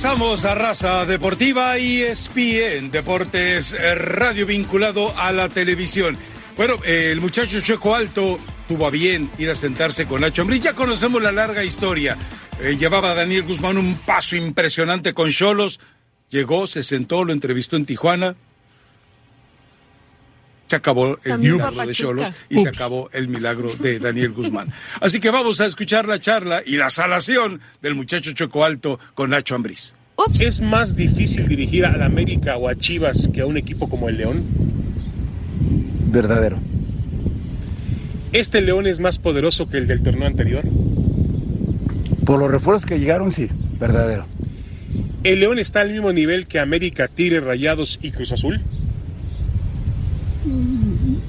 Regresamos 0.00 0.44
a 0.44 0.54
Raza 0.54 1.06
Deportiva 1.06 1.76
y 1.76 2.02
ESPN 2.02 2.92
Deportes 2.92 3.72
eh, 3.72 3.96
Radio 3.96 4.46
vinculado 4.46 5.12
a 5.18 5.32
la 5.32 5.48
televisión. 5.48 6.16
Bueno, 6.56 6.76
eh, 6.84 7.08
el 7.10 7.20
muchacho 7.20 7.60
Checo 7.60 7.96
Alto 7.96 8.38
tuvo 8.68 8.86
a 8.86 8.90
bien 8.90 9.28
ir 9.38 9.50
a 9.50 9.56
sentarse 9.56 10.06
con 10.06 10.20
Nacho 10.20 10.42
Ambriz. 10.42 10.62
Ya 10.62 10.72
conocemos 10.72 11.20
la 11.20 11.32
larga 11.32 11.64
historia. 11.64 12.16
Eh, 12.60 12.76
llevaba 12.78 13.10
a 13.10 13.14
Daniel 13.14 13.42
Guzmán 13.42 13.76
un 13.76 13.96
paso 13.96 14.36
impresionante 14.36 15.14
con 15.14 15.32
Cholos. 15.32 15.80
Llegó, 16.30 16.68
se 16.68 16.84
sentó, 16.84 17.24
lo 17.24 17.32
entrevistó 17.32 17.74
en 17.74 17.84
Tijuana. 17.84 18.36
Se 20.68 20.76
acabó 20.76 21.18
el 21.24 21.38
milagro 21.38 21.86
de 21.86 21.94
Cholos 21.94 22.32
y 22.50 22.60
se 22.60 22.68
acabó 22.68 23.08
el 23.12 23.28
milagro 23.28 23.70
de 23.74 23.98
Daniel 23.98 24.32
Guzmán. 24.32 24.70
Así 25.00 25.18
que 25.18 25.30
vamos 25.30 25.60
a 25.60 25.66
escuchar 25.66 26.06
la 26.06 26.20
charla 26.20 26.62
y 26.64 26.76
la 26.76 26.90
salación 26.90 27.60
del 27.80 27.94
muchacho 27.94 28.32
Choco 28.32 28.64
Alto 28.64 29.00
con 29.14 29.30
Nacho 29.30 29.54
Ambriz. 29.54 29.94
¿Es 30.38 30.60
más 30.60 30.94
difícil 30.94 31.48
dirigir 31.48 31.86
a 31.86 31.96
la 31.96 32.06
América 32.06 32.56
o 32.56 32.68
a 32.68 32.74
Chivas 32.74 33.30
que 33.32 33.40
a 33.40 33.46
un 33.46 33.56
equipo 33.56 33.88
como 33.88 34.08
el 34.08 34.18
León? 34.18 34.44
Verdadero. 36.10 36.58
¿Este 38.32 38.60
León 38.60 38.86
es 38.86 39.00
más 39.00 39.18
poderoso 39.18 39.70
que 39.70 39.78
el 39.78 39.86
del 39.86 40.02
torneo 40.02 40.26
anterior? 40.26 40.64
Por 42.26 42.38
los 42.38 42.50
refuerzos 42.50 42.84
que 42.84 42.98
llegaron, 42.98 43.32
sí, 43.32 43.48
verdadero. 43.80 44.26
¿El 45.24 45.40
León 45.40 45.58
está 45.58 45.80
al 45.80 45.92
mismo 45.92 46.12
nivel 46.12 46.46
que 46.46 46.58
América, 46.58 47.08
Tigres, 47.08 47.42
Rayados 47.42 47.98
y 48.02 48.10
Cruz 48.10 48.32
Azul? 48.32 48.60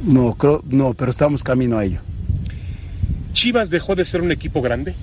No, 0.04 0.35
creo, 0.35 0.63
no, 0.70 0.93
pero 0.93 1.12
estamos 1.12 1.43
camino 1.43 1.77
a 1.77 1.85
ello. 1.85 1.99
¿Chivas 3.34 3.70
dejó 3.70 3.96
de 3.96 4.05
ser 4.05 4.21
un 4.21 4.32
equipo 4.32 4.62
grande? 4.62 4.93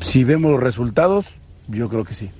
Si 0.00 0.24
vemos 0.24 0.50
los 0.52 0.60
resultados, 0.60 1.26
yo 1.68 1.88
creo 1.88 2.04
que 2.04 2.14
sí. 2.14 2.30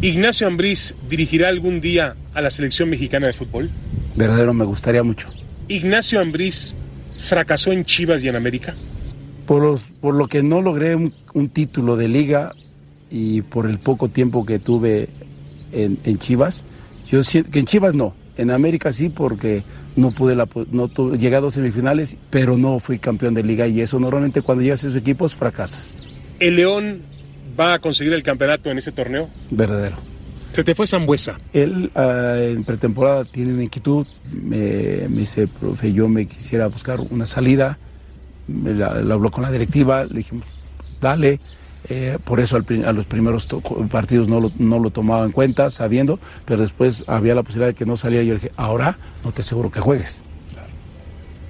¿Ignacio 0.00 0.46
Ambriz 0.46 0.94
dirigirá 1.08 1.48
algún 1.48 1.80
día 1.80 2.16
a 2.34 2.40
la 2.40 2.50
selección 2.50 2.90
mexicana 2.90 3.26
de 3.26 3.32
fútbol? 3.32 3.70
Verdadero, 4.16 4.52
me 4.54 4.64
gustaría 4.64 5.02
mucho. 5.02 5.28
¿Ignacio 5.68 6.20
Ambriz 6.20 6.74
fracasó 7.18 7.72
en 7.72 7.84
Chivas 7.84 8.22
y 8.22 8.28
en 8.28 8.36
América? 8.36 8.74
Por, 9.46 9.62
los, 9.62 9.82
por 10.00 10.14
lo 10.14 10.28
que 10.28 10.42
no 10.42 10.60
logré 10.60 10.94
un, 10.94 11.14
un, 11.34 11.48
título 11.48 11.96
de 11.96 12.08
liga 12.08 12.54
y 13.10 13.42
por 13.42 13.68
el 13.68 13.78
poco 13.78 14.08
tiempo 14.08 14.46
que 14.46 14.58
tuve 14.58 15.08
en, 15.72 15.98
en 16.04 16.18
Chivas, 16.18 16.64
yo 17.10 17.22
siento 17.22 17.50
que 17.50 17.58
en 17.58 17.66
Chivas 17.66 17.94
no, 17.94 18.14
en 18.42 18.50
América 18.50 18.92
sí, 18.92 19.08
porque 19.08 19.62
no 19.96 20.10
pude 20.10 20.36
la, 20.36 20.48
no 20.70 20.88
tuve, 20.88 21.18
llegué 21.18 21.36
a 21.36 21.40
dos 21.40 21.54
semifinales, 21.54 22.16
pero 22.30 22.56
no 22.56 22.78
fui 22.78 22.98
campeón 22.98 23.34
de 23.34 23.42
liga 23.42 23.66
y 23.66 23.80
eso 23.80 23.98
normalmente 23.98 24.42
cuando 24.42 24.62
llegas 24.62 24.84
a 24.84 24.88
esos 24.88 24.98
equipos 24.98 25.34
fracasas. 25.34 25.98
¿El 26.40 26.56
León 26.56 27.02
va 27.58 27.74
a 27.74 27.78
conseguir 27.78 28.12
el 28.12 28.22
campeonato 28.22 28.70
en 28.70 28.78
ese 28.78 28.92
torneo? 28.92 29.28
Verdadero. 29.50 29.96
Se 30.52 30.64
te 30.64 30.74
fue 30.74 30.86
Zambuesa. 30.86 31.40
Él 31.52 31.90
uh, 31.94 32.00
en 32.36 32.64
pretemporada 32.64 33.24
tiene 33.24 33.54
una 33.54 33.64
inquietud, 33.64 34.06
me, 34.30 35.08
me, 35.08 35.20
dice, 35.20 35.46
profe, 35.46 35.92
yo 35.92 36.08
me 36.08 36.26
quisiera 36.26 36.66
buscar 36.66 37.00
una 37.00 37.24
salida, 37.24 37.78
me 38.48 38.74
la, 38.74 39.00
la 39.00 39.14
habló 39.14 39.30
con 39.30 39.44
la 39.44 39.50
directiva, 39.50 40.04
le 40.04 40.18
dijimos, 40.18 40.46
dale, 41.00 41.40
eh, 41.88 42.18
por 42.22 42.40
eso 42.40 42.56
al, 42.56 42.84
a 42.84 42.92
los 42.92 43.06
primeros 43.06 43.48
partidos 43.90 44.28
no 44.28 44.40
lo, 44.40 44.52
no 44.58 44.78
lo, 44.78 44.90
tomaba 44.90 45.24
en 45.24 45.32
cuenta, 45.32 45.70
sabiendo, 45.70 46.18
pero 46.44 46.62
después 46.62 47.04
había 47.06 47.34
la 47.34 47.42
posibilidad 47.42 47.68
de 47.68 47.74
que 47.74 47.86
no 47.86 47.96
saliera. 47.96 48.22
Y 48.24 48.28
yo 48.28 48.34
dije, 48.34 48.52
ahora 48.56 48.98
no 49.24 49.32
te 49.32 49.42
aseguro 49.42 49.70
que 49.70 49.80
juegues. 49.80 50.22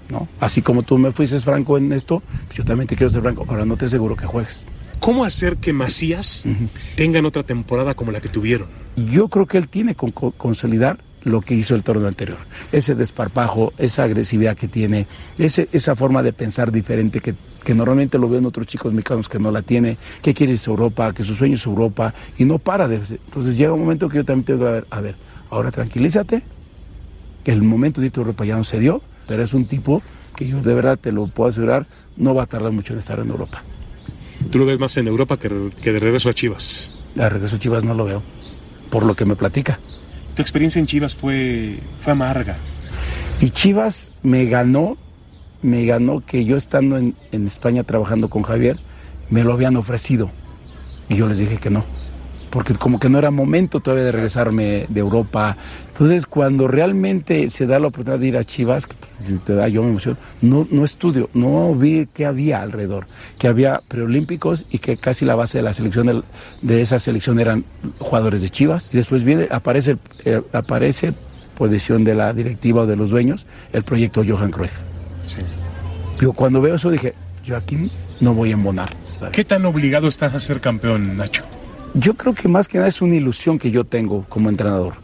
¿No? 0.08 0.28
Así 0.40 0.60
como 0.60 0.82
tú 0.82 0.98
me 0.98 1.10
fuiste 1.12 1.38
franco 1.40 1.78
en 1.78 1.90
esto, 1.92 2.22
pues 2.46 2.58
yo 2.58 2.64
también 2.64 2.86
te 2.86 2.96
quiero 2.96 3.10
ser 3.10 3.22
franco, 3.22 3.46
ahora 3.48 3.64
no 3.64 3.76
te 3.76 3.86
aseguro 3.86 4.14
que 4.14 4.26
juegues. 4.26 4.66
¿Cómo 5.00 5.24
hacer 5.24 5.56
que 5.56 5.72
Macías 5.72 6.44
uh 6.46 6.50
-huh. 6.50 6.68
tengan 6.96 7.24
otra 7.24 7.42
temporada 7.42 7.94
como 7.94 8.12
la 8.12 8.20
que 8.20 8.28
tuvieron? 8.28 8.68
Yo 8.94 9.28
creo 9.28 9.46
que 9.46 9.58
él 9.58 9.68
tiene 9.68 9.94
que 9.94 10.12
con, 10.12 10.32
consolidar 10.32 10.98
lo 11.24 11.40
que 11.40 11.54
hizo 11.54 11.74
el 11.74 11.82
torneo 11.82 12.08
anterior. 12.08 12.38
Ese 12.72 12.94
desparpajo, 12.94 13.72
esa 13.78 14.04
agresividad 14.04 14.56
que 14.56 14.68
tiene, 14.68 15.06
ese, 15.38 15.68
esa 15.72 15.96
forma 15.96 16.22
de 16.22 16.32
pensar 16.32 16.72
diferente 16.72 17.20
que, 17.20 17.34
que, 17.64 17.74
normalmente 17.74 18.18
lo 18.18 18.28
ven 18.28 18.46
otros 18.46 18.66
chicos 18.66 18.92
mexicanos 18.92 19.28
que 19.28 19.38
no 19.38 19.50
la 19.50 19.62
tiene, 19.62 19.96
que 20.20 20.34
quiere 20.34 20.54
irse 20.54 20.70
a 20.70 20.72
Europa, 20.72 21.12
que 21.12 21.24
su 21.24 21.34
sueño 21.34 21.54
es 21.54 21.66
Europa 21.66 22.14
y 22.38 22.44
no 22.44 22.58
para 22.58 22.88
de... 22.88 22.96
Entonces 22.96 23.56
llega 23.56 23.72
un 23.72 23.80
momento 23.80 24.08
que 24.08 24.16
yo 24.16 24.24
también 24.24 24.44
tengo 24.44 24.60
que 24.60 24.72
ver, 24.72 24.86
a 24.90 25.00
ver, 25.00 25.16
ahora 25.50 25.70
tranquilízate, 25.70 26.42
que 27.44 27.52
el 27.52 27.62
momento 27.62 28.00
de 28.00 28.08
irte 28.08 28.20
a 28.20 28.22
Europa 28.22 28.44
ya 28.44 28.56
no 28.56 28.64
se 28.64 28.78
dio, 28.78 29.02
pero 29.26 29.42
es 29.42 29.54
un 29.54 29.66
tipo 29.66 30.02
que 30.36 30.48
yo 30.48 30.60
de 30.60 30.74
verdad 30.74 30.98
te 30.98 31.12
lo 31.12 31.26
puedo 31.26 31.50
asegurar, 31.50 31.86
no 32.16 32.34
va 32.34 32.44
a 32.44 32.46
tardar 32.46 32.72
mucho 32.72 32.92
en 32.92 32.98
estar 32.98 33.18
en 33.20 33.28
Europa. 33.28 33.62
¿Tú 34.50 34.58
lo 34.58 34.66
ves 34.66 34.78
más 34.78 34.96
en 34.96 35.06
Europa 35.06 35.36
que, 35.38 35.70
que 35.80 35.92
de 35.92 36.00
regreso 36.00 36.28
a 36.28 36.34
Chivas? 36.34 36.92
De 37.14 37.28
regreso 37.28 37.56
a 37.56 37.58
Chivas 37.58 37.84
no 37.84 37.94
lo 37.94 38.04
veo, 38.04 38.22
por 38.90 39.04
lo 39.04 39.14
que 39.14 39.24
me 39.24 39.36
platica. 39.36 39.78
Tu 40.34 40.42
experiencia 40.42 40.78
en 40.78 40.86
Chivas 40.86 41.14
fue, 41.14 41.78
fue 42.00 42.12
amarga. 42.12 42.56
Y 43.40 43.50
Chivas 43.50 44.12
me 44.22 44.46
ganó, 44.46 44.96
me 45.62 45.84
ganó 45.84 46.24
que 46.24 46.44
yo 46.44 46.56
estando 46.56 46.96
en, 46.96 47.14
en, 47.32 47.46
España 47.46 47.84
trabajando 47.84 48.30
con 48.30 48.42
Javier, 48.42 48.78
me 49.30 49.44
lo 49.44 49.52
habían 49.52 49.76
ofrecido. 49.76 50.30
Y 51.08 51.16
yo 51.16 51.26
les 51.26 51.38
dije 51.38 51.58
que 51.58 51.70
no. 51.70 51.84
Porque 52.50 52.74
como 52.74 53.00
que 53.00 53.08
no 53.08 53.18
era 53.18 53.30
momento 53.30 53.80
todavía 53.80 54.04
de 54.04 54.12
regresarme 54.12 54.86
de 54.88 55.00
Europa. 55.00 55.56
Entonces, 55.92 56.24
cuando 56.24 56.68
realmente 56.68 57.50
se 57.50 57.66
da 57.66 57.78
la 57.78 57.88
oportunidad 57.88 58.18
de 58.18 58.26
ir 58.26 58.36
a 58.38 58.44
Chivas, 58.44 58.86
que 58.86 58.94
te 59.44 59.54
da, 59.54 59.68
yo 59.68 59.82
me 59.82 59.90
emociono, 59.90 60.16
no, 60.40 60.66
no 60.70 60.84
estudio, 60.84 61.28
no 61.34 61.74
vi 61.74 62.08
qué 62.14 62.24
había 62.24 62.62
alrededor. 62.62 63.06
Que 63.38 63.46
había 63.46 63.82
preolímpicos 63.88 64.64
y 64.70 64.78
que 64.78 64.96
casi 64.96 65.26
la 65.26 65.34
base 65.34 65.58
de 65.58 65.62
la 65.62 65.74
selección 65.74 66.06
de, 66.06 66.22
de 66.62 66.80
esa 66.80 66.98
selección 66.98 67.40
eran 67.40 67.64
jugadores 67.98 68.40
de 68.40 68.48
Chivas. 68.48 68.88
Y 68.92 68.96
después 68.96 69.22
viene, 69.22 69.48
aparece, 69.50 69.98
eh, 70.24 70.40
aparece 70.52 71.12
por 71.56 71.68
decisión 71.68 72.04
de 72.04 72.14
la 72.14 72.32
directiva 72.32 72.82
o 72.82 72.86
de 72.86 72.96
los 72.96 73.10
dueños, 73.10 73.46
el 73.72 73.82
proyecto 73.82 74.24
Johan 74.26 74.50
Cruyff. 74.50 74.72
Sí. 75.26 75.36
Yo 76.20 76.32
cuando 76.32 76.60
veo 76.62 76.76
eso 76.76 76.90
dije, 76.90 77.14
yo 77.44 77.56
aquí 77.56 77.90
no 78.20 78.34
voy 78.34 78.50
a 78.50 78.54
embonar. 78.54 78.96
¿Qué 79.30 79.44
tan 79.44 79.64
obligado 79.66 80.08
estás 80.08 80.34
a 80.34 80.40
ser 80.40 80.60
campeón, 80.60 81.16
Nacho? 81.16 81.44
Yo 81.94 82.14
creo 82.14 82.34
que 82.34 82.48
más 82.48 82.66
que 82.66 82.78
nada 82.78 82.88
es 82.88 83.02
una 83.02 83.14
ilusión 83.14 83.58
que 83.58 83.70
yo 83.70 83.84
tengo 83.84 84.24
como 84.28 84.48
entrenador. 84.48 84.94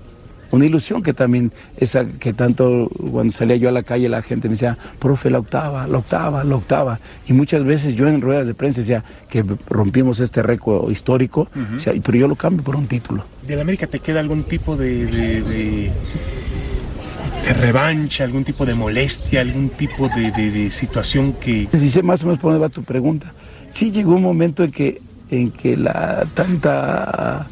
Una 0.51 0.65
ilusión 0.65 1.03
que 1.03 1.13
también, 1.13 1.53
esa 1.77 2.07
que 2.07 2.33
tanto 2.33 2.89
cuando 3.11 3.33
salía 3.33 3.57
yo 3.57 3.69
a 3.69 3.73
la 3.73 3.83
calle 3.83 4.09
la 4.09 4.23
gente 4.23 4.49
me 4.49 4.53
decía, 4.55 4.79
profe, 4.99 5.31
la 5.31 5.39
octava, 5.39 5.87
la 5.87 5.99
octava, 5.99 6.43
la 6.45 6.57
octava. 6.57 6.99
Y 7.27 7.33
muchas 7.33 7.65
veces 7.65 7.95
yo 7.95 8.09
en 8.09 8.21
ruedas 8.21 8.47
de 8.47 8.55
prensa 8.55 8.81
decía 8.81 9.05
que 9.29 9.45
rompimos 9.69 10.21
este 10.21 10.43
récord 10.43 10.91
histórico, 10.91 11.49
uh 11.55 11.59
-huh. 11.59 11.77
o 11.77 11.81
sea, 11.81 11.93
pero 12.03 12.19
yo 12.19 12.29
lo 12.29 12.37
cambio 12.37 12.63
por 12.65 12.77
un 12.77 12.87
título. 12.87 13.25
¿De 13.47 13.57
la 13.57 13.63
América 13.63 13.87
te 13.87 14.01
queda 14.01 14.21
algún 14.21 14.45
tipo 14.45 14.77
de, 14.77 15.07
de, 15.07 15.43
de, 15.43 15.91
de 17.45 17.53
revancha, 17.55 18.25
algún 18.25 18.45
tipo 18.45 18.65
de 18.65 18.75
molestia, 18.75 19.41
algún 19.41 19.71
tipo 19.71 20.09
de, 20.09 20.31
de 20.33 20.71
situación 20.71 21.35
que... 21.35 21.69
Si 21.73 21.91
sé 21.91 22.03
más 22.03 22.23
o 22.23 22.27
menos 22.27 22.41
por 22.41 22.53
dónde 22.53 22.63
va 22.63 22.69
tu 22.69 22.83
pregunta. 22.83 23.33
Sí 23.71 23.91
llegó 23.91 24.15
un 24.15 24.23
momento 24.23 24.65
en 24.65 24.71
que 24.71 25.01
en 25.31 25.51
que 25.51 25.77
la 25.77 26.25
tanta 26.35 27.47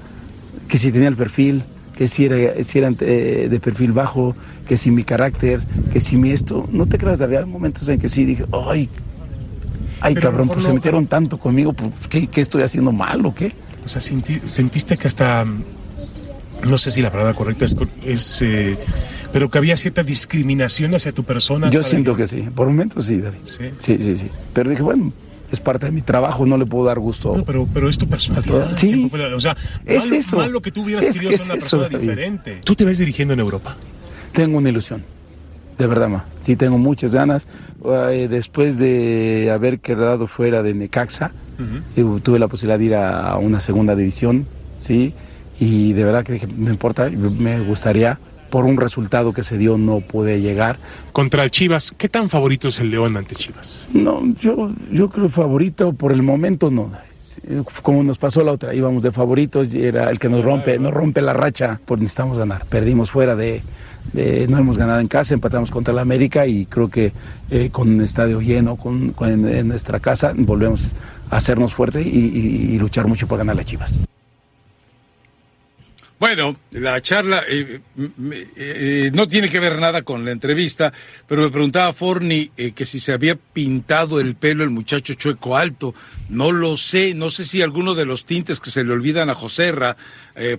que 0.66 0.78
si 0.78 0.90
tenía 0.90 1.08
el 1.08 1.16
perfil, 1.16 1.62
que 1.96 2.08
si 2.08 2.26
era, 2.26 2.64
si 2.64 2.78
era 2.78 2.90
eh, 3.00 3.48
de 3.50 3.60
perfil 3.60 3.92
bajo, 3.92 4.36
que 4.68 4.76
si 4.76 4.90
mi 4.90 5.02
carácter, 5.02 5.60
que 5.92 6.00
si 6.00 6.16
mi 6.16 6.30
esto, 6.30 6.68
no 6.70 6.86
te 6.86 6.98
creas, 6.98 7.20
había 7.20 7.44
momentos 7.46 7.88
en 7.88 7.98
que 7.98 8.08
sí 8.08 8.24
dije, 8.24 8.44
ay, 8.52 8.88
ay 10.00 10.14
Pero 10.14 10.30
cabrón, 10.30 10.48
pues 10.48 10.64
se 10.64 10.72
metieron 10.72 11.06
tanto 11.06 11.38
conmigo, 11.38 11.72
pues, 11.72 11.92
¿qué, 12.08 12.26
¿qué, 12.26 12.40
estoy 12.40 12.62
haciendo 12.62 12.92
mal 12.92 13.24
o 13.24 13.34
qué? 13.34 13.52
O 13.84 13.88
sea, 13.88 14.00
sentiste 14.00 14.96
que 14.98 15.06
hasta, 15.06 15.46
no 16.64 16.78
sé 16.78 16.90
si 16.90 17.00
la 17.00 17.10
palabra 17.10 17.34
correcta 17.34 17.64
es, 17.64 17.76
es 18.04 18.42
eh, 18.42 18.76
pero 19.32 19.50
que 19.50 19.58
había 19.58 19.76
cierta 19.76 20.02
discriminación 20.02 20.94
hacia 20.94 21.12
tu 21.12 21.24
persona. 21.24 21.70
Yo 21.70 21.82
siento 21.82 22.14
que... 22.14 22.22
que 22.22 22.28
sí, 22.28 22.48
por 22.54 22.66
momentos 22.66 23.06
sí, 23.06 23.20
David. 23.20 23.38
Sí, 23.44 23.70
sí, 23.78 23.98
sí. 24.00 24.16
sí. 24.16 24.30
Pero 24.52 24.70
dije, 24.70 24.82
bueno, 24.82 25.12
es 25.56 25.60
parte 25.60 25.86
de 25.86 25.92
mi 25.92 26.02
trabajo, 26.02 26.46
no 26.46 26.56
le 26.56 26.66
puedo 26.66 26.84
dar 26.84 26.98
gusto. 26.98 27.36
No, 27.36 27.44
pero, 27.44 27.66
pero 27.72 27.88
es 27.88 27.98
tu 27.98 28.06
personalidad. 28.06 28.74
Sí, 28.74 29.08
fue, 29.10 29.34
o 29.34 29.40
sea, 29.40 29.56
es 29.84 30.10
mal, 30.32 30.50
eso. 30.50 30.60
Que 30.60 30.70
tú 30.70 30.82
hubieras 30.82 31.04
es 31.04 31.14
querido 31.14 31.30
que 31.30 31.38
ser 31.38 31.46
una 31.46 31.54
es 31.54 31.60
persona 31.60 31.86
eso, 31.88 31.98
diferente. 31.98 32.60
¿Tú 32.64 32.74
te 32.74 32.84
ves 32.84 32.98
dirigiendo 32.98 33.34
en 33.34 33.40
Europa? 33.40 33.76
Tengo 34.32 34.58
una 34.58 34.68
ilusión. 34.68 35.02
De 35.78 35.86
verdad, 35.86 36.08
ma. 36.08 36.24
Sí, 36.40 36.56
tengo 36.56 36.78
muchas 36.78 37.14
ganas. 37.14 37.46
Después 38.28 38.78
de 38.78 39.50
haber 39.52 39.78
quedado 39.80 40.26
fuera 40.26 40.62
de 40.62 40.72
Necaxa, 40.74 41.32
uh 41.58 42.00
-huh. 42.00 42.22
tuve 42.22 42.38
la 42.38 42.48
posibilidad 42.48 42.78
de 42.78 42.84
ir 42.84 42.94
a 42.94 43.36
una 43.36 43.60
segunda 43.60 43.94
división, 43.94 44.46
¿sí? 44.78 45.12
Y 45.60 45.92
de 45.92 46.04
verdad 46.04 46.24
que 46.24 46.46
no 46.56 46.70
importa, 46.70 47.10
me 47.10 47.60
gustaría 47.60 48.18
por 48.56 48.64
un 48.64 48.78
resultado 48.78 49.34
que 49.34 49.42
se 49.42 49.58
dio 49.58 49.76
no 49.76 50.00
pude 50.00 50.40
llegar. 50.40 50.78
Contra 51.12 51.42
el 51.42 51.50
Chivas, 51.50 51.92
¿qué 51.94 52.08
tan 52.08 52.30
favorito 52.30 52.68
es 52.68 52.80
el 52.80 52.90
León 52.90 53.14
ante 53.18 53.34
Chivas? 53.34 53.86
No, 53.92 54.22
yo, 54.40 54.72
yo 54.90 55.10
creo 55.10 55.28
favorito 55.28 55.92
por 55.92 56.10
el 56.10 56.22
momento 56.22 56.70
no. 56.70 56.90
Como 57.82 58.02
nos 58.02 58.16
pasó 58.16 58.42
la 58.42 58.52
otra, 58.52 58.72
íbamos 58.72 59.02
de 59.02 59.12
favoritos, 59.12 59.74
y 59.74 59.84
era 59.84 60.08
el 60.08 60.18
que 60.18 60.30
nos 60.30 60.42
rompe, 60.42 60.78
nos 60.78 60.94
rompe 60.94 61.20
la 61.20 61.34
racha, 61.34 61.78
pues 61.84 62.00
necesitamos 62.00 62.38
ganar. 62.38 62.64
Perdimos 62.64 63.10
fuera 63.10 63.36
de, 63.36 63.60
de 64.14 64.48
no 64.48 64.56
hemos 64.56 64.78
ganado 64.78 65.00
en 65.00 65.08
casa, 65.08 65.34
empatamos 65.34 65.70
contra 65.70 65.92
el 65.92 65.98
América 65.98 66.46
y 66.46 66.64
creo 66.64 66.88
que 66.88 67.12
eh, 67.50 67.68
con 67.70 67.90
un 67.90 68.00
estadio 68.00 68.40
lleno, 68.40 68.76
con, 68.76 69.10
con 69.10 69.28
en, 69.28 69.54
en, 69.54 69.68
nuestra 69.68 70.00
casa, 70.00 70.32
volvemos 70.34 70.94
a 71.28 71.36
hacernos 71.36 71.74
fuertes 71.74 72.06
y, 72.06 72.08
y, 72.08 72.74
y 72.74 72.78
luchar 72.78 73.06
mucho 73.06 73.26
por 73.26 73.36
ganar 73.36 73.54
las 73.54 73.66
Chivas. 73.66 74.00
Bueno, 76.18 76.58
la 76.70 77.00
charla 77.02 77.42
eh, 77.46 77.80
eh, 78.56 79.10
no 79.12 79.28
tiene 79.28 79.50
que 79.50 79.60
ver 79.60 79.78
nada 79.78 80.00
con 80.00 80.24
la 80.24 80.30
entrevista, 80.30 80.90
pero 81.26 81.42
me 81.42 81.50
preguntaba 81.50 81.92
Forni 81.92 82.50
eh, 82.56 82.72
que 82.72 82.86
si 82.86 83.00
se 83.00 83.12
había 83.12 83.36
pintado 83.36 84.18
el 84.18 84.34
pelo 84.34 84.64
el 84.64 84.70
muchacho 84.70 85.12
chueco 85.12 85.58
alto. 85.58 85.94
No 86.30 86.52
lo 86.52 86.78
sé, 86.78 87.12
no 87.12 87.28
sé 87.28 87.44
si 87.44 87.60
alguno 87.60 87.94
de 87.94 88.06
los 88.06 88.24
tintes 88.24 88.60
que 88.60 88.70
se 88.70 88.82
le 88.82 88.94
olvidan 88.94 89.28
a 89.28 89.34
Joserra 89.34 89.96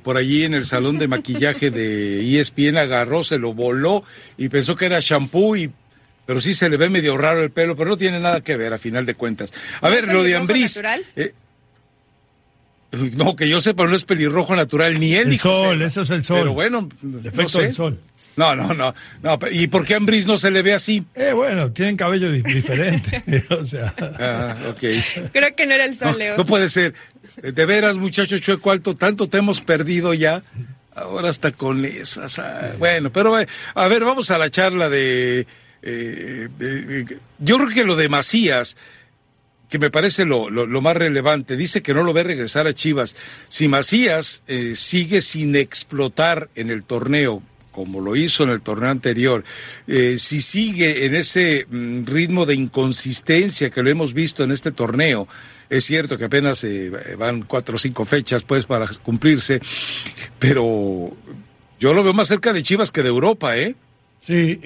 por 0.01 0.17
allí 0.17 0.43
en 0.43 0.55
el 0.55 0.65
salón 0.65 0.97
de 0.97 1.07
maquillaje 1.07 1.69
de 1.69 2.39
ESPN 2.39 2.77
agarró, 2.77 3.21
se 3.23 3.37
lo 3.37 3.53
voló 3.53 4.03
y 4.35 4.49
pensó 4.49 4.75
que 4.75 4.87
era 4.87 4.99
shampoo 4.99 5.55
y 5.55 5.71
pero 6.25 6.41
sí 6.41 6.55
se 6.55 6.69
le 6.69 6.77
ve 6.77 6.89
medio 6.89 7.15
raro 7.15 7.41
el 7.41 7.51
pelo, 7.51 7.75
pero 7.75 7.91
no 7.91 7.97
tiene 7.97 8.19
nada 8.19 8.41
que 8.41 8.57
ver 8.57 8.73
a 8.73 8.77
final 8.77 9.05
de 9.05 9.15
cuentas. 9.15 9.53
A 9.81 9.89
ver, 9.89 10.07
lo 10.07 10.23
de 10.23 10.35
Ambriz. 10.35 10.81
No, 12.91 13.35
que 13.35 13.49
yo 13.49 13.59
sepa, 13.59 13.85
no 13.85 13.95
es 13.95 14.05
pelirrojo 14.05 14.55
natural, 14.55 14.99
ni 14.99 15.13
él 15.13 15.23
el 15.23 15.29
ni 15.29 15.37
sol, 15.37 15.81
eso 15.81 16.03
es 16.03 16.09
el 16.09 16.23
sol. 16.23 16.39
Pero 16.39 16.53
bueno, 16.53 16.87
el 17.03 17.25
efecto 17.25 17.59
del 17.59 17.73
sol. 17.73 17.99
No, 18.37 18.55
no, 18.55 18.73
no, 18.75 18.93
no. 19.23 19.39
¿Y 19.51 19.67
por 19.67 19.83
qué 19.83 19.95
Ambris 19.95 20.27
no 20.27 20.37
se 20.37 20.51
le 20.51 20.61
ve 20.61 20.73
así? 20.73 21.03
Eh, 21.15 21.31
bueno, 21.33 21.71
tienen 21.71 21.97
cabello 21.97 22.31
diferente. 22.31 23.23
o 23.49 23.65
sea. 23.65 23.93
Ah, 23.99 24.55
ok. 24.69 25.31
Creo 25.33 25.55
que 25.55 25.65
no 25.65 25.73
era 25.73 25.85
el 25.85 25.97
sol, 25.97 26.11
no, 26.11 26.17
Leo. 26.17 26.37
No 26.37 26.45
puede 26.45 26.69
ser. 26.69 26.93
De 27.41 27.65
veras, 27.65 27.97
muchacho 27.97 28.37
chueco 28.37 28.71
alto, 28.71 28.95
tanto 28.95 29.27
te 29.27 29.39
hemos 29.39 29.61
perdido 29.61 30.13
ya. 30.13 30.43
Ahora 30.93 31.29
hasta 31.29 31.51
con 31.51 31.83
esas. 31.83 32.37
Ah, 32.37 32.73
bueno, 32.77 33.11
pero 33.11 33.39
eh, 33.39 33.47
a 33.73 33.87
ver, 33.87 34.05
vamos 34.05 34.29
a 34.29 34.37
la 34.37 34.51
charla 34.51 34.87
de. 34.87 35.47
Eh, 35.81 36.47
yo 37.39 37.57
creo 37.57 37.69
que 37.69 37.83
lo 37.83 37.95
de 37.95 38.09
Macías 38.09 38.77
que 39.69 39.79
me 39.79 39.89
parece 39.89 40.25
lo, 40.25 40.49
lo, 40.49 40.81
más 40.81 40.95
relevante. 40.95 41.57
Dice 41.57 41.81
que 41.81 41.93
no 41.93 42.03
lo 42.03 42.13
ve 42.13 42.23
regresar 42.23 42.67
a 42.67 42.73
Chivas. 42.73 43.15
Si 43.49 43.67
Macías 43.67 44.43
eh, 44.47 44.73
sigue 44.75 45.21
sin 45.21 45.55
explotar 45.55 46.49
en 46.55 46.69
el 46.69 46.83
torneo, 46.83 47.41
como 47.71 47.99
lo 47.99 48.15
hizo 48.15 48.43
en 48.43 48.49
el 48.49 48.61
torneo 48.61 48.89
anterior, 48.89 49.43
eh, 49.87 50.17
si 50.17 50.41
sigue 50.41 51.05
en 51.05 51.15
ese 51.15 51.67
mm, 51.69 52.05
ritmo 52.05 52.45
de 52.45 52.55
inconsistencia 52.55 53.69
que 53.69 53.83
lo 53.83 53.89
hemos 53.89 54.13
visto 54.13 54.43
en 54.43 54.51
este 54.51 54.71
torneo, 54.71 55.27
es 55.69 55.83
cierto 55.83 56.17
que 56.17 56.25
apenas 56.25 56.63
eh, 56.63 56.89
van 57.17 57.41
cuatro 57.41 57.75
o 57.75 57.79
cinco 57.79 58.05
fechas 58.05 58.43
pues 58.43 58.65
para 58.65 58.87
cumplirse, 59.03 59.59
pero 60.39 61.11
yo 61.77 61.93
lo 61.93 62.03
veo 62.03 62.13
más 62.13 62.29
cerca 62.29 62.53
de 62.53 62.63
Chivas 62.63 62.91
que 62.91 63.03
de 63.03 63.09
Europa, 63.09 63.57
¿eh? 63.57 63.75
Sí, 64.21 64.59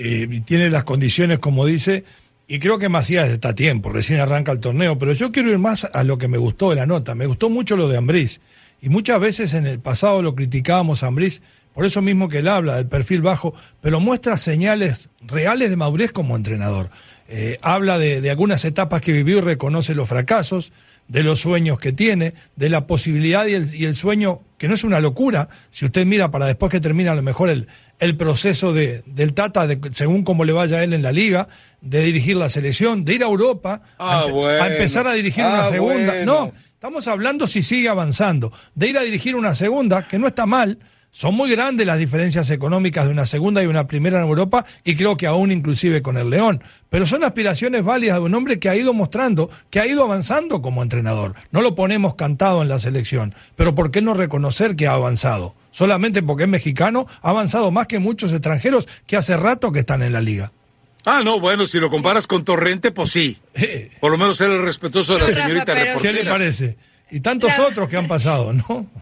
tiene 0.45 0.69
las 0.69 0.85
condiciones, 0.85 1.37
como 1.37 1.65
dice, 1.65 2.03
y 2.51 2.59
creo 2.59 2.79
que 2.79 2.89
Macías 2.89 3.29
está 3.29 3.51
a 3.51 3.55
tiempo, 3.55 3.93
recién 3.93 4.19
arranca 4.19 4.51
el 4.51 4.59
torneo, 4.59 4.99
pero 4.99 5.13
yo 5.13 5.31
quiero 5.31 5.49
ir 5.49 5.57
más 5.57 5.89
a 5.93 6.03
lo 6.03 6.17
que 6.17 6.27
me 6.27 6.37
gustó 6.37 6.71
de 6.71 6.75
la 6.75 6.85
nota. 6.85 7.15
Me 7.15 7.25
gustó 7.25 7.49
mucho 7.49 7.77
lo 7.77 7.87
de 7.87 7.95
Ambriz. 7.95 8.41
Y 8.81 8.89
muchas 8.89 9.21
veces 9.21 9.53
en 9.53 9.65
el 9.65 9.79
pasado 9.79 10.21
lo 10.21 10.35
criticábamos 10.35 11.01
a 11.01 11.07
Ambriz, 11.07 11.41
por 11.73 11.85
eso 11.85 12.01
mismo 12.01 12.27
que 12.27 12.39
él 12.39 12.49
habla 12.49 12.75
del 12.75 12.87
perfil 12.87 13.21
bajo, 13.21 13.53
pero 13.79 14.01
muestra 14.01 14.37
señales 14.37 15.07
reales 15.21 15.69
de 15.69 15.77
madurez 15.77 16.11
como 16.11 16.35
entrenador. 16.35 16.89
Eh, 17.29 17.57
habla 17.61 17.97
de, 17.97 18.29
algunas 18.29 18.65
etapas 18.65 18.99
que 18.99 19.13
vivió 19.13 19.37
y 19.37 19.41
reconoce 19.41 19.95
los 19.95 20.09
fracasos, 20.09 20.73
de 21.07 21.23
los 21.23 21.39
sueños 21.39 21.77
que 21.77 21.93
tiene, 21.93 22.33
de 22.57 22.69
la 22.69 22.85
posibilidad 22.85 23.45
y 23.47 23.53
el, 23.53 23.73
y 23.73 23.85
el 23.85 23.95
sueño, 23.95 24.41
que 24.57 24.67
no 24.67 24.73
es 24.73 24.83
una 24.83 24.99
locura, 24.99 25.47
si 25.69 25.85
usted 25.85 26.05
mira 26.05 26.31
para 26.31 26.47
después 26.47 26.69
que 26.69 26.81
termina 26.81 27.13
a 27.13 27.15
lo 27.15 27.23
mejor 27.23 27.47
el, 27.47 27.67
el 28.01 28.17
proceso 28.17 28.73
de, 28.73 29.03
del 29.05 29.33
Tata, 29.33 29.67
de, 29.67 29.79
según 29.93 30.23
cómo 30.23 30.43
le 30.43 30.53
vaya 30.53 30.77
a 30.77 30.83
él 30.83 30.93
en 30.93 31.03
la 31.03 31.11
liga, 31.11 31.47
de 31.81 32.01
dirigir 32.01 32.35
la 32.35 32.49
selección, 32.49 33.05
de 33.05 33.13
ir 33.13 33.23
a 33.23 33.27
Europa, 33.27 33.83
ah, 33.99 34.25
a, 34.25 34.67
empezar 34.67 35.07
a 35.07 35.13
dirigir 35.13 35.45
una 35.45 35.67
ah, 35.67 35.69
segunda. 35.69 36.13
Bueno. 36.13 36.25
No, 36.25 36.53
estamos 36.73 37.07
hablando 37.07 37.45
si 37.47 37.61
sigue 37.61 37.89
avanzando, 37.89 38.51
de 38.73 38.89
ir 38.89 38.97
a 38.97 39.03
dirigir 39.03 39.35
una 39.35 39.53
segunda, 39.53 40.07
que 40.07 40.17
no 40.17 40.27
está 40.27 40.47
mal. 40.47 40.79
Son 41.13 41.35
muy 41.35 41.51
grandes 41.51 41.85
las 41.85 41.97
diferencias 41.97 42.49
económicas 42.51 43.05
de 43.05 43.11
una 43.11 43.25
segunda 43.25 43.61
y 43.61 43.65
una 43.67 43.85
primera 43.85 44.19
en 44.19 44.27
Europa 44.27 44.65
y 44.85 44.95
creo 44.95 45.17
que 45.17 45.27
aún 45.27 45.51
inclusive 45.51 46.01
con 46.01 46.17
el 46.17 46.29
León. 46.29 46.63
Pero 46.89 47.05
son 47.05 47.25
aspiraciones 47.25 47.83
válidas 47.83 48.15
de 48.19 48.21
un 48.25 48.33
hombre 48.33 48.59
que 48.59 48.69
ha 48.69 48.75
ido 48.77 48.93
mostrando, 48.93 49.49
que 49.69 49.81
ha 49.81 49.87
ido 49.87 50.03
avanzando 50.03 50.61
como 50.61 50.81
entrenador. 50.81 51.35
No 51.51 51.61
lo 51.61 51.75
ponemos 51.75 52.15
cantado 52.15 52.61
en 52.61 52.69
la 52.69 52.79
selección, 52.79 53.35
pero 53.57 53.75
¿por 53.75 53.91
qué 53.91 54.01
no 54.01 54.13
reconocer 54.13 54.77
que 54.77 54.87
ha 54.87 54.93
avanzado? 54.93 55.53
Solamente 55.71 56.23
porque 56.23 56.43
es 56.43 56.49
mexicano, 56.49 57.05
ha 57.21 57.29
avanzado 57.31 57.71
más 57.71 57.87
que 57.87 57.99
muchos 57.99 58.31
extranjeros 58.31 58.87
que 59.05 59.17
hace 59.17 59.35
rato 59.35 59.73
que 59.73 59.79
están 59.79 60.03
en 60.03 60.13
la 60.13 60.21
liga. 60.21 60.53
Ah, 61.03 61.21
no, 61.25 61.39
bueno, 61.41 61.65
si 61.65 61.79
lo 61.79 61.89
comparas 61.89 62.25
con 62.25 62.45
Torrente, 62.45 62.91
pues 62.91 63.11
sí. 63.11 63.37
Por 63.99 64.11
lo 64.13 64.17
menos 64.17 64.37
ser 64.37 64.51
el 64.51 64.63
respetuoso 64.63 65.15
de 65.15 65.21
la 65.21 65.29
señorita 65.29 65.73
Rafa, 65.73 65.85
reportera. 65.85 66.17
¿Qué 66.17 66.23
le 66.23 66.29
parece? 66.29 66.77
Y 67.09 67.19
tantos 67.19 67.49
La- 67.57 67.67
otros 67.67 67.89
que 67.89 67.97
han 67.97 68.07
pasado, 68.07 68.53
¿no? 68.53 68.85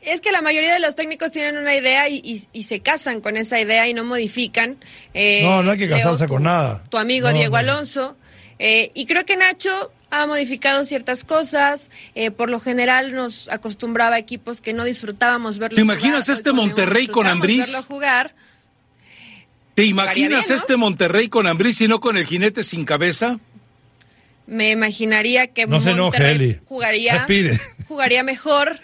Es 0.00 0.20
que 0.20 0.30
la 0.32 0.42
mayoría 0.42 0.72
de 0.72 0.80
los 0.80 0.94
técnicos 0.94 1.32
tienen 1.32 1.56
una 1.56 1.74
idea 1.74 2.08
y, 2.08 2.16
y- 2.24 2.42
y 2.52 2.62
se 2.62 2.80
casan 2.80 3.20
con 3.20 3.36
esa 3.36 3.60
idea 3.60 3.88
y 3.88 3.94
no 3.94 4.04
modifican. 4.04 4.78
Eh, 5.12 5.42
No, 5.42 5.62
no 5.62 5.72
hay 5.72 5.78
que 5.78 5.88
casarse 5.88 6.20
Leo, 6.24 6.28
con 6.28 6.38
tu- 6.38 6.44
nada. 6.44 6.84
Tu 6.88 6.98
amigo 6.98 7.28
No, 7.30 7.34
Diego 7.36 7.52
no. 7.52 7.58
Alonso. 7.58 8.16
eh, 8.60 8.90
y 8.94 9.06
creo 9.06 9.24
que 9.26 9.36
Nacho 9.36 9.92
ha 10.10 10.26
modificado 10.26 10.84
ciertas 10.84 11.24
cosas. 11.24 11.90
eh, 12.14 12.30
por 12.30 12.48
lo 12.48 12.60
general 12.60 13.12
nos 13.12 13.48
acostumbraba 13.50 14.16
a 14.16 14.18
equipos 14.18 14.60
que 14.60 14.72
no 14.72 14.84
disfrutábamos 14.84 15.58
verlos 15.58 15.76
¿Te 15.76 15.82
imaginas 15.82 16.24
jugar, 16.24 16.36
este 16.38 16.52
Monterrey 16.52 17.06
con 17.08 17.26
Ambriz? 17.26 17.58
verlo 17.58 17.82
jugar. 17.82 18.34
¿Te 19.74 19.84
imaginas 19.84 20.14
bien, 20.14 20.30
¿no? 20.48 20.54
este 20.56 20.76
Monterrey 20.76 21.28
con 21.28 21.46
Ambriz 21.46 21.80
y 21.80 21.88
no 21.88 22.00
con 22.00 22.16
el 22.16 22.26
jinete 22.26 22.64
sin 22.64 22.84
cabeza? 22.84 23.38
Me 24.46 24.70
imaginaría 24.70 25.48
que 25.48 25.66
No 25.66 25.78
se 25.80 25.90
enoje, 25.90 26.18
Monterrey 26.18 26.34
Eli. 26.34 26.60
jugaría, 26.66 27.12
Respire. 27.18 27.60
jugaría 27.86 28.22
mejor 28.24 28.80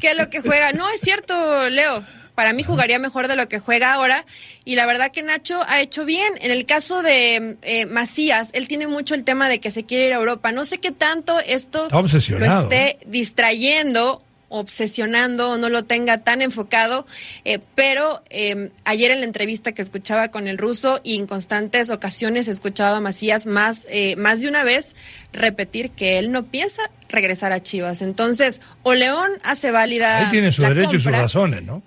que 0.00 0.14
lo 0.14 0.30
que 0.30 0.40
juega. 0.40 0.72
No, 0.72 0.88
es 0.90 1.00
cierto, 1.00 1.68
Leo. 1.70 2.02
Para 2.34 2.52
mí 2.52 2.64
jugaría 2.64 2.98
mejor 2.98 3.28
de 3.28 3.36
lo 3.36 3.48
que 3.48 3.60
juega 3.60 3.94
ahora. 3.94 4.26
Y 4.64 4.74
la 4.74 4.86
verdad 4.86 5.12
que 5.12 5.22
Nacho 5.22 5.62
ha 5.68 5.80
hecho 5.80 6.04
bien. 6.04 6.32
En 6.40 6.50
el 6.50 6.66
caso 6.66 7.02
de 7.02 7.56
eh, 7.62 7.86
Macías, 7.86 8.50
él 8.54 8.66
tiene 8.66 8.88
mucho 8.88 9.14
el 9.14 9.22
tema 9.22 9.48
de 9.48 9.60
que 9.60 9.70
se 9.70 9.84
quiere 9.84 10.08
ir 10.08 10.12
a 10.12 10.16
Europa. 10.16 10.50
No 10.50 10.64
sé 10.64 10.78
qué 10.78 10.90
tanto 10.90 11.38
esto 11.38 11.84
Está 11.84 11.98
obsesionado, 11.98 12.62
lo 12.62 12.74
esté 12.74 12.98
distrayendo, 13.06 14.23
obsesionando 14.48 15.50
o 15.50 15.58
no 15.58 15.68
lo 15.68 15.84
tenga 15.84 16.18
tan 16.18 16.42
enfocado. 16.42 17.06
eh, 17.44 17.58
pero 17.74 18.22
eh, 18.30 18.70
ayer 18.84 19.10
en 19.10 19.20
la 19.20 19.26
entrevista 19.26 19.72
que 19.72 19.82
escuchaba 19.82 20.28
con 20.28 20.48
el 20.48 20.58
ruso 20.58 21.00
y 21.02 21.16
en 21.18 21.26
constantes 21.26 21.90
ocasiones 21.90 22.48
he 22.48 22.50
escuchado 22.50 22.96
a 22.96 23.00
Macías 23.00 23.46
más, 23.46 23.86
eh, 23.88 24.16
más 24.16 24.40
de 24.40 24.48
una 24.48 24.64
vez 24.64 24.94
repetir 25.32 25.90
que 25.90 26.18
él 26.18 26.32
no 26.32 26.44
piensa 26.44 26.82
regresar 27.08 27.52
a 27.52 27.62
Chivas. 27.62 28.02
Entonces, 28.02 28.60
o 28.82 28.94
León 28.94 29.30
hace 29.42 29.70
válida. 29.70 30.18
Ahí 30.18 30.30
tiene 30.30 30.52
su 30.52 30.62
la 30.62 30.68
derecho 30.68 30.96
y 30.96 31.00
sus 31.00 31.12
razones, 31.12 31.62
¿no? 31.62 31.82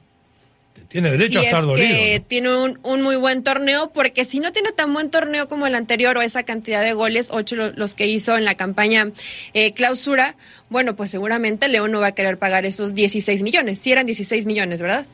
Tiene 0.97 1.11
derecho 1.11 1.39
si 1.39 1.45
a 1.45 1.49
estar 1.49 1.61
es 1.61 1.67
dolido. 1.67 1.87
que 1.95 2.17
¿no? 2.19 2.25
tiene 2.25 2.57
un, 2.57 2.79
un 2.81 3.01
muy 3.03 3.17
buen 3.17 3.43
torneo, 3.43 3.91
porque 3.93 4.25
si 4.25 4.39
no 4.39 4.51
tiene 4.51 4.71
tan 4.71 4.91
buen 4.95 5.11
torneo 5.11 5.47
como 5.47 5.67
el 5.67 5.75
anterior 5.75 6.17
o 6.17 6.23
esa 6.23 6.41
cantidad 6.41 6.81
de 6.81 6.93
goles, 6.93 7.27
ocho 7.29 7.55
lo- 7.55 7.71
los 7.73 7.93
que 7.93 8.07
hizo 8.07 8.35
en 8.35 8.45
la 8.45 8.55
campaña 8.55 9.11
eh, 9.53 9.73
clausura, 9.73 10.35
bueno, 10.69 10.95
pues 10.95 11.11
seguramente 11.11 11.67
León 11.67 11.91
no 11.91 11.99
va 11.99 12.07
a 12.07 12.11
querer 12.13 12.39
pagar 12.39 12.65
esos 12.65 12.95
16 12.95 13.43
millones. 13.43 13.77
Si 13.77 13.91
eran 13.91 14.07
16 14.07 14.47
millones, 14.47 14.81
¿verdad? 14.81 15.05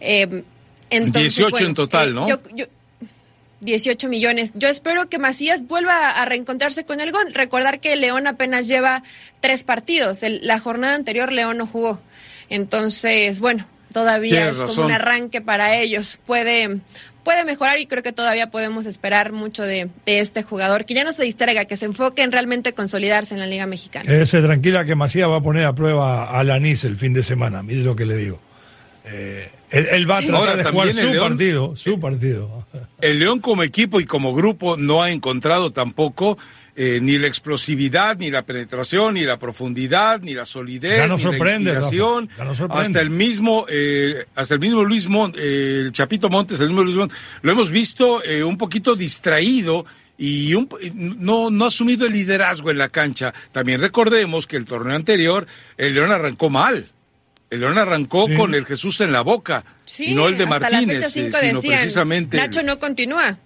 Eh, 0.00 0.42
entonces, 0.90 1.22
18 1.34 1.50
bueno, 1.50 1.66
en 1.68 1.74
total, 1.74 2.08
eh, 2.10 2.12
¿no? 2.12 2.28
yo- 2.28 2.40
yo- 2.54 2.66
18 3.60 4.10
millones. 4.10 4.52
Yo 4.54 4.68
espero 4.68 5.08
que 5.08 5.18
Macías 5.18 5.66
vuelva 5.66 6.10
a 6.10 6.24
reencontrarse 6.26 6.84
con 6.84 7.00
el 7.00 7.10
gol. 7.10 7.32
Recordar 7.32 7.80
que 7.80 7.96
León 7.96 8.26
apenas 8.26 8.68
lleva 8.68 9.02
tres 9.40 9.64
partidos. 9.64 10.22
El- 10.22 10.46
la 10.46 10.60
jornada 10.60 10.94
anterior 10.94 11.32
León 11.32 11.56
no 11.56 11.66
jugó. 11.66 11.98
Entonces, 12.50 13.40
bueno, 13.40 13.66
todavía 13.92 14.30
Tienes 14.34 14.52
es 14.52 14.56
como 14.58 14.68
razón. 14.68 14.84
un 14.86 14.92
arranque 14.92 15.40
para 15.40 15.76
ellos. 15.76 16.18
Puede, 16.26 16.80
puede 17.24 17.44
mejorar 17.44 17.78
y 17.78 17.86
creo 17.86 18.02
que 18.02 18.12
todavía 18.12 18.50
podemos 18.50 18.86
esperar 18.86 19.32
mucho 19.32 19.62
de, 19.62 19.88
de 20.04 20.20
este 20.20 20.42
jugador. 20.42 20.84
Que 20.84 20.94
ya 20.94 21.04
no 21.04 21.12
se 21.12 21.22
distraiga, 21.24 21.64
que 21.64 21.76
se 21.76 21.84
enfoque 21.86 22.22
en 22.22 22.32
realmente 22.32 22.72
consolidarse 22.72 23.34
en 23.34 23.40
la 23.40 23.46
Liga 23.46 23.66
Mexicana. 23.66 24.04
Quédese 24.06 24.42
tranquila 24.42 24.84
que 24.84 24.94
Macías 24.94 25.28
va 25.28 25.36
a 25.36 25.40
poner 25.42 25.64
a 25.64 25.74
prueba 25.74 26.30
a 26.30 26.44
Lanís 26.44 26.84
el 26.84 26.96
fin 26.96 27.12
de 27.12 27.22
semana. 27.22 27.62
Mire 27.62 27.82
lo 27.82 27.96
que 27.96 28.06
le 28.06 28.16
digo. 28.16 28.40
Eh, 29.04 29.48
él, 29.70 29.86
él 29.92 30.10
va 30.10 30.18
a 30.18 30.20
tratar 30.22 30.34
Ahora, 30.36 30.56
de 30.56 30.64
jugar 30.64 30.92
su 30.92 31.12
León- 31.12 31.28
partido, 31.28 31.76
su 31.76 32.00
partido. 32.00 32.64
El 33.00 33.18
León 33.20 33.40
como 33.40 33.62
equipo 33.62 34.00
y 34.00 34.04
como 34.04 34.34
grupo 34.34 34.76
no 34.76 35.02
ha 35.02 35.10
encontrado 35.10 35.72
tampoco 35.72 36.38
eh, 36.76 36.98
ni 37.00 37.18
la 37.18 37.26
explosividad, 37.26 38.18
ni 38.18 38.30
la 38.30 38.42
penetración, 38.42 39.14
ni 39.14 39.22
la 39.22 39.38
profundidad, 39.38 40.20
ni 40.20 40.34
la 40.34 40.44
solidez, 40.44 40.98
Ya 40.98 41.08
ni 41.08 41.18
sorprende, 41.18 41.72
la 41.72 41.78
inspiración. 41.80 42.28
Ya 42.36 42.54
sorprende. 42.54 42.82
hasta 42.84 43.00
el 43.00 43.10
mismo, 43.10 43.64
eh, 43.68 44.26
hasta 44.34 44.54
el 44.54 44.60
mismo 44.60 44.84
Luis 44.84 45.08
Mont, 45.08 45.34
eh, 45.38 45.80
el 45.86 45.92
Chapito 45.92 46.28
Montes, 46.28 46.60
el 46.60 46.68
mismo 46.68 46.82
Luis 46.82 46.96
Montes, 46.96 47.16
lo 47.42 47.52
hemos 47.52 47.70
visto 47.70 48.22
eh, 48.24 48.44
un 48.44 48.58
poquito 48.58 48.94
distraído 48.94 49.86
y 50.18 50.54
un, 50.54 50.68
no, 50.94 51.50
no 51.50 51.64
ha 51.64 51.68
asumido 51.68 52.06
el 52.06 52.12
liderazgo 52.12 52.70
en 52.70 52.78
la 52.78 52.88
cancha. 52.88 53.32
También 53.52 53.80
recordemos 53.80 54.46
que 54.46 54.56
el 54.56 54.64
torneo 54.64 54.94
anterior, 54.96 55.46
el 55.76 55.94
León 55.94 56.12
arrancó 56.12 56.50
mal. 56.50 56.90
El 57.48 57.60
León 57.60 57.78
arrancó 57.78 58.26
Sí. 58.26 58.34
con 58.34 58.54
el 58.54 58.66
Jesús 58.66 59.00
en 59.00 59.12
la 59.12 59.20
boca 59.20 59.64
Sí, 59.84 60.06
y 60.06 60.14
no 60.14 60.26
el 60.26 60.36
de 60.36 60.44
hasta 60.44 60.58
Martínez, 60.58 60.86
la 60.86 60.92
fecha 60.94 61.06
eh, 61.06 61.10
cinco 61.24 61.38
sino 61.38 61.52
decían, 61.60 61.78
precisamente. 61.78 62.36
Nacho 62.38 62.62
no 62.62 62.78
continúa. 62.78 63.38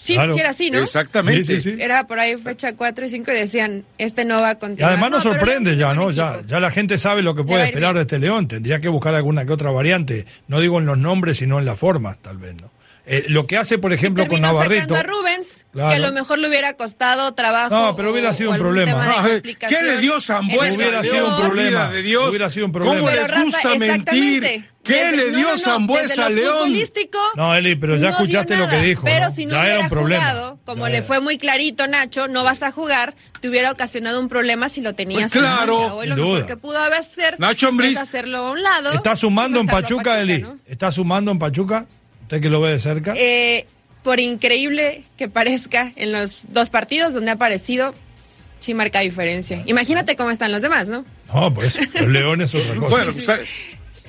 Sí, 0.00 0.14
Claro. 0.14 0.32
sí 0.32 0.38
era 0.40 0.50
así, 0.50 0.70
¿no? 0.70 0.78
Exactamente. 0.78 1.42
Sí, 1.44 1.60
sí, 1.60 1.74
sí. 1.74 1.82
Era 1.82 2.06
por 2.06 2.20
ahí 2.20 2.36
fecha 2.38 2.74
4 2.76 3.04
y 3.04 3.08
5 3.08 3.32
y 3.32 3.34
decían, 3.34 3.84
este 3.98 4.24
no 4.24 4.40
va 4.40 4.50
a 4.50 4.52
Y 4.52 4.56
continuar. 4.56 4.92
además 4.92 5.10
nos 5.10 5.24
No, 5.24 5.32
pero 5.32 5.44
sorprende 5.44 5.76
ya, 5.76 5.92
¿no? 5.92 6.12
Ya, 6.12 6.40
ya 6.46 6.60
la 6.60 6.70
gente 6.70 6.98
sabe 6.98 7.22
lo 7.22 7.34
que 7.34 7.42
puede 7.42 7.64
esperar 7.64 7.94
bien. 7.94 7.96
de 7.96 8.00
este 8.02 8.18
León. 8.20 8.46
Tendría 8.46 8.78
que 8.80 8.88
buscar 8.88 9.16
alguna 9.16 9.44
que 9.44 9.52
otra 9.52 9.72
variante. 9.72 10.24
No 10.46 10.60
digo 10.60 10.78
en 10.78 10.86
los 10.86 10.98
nombres, 10.98 11.38
sino 11.38 11.58
en 11.58 11.64
las 11.64 11.78
formas, 11.78 12.16
tal 12.22 12.38
vez, 12.38 12.54
¿no? 12.62 12.70
Eh, 13.10 13.24
lo 13.28 13.46
que 13.46 13.56
hace, 13.56 13.78
por 13.78 13.92
ejemplo, 13.94 14.24
con 14.24 14.28
Terminó 14.30 14.48
Navarrito. 14.52 14.94
sacando 14.94 14.96
a 14.96 15.02
Rubens, 15.02 15.64
Claro. 15.72 15.88
que 15.90 15.96
a 15.96 15.98
lo 15.98 16.12
mejor 16.12 16.38
le 16.38 16.48
hubiera 16.48 16.76
costado 16.76 17.32
trabajo. 17.32 17.74
No, 17.74 17.96
pero 17.96 18.12
hubiera 18.12 18.30
o- 18.30 18.34
sido 18.34 18.50
o 18.50 18.52
un 18.52 18.58
problema. 18.58 19.02
No, 19.22 19.42
¿Qué 19.42 19.82
le 19.82 19.96
dio 19.98 20.20
Zambuesa? 20.20 20.74
Hubiera 20.76 21.00
Dios, 21.02 21.14
sido 21.14 21.28
un 21.28 21.40
problema. 21.42 21.88
de 21.90 22.02
Dios. 22.02 22.28
Hubiera 22.28 22.50
sido 22.50 22.66
un 22.66 22.72
¿Cómo 22.72 22.84
problema. 22.84 23.10
les 23.12 23.20
Pero, 23.22 23.28
Rafa, 23.34 23.44
gusta 23.44 23.74
mentir? 23.76 24.64
¿Qué 24.82 24.94
Desde- 25.04 25.16
le 25.16 25.30
dio 25.30 25.40
no, 25.46 25.50
no, 25.52 25.58
Zambuesa 25.58 26.02
desde 26.08 26.22
a 26.22 26.28
León? 26.30 26.72
No, 27.36 27.54
Eli, 27.54 27.76
pero 27.76 27.96
ya 27.96 28.02
no 28.04 28.08
escuchaste 28.10 28.56
lo 28.56 28.68
que 28.68 28.80
dijo, 28.80 29.04
Pero 29.04 29.28
¿no? 29.28 29.34
si 29.34 29.44
no 29.46 29.52
Ya 29.52 29.56
era 29.58 29.64
hubiera 29.66 29.80
un 29.80 29.88
problema. 29.90 30.22
jugado, 30.30 30.60
como 30.64 30.84
Ya 30.86 30.90
le 30.92 30.98
era. 30.98 31.06
fue 31.06 31.20
muy 31.20 31.36
clarito, 31.38 31.86
Nacho, 31.86 32.26
no 32.28 32.42
vas 32.42 32.62
a 32.62 32.72
jugar, 32.72 33.14
te 33.40 33.48
hubiera 33.50 33.70
ocasionado 33.70 34.18
un 34.18 34.28
problema 34.28 34.68
si 34.70 34.80
lo 34.80 34.94
tenías. 34.94 35.30
Pues 35.30 35.42
claro. 35.42 35.96
Hoy 35.96 36.06
lo 36.06 36.16
mejor 36.16 36.46
que 36.46 36.56
pudo 36.56 36.78
haber 36.78 37.04
ser 37.04 37.38
Nacho 37.38 37.68
Ambriz. 37.68 37.96
es 37.96 38.02
hacerlo 38.02 38.38
a 38.38 38.50
un 38.52 38.62
lado. 38.62 38.92
¿Está 38.92 39.14
sumando 39.14 39.58
y 39.58 39.60
en 39.62 39.66
sacarlo 39.66 39.78
a 39.78 39.82
Pachuca, 39.82 40.20
Eli? 40.20 40.42
¿no? 40.42 40.56
¿Está 40.66 40.90
sumando 40.92 41.30
en 41.32 41.38
Pachuca? 41.38 41.86
Usted 42.28 42.42
que 42.42 42.50
lo 42.50 42.60
ve 42.60 42.72
de 42.72 42.78
cerca. 42.78 43.14
Eh, 43.16 43.66
por 44.02 44.20
increíble 44.20 45.02
que 45.16 45.28
parezca, 45.30 45.92
en 45.96 46.12
los 46.12 46.42
dos 46.50 46.68
partidos 46.68 47.14
donde 47.14 47.30
ha 47.30 47.34
aparecido, 47.34 47.94
sí 48.60 48.74
marca 48.74 49.00
diferencia. 49.00 49.62
Imagínate 49.64 50.14
cómo 50.14 50.30
están 50.30 50.52
los 50.52 50.60
demás, 50.60 50.90
¿no? 50.90 51.06
No, 51.32 51.54
pues 51.54 51.78
el 51.94 52.12
León 52.12 52.42
es 52.42 52.54
otra 52.54 52.74
cosa. 52.76 52.88
Bueno, 52.90 53.12
pues, 53.14 53.28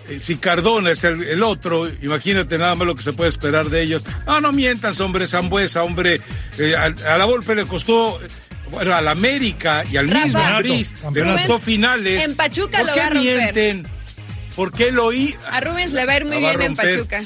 eh, 0.10 0.20
si 0.20 0.36
Cardona 0.36 0.92
es 0.92 1.04
el, 1.06 1.24
el 1.24 1.42
otro, 1.44 1.88
imagínate 2.02 2.58
nada 2.58 2.76
más 2.76 2.86
lo 2.88 2.94
que 2.96 3.04
se 3.04 3.14
puede 3.14 3.30
esperar 3.30 3.70
de 3.70 3.82
ellos. 3.84 4.04
No, 4.28 4.42
no 4.42 4.52
mientas, 4.52 5.00
hombre, 5.00 5.26
Zambuesa, 5.26 5.84
hombre. 5.84 6.20
eh, 6.58 6.76
a, 6.76 6.86
a 7.14 7.18
la 7.18 7.24
Volpe 7.26 7.56
le 7.56 7.66
costó. 7.66 8.20
Bueno, 8.72 8.94
al 8.94 9.08
América 9.08 9.86
y 9.90 9.96
al 9.98 10.10
Rafa. 10.10 10.26
mismo 10.26 10.40
Ambriz 10.42 10.94
le 11.14 11.24
costó 11.24 11.58
finales. 11.60 12.26
En 12.26 12.36
Pachuca 12.36 12.80
¿Por 12.80 12.88
lo 12.88 12.94
qué 12.94 13.00
va 13.00 13.06
a 13.06 13.10
romper. 13.12 13.36
mienten? 13.56 13.88
¿Por 14.56 14.72
qué 14.74 14.92
lo 14.92 15.06
oí? 15.06 15.36
A 15.52 15.62
Rubens 15.62 15.92
le 15.94 16.06
va 16.06 16.14
a 16.14 16.18
ir 16.18 16.26
muy 16.26 16.38
bien 16.38 16.62
en. 16.62 16.76
Pachuca. 16.76 17.22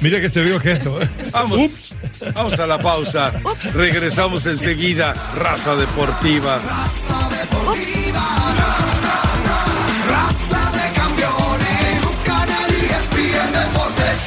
Mira 0.00 0.20
que 0.20 0.28
se 0.28 0.42
vio 0.42 0.58
gesto. 0.60 1.00
¿eh? 1.02 1.08
Vamos, 1.32 1.94
vamos 2.34 2.58
a 2.58 2.66
la 2.66 2.78
pausa. 2.78 3.32
Regresamos 3.74 4.46
enseguida. 4.46 5.14
Raza 5.36 5.76
Deportiva. 5.76 6.60
Raza 10.08 10.72
de 10.72 10.92
campeones, 10.94 12.00
Canal 12.24 12.70
ESPN 12.70 13.52
Deportes. 13.52 14.20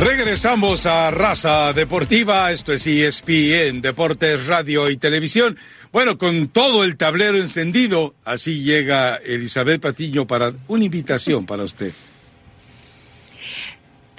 Regresamos 0.00 0.86
a 0.86 1.10
Raza 1.10 1.72
Deportiva, 1.72 2.50
esto 2.52 2.72
es 2.72 2.86
ESPN, 2.86 3.82
Deportes, 3.82 4.46
Radio 4.46 4.88
y 4.88 4.96
Televisión. 4.96 5.58
Bueno, 5.92 6.16
con 6.18 6.48
todo 6.48 6.84
el 6.84 6.96
tablero 6.96 7.36
encendido, 7.36 8.14
así 8.24 8.62
llega 8.62 9.16
Elizabeth 9.16 9.80
Patiño 9.82 10.26
para 10.26 10.52
una 10.68 10.84
invitación 10.84 11.46
para 11.46 11.64
usted. 11.64 11.92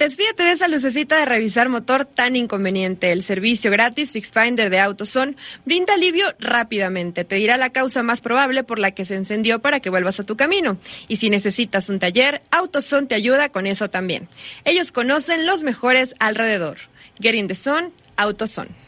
Despídete 0.02 0.42
de 0.42 0.50
esa 0.50 0.66
lucecita 0.66 1.16
de 1.16 1.26
revisar 1.26 1.68
motor 1.68 2.04
tan 2.04 2.34
inconveniente. 2.34 3.12
El 3.12 3.22
servicio 3.22 3.70
gratis 3.70 4.10
FixFinder 4.10 4.68
de 4.68 4.80
AutoZone 4.80 5.36
brinda 5.64 5.94
alivio 5.94 6.26
rápidamente. 6.40 7.24
Te 7.24 7.36
dirá 7.36 7.56
la 7.56 7.70
causa 7.70 8.02
más 8.02 8.20
probable 8.20 8.64
por 8.64 8.80
la 8.80 8.90
que 8.90 9.04
se 9.04 9.14
encendió 9.14 9.60
para 9.62 9.78
que 9.78 9.90
vuelvas 9.90 10.18
a 10.18 10.24
tu 10.24 10.36
camino. 10.36 10.76
Y 11.06 11.16
si 11.16 11.30
necesitas 11.30 11.88
un 11.88 12.00
taller, 12.00 12.42
AutoZone 12.50 13.06
te 13.06 13.14
ayuda 13.14 13.50
con 13.50 13.68
eso 13.68 13.90
también. 13.90 14.28
Ellos 14.64 14.90
conocen 14.90 15.46
los 15.46 15.62
mejores 15.62 16.16
alrededor. 16.18 16.78
Get 17.20 17.36
in 17.36 17.46
the 17.46 17.54
zone, 17.54 17.92
AutoZone. 18.16 18.81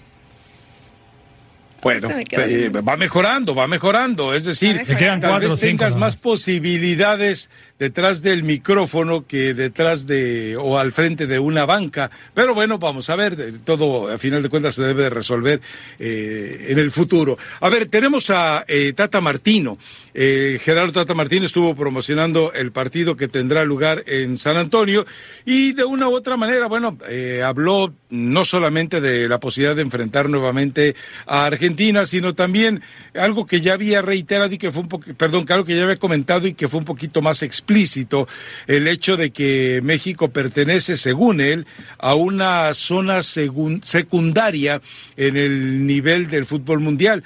Bueno, 1.85 2.09
eh, 2.11 2.71
va 2.71 2.97
mejorando, 2.97 3.55
va 3.55 3.69
mejorando. 3.69 4.33
Es 4.33 4.45
decir, 4.45 4.81
quedan 4.87 5.21
tal 5.21 5.33
cuatro 5.33 5.51
vez 5.51 5.61
cinco 5.61 5.85
tengas 5.85 5.97
más 5.97 6.17
posibilidades 6.17 7.51
detrás 7.79 8.23
del 8.23 8.43
micrófono 8.43 9.27
que 9.27 9.53
detrás 9.53 10.07
de 10.07 10.57
o 10.57 10.79
al 10.79 10.93
frente 10.93 11.27
de 11.27 11.39
una 11.39 11.67
banca. 11.67 12.11
Pero 12.33 12.55
bueno, 12.55 12.79
vamos 12.79 13.11
a 13.11 13.17
ver, 13.17 13.37
todo 13.65 14.09
a 14.11 14.17
final 14.17 14.43
de 14.43 14.49
cuentas 14.49 14.77
se 14.77 14.83
debe 14.83 15.05
de 15.05 15.11
resolver 15.11 15.61
eh, 15.99 16.69
en 16.71 16.79
el 16.79 16.91
futuro. 16.91 17.37
A 17.61 17.69
ver, 17.69 17.87
tenemos 17.87 18.31
a 18.31 18.65
eh, 18.67 18.95
Tata 18.95 19.21
Martino. 19.21 19.77
Eh, 20.15 20.59
Gerardo 20.63 20.93
Tata 20.93 21.13
Martino 21.13 21.45
estuvo 21.45 21.75
promocionando 21.75 22.53
el 22.55 22.73
partido 22.73 23.17
que 23.17 23.29
tendrá 23.29 23.65
lugar 23.65 24.05
en 24.07 24.39
San 24.39 24.57
Antonio 24.57 25.05
y 25.45 25.73
de 25.73 25.85
una 25.85 26.09
u 26.09 26.15
otra 26.15 26.37
manera, 26.37 26.67
bueno, 26.67 26.97
eh, 27.09 27.43
habló 27.45 27.93
no 28.15 28.45
solamente 28.45 29.01
de 29.01 29.29
la 29.29 29.41
posibilidad 29.41 29.77
de 29.77 29.83
enfrentar 29.83 30.29
nuevamente 30.29 30.95
a 31.27 31.47
Argentina, 31.47 32.07
sino 32.07 32.35
también 32.35 32.83
algo 33.15 33.47
que 33.47 33.61
ya 33.61 33.75
había 33.75 34.03
reiterado 34.03 34.53
y 34.53 34.59
que 34.59 34.73
fue 34.73 34.83
un 34.83 34.89
poco, 34.89 35.13
perdón, 35.15 35.45
algo 35.49 35.65
que 35.65 35.77
ya 35.77 35.83
había 35.85 35.99
comentado 35.99 36.47
y 36.47 36.55
que 36.55 36.69
fue 36.69 36.79
un 36.79 36.85
poquito 36.85 37.23
más 37.23 37.43
explícito, 37.43 38.29
el 38.67 38.89
hecho 38.89 39.17
de 39.17 39.31
que 39.31 39.81
México 39.83 40.29
pertenece, 40.29 40.97
según 40.97 41.41
él, 41.41 41.67
a 41.99 42.15
una 42.15 42.73
zona 42.75 43.23
secundaria 43.23 44.81
en 45.17 45.37
el 45.37 45.87
nivel 45.87 46.29
del 46.29 46.45
fútbol 46.45 46.81
mundial. 46.81 47.25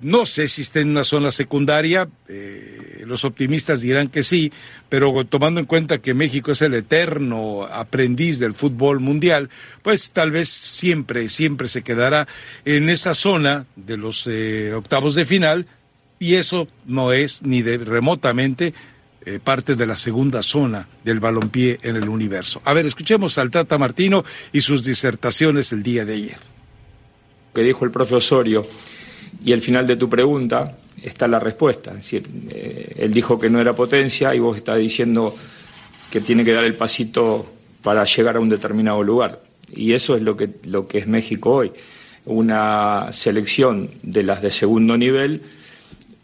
No 0.00 0.24
sé 0.24 0.48
si 0.48 0.62
está 0.62 0.80
en 0.80 0.90
una 0.90 1.04
zona 1.04 1.30
secundaria, 1.30 2.08
eh, 2.28 3.02
los 3.06 3.24
optimistas 3.24 3.80
dirán 3.80 4.08
que 4.08 4.22
sí, 4.22 4.52
pero 4.88 5.24
tomando 5.26 5.60
en 5.60 5.66
cuenta 5.66 5.98
que 5.98 6.14
México 6.14 6.52
es 6.52 6.62
el 6.62 6.74
eterno 6.74 7.64
aprendiz 7.64 8.38
del 8.38 8.54
fútbol 8.54 9.00
mundial, 9.00 9.50
pues 9.82 10.12
tal 10.12 10.30
vez 10.30 10.48
siempre, 10.48 11.28
siempre 11.28 11.68
se 11.68 11.82
quedará 11.82 12.26
en 12.64 12.88
esa 12.88 13.14
zona 13.14 13.66
de 13.76 13.96
los 13.96 14.26
eh, 14.26 14.72
octavos 14.74 15.14
de 15.14 15.26
final 15.26 15.66
y 16.18 16.34
eso 16.34 16.68
no 16.86 17.12
es 17.12 17.42
ni 17.42 17.62
de 17.62 17.78
remotamente 17.78 18.72
eh, 19.26 19.38
parte 19.42 19.74
de 19.74 19.86
la 19.86 19.96
segunda 19.96 20.42
zona 20.42 20.88
del 21.02 21.20
balompié 21.20 21.80
en 21.82 21.96
el 21.96 22.08
universo. 22.08 22.62
A 22.64 22.72
ver, 22.72 22.86
escuchemos 22.86 23.38
al 23.38 23.50
Tata 23.50 23.76
Martino 23.78 24.24
y 24.52 24.60
sus 24.60 24.84
disertaciones 24.84 25.72
el 25.72 25.82
día 25.82 26.04
de 26.04 26.14
ayer. 26.14 26.38
que 27.54 27.62
dijo 27.62 27.84
el 27.84 27.90
profe 27.90 28.16
Osorio 28.16 28.66
y 29.44 29.52
el 29.52 29.60
final 29.60 29.86
de 29.86 29.96
tu 29.96 30.08
pregunta 30.08 30.76
está 31.02 31.28
la 31.28 31.38
respuesta. 31.38 31.92
Es 31.98 32.12
eh, 32.14 32.94
él 32.96 33.12
dijo 33.12 33.38
que 33.38 33.50
no 33.50 33.60
era 33.60 33.74
potencia 33.74 34.34
y 34.34 34.38
vos 34.38 34.56
estás 34.56 34.78
diciendo 34.78 35.36
que 36.10 36.20
tiene 36.20 36.44
que 36.44 36.52
dar 36.52 36.64
el 36.64 36.74
pasito 36.74 37.46
para 37.82 38.04
llegar 38.04 38.36
a 38.36 38.40
un 38.40 38.48
determinado 38.48 39.02
lugar. 39.02 39.42
Y 39.74 39.92
eso 39.92 40.16
es 40.16 40.22
lo 40.22 40.36
que, 40.36 40.48
lo 40.64 40.88
que 40.88 40.98
es 40.98 41.06
México 41.06 41.50
hoy. 41.50 41.72
Una 42.26 43.08
selección 43.12 43.90
de 44.02 44.22
las 44.22 44.40
de 44.40 44.50
segundo 44.50 44.96
nivel, 44.96 45.42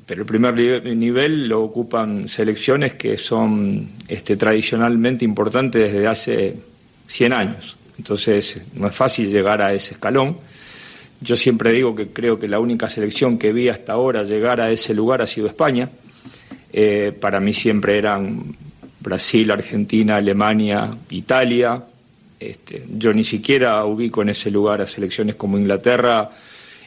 pero 0.06 0.22
el 0.22 0.26
primer 0.26 0.86
nivel 0.96 1.46
lo 1.46 1.62
ocupan 1.62 2.26
selecciones 2.26 2.94
que 2.94 3.18
son 3.18 3.90
este, 4.08 4.36
tradicionalmente 4.36 5.26
importantes 5.26 5.92
desde 5.92 6.06
hace 6.06 6.56
100 7.06 7.32
años. 7.34 7.76
Entonces 7.98 8.62
no 8.74 8.86
es 8.86 8.96
fácil 8.96 9.30
llegar 9.30 9.60
a 9.60 9.74
ese 9.74 9.94
escalón. 9.94 10.38
Yo 11.20 11.36
siempre 11.36 11.72
digo 11.72 11.94
que 11.94 12.08
creo 12.08 12.40
que 12.40 12.48
la 12.48 12.60
única 12.60 12.88
selección 12.88 13.38
que 13.38 13.52
vi 13.52 13.68
hasta 13.68 13.92
ahora 13.92 14.22
llegar 14.22 14.60
a 14.60 14.70
ese 14.70 14.94
lugar 14.94 15.20
ha 15.20 15.26
sido 15.26 15.46
España. 15.46 15.90
Eh, 16.72 17.12
para 17.18 17.40
mí 17.40 17.52
siempre 17.52 17.98
eran 17.98 18.56
Brasil, 19.00 19.50
Argentina, 19.50 20.16
Alemania, 20.16 20.88
Italia. 21.10 21.82
Este, 22.38 22.84
yo 22.94 23.12
ni 23.12 23.24
siquiera 23.24 23.84
ubico 23.84 24.22
en 24.22 24.30
ese 24.30 24.50
lugar 24.50 24.80
a 24.80 24.86
selecciones 24.86 25.34
como 25.34 25.58
Inglaterra. 25.58 26.30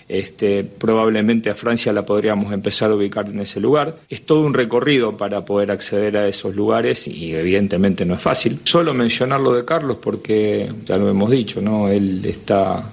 Este, 0.09 0.63
probablemente 0.63 1.49
a 1.49 1.55
Francia 1.55 1.93
la 1.93 2.05
podríamos 2.05 2.51
empezar 2.51 2.91
a 2.91 2.95
ubicar 2.95 3.27
en 3.27 3.39
ese 3.39 3.59
lugar. 3.59 3.97
Es 4.09 4.25
todo 4.25 4.41
un 4.41 4.53
recorrido 4.53 5.15
para 5.15 5.45
poder 5.45 5.71
acceder 5.71 6.17
a 6.17 6.27
esos 6.27 6.55
lugares 6.55 7.07
y 7.07 7.33
evidentemente 7.35 8.03
no 8.03 8.15
es 8.15 8.21
fácil. 8.21 8.59
Solo 8.63 8.93
mencionar 8.93 9.39
lo 9.39 9.53
de 9.53 9.63
Carlos 9.63 9.97
porque 10.01 10.69
ya 10.85 10.97
lo 10.97 11.09
hemos 11.09 11.29
dicho, 11.29 11.61
¿no? 11.61 11.87
Él 11.87 12.25
está 12.25 12.83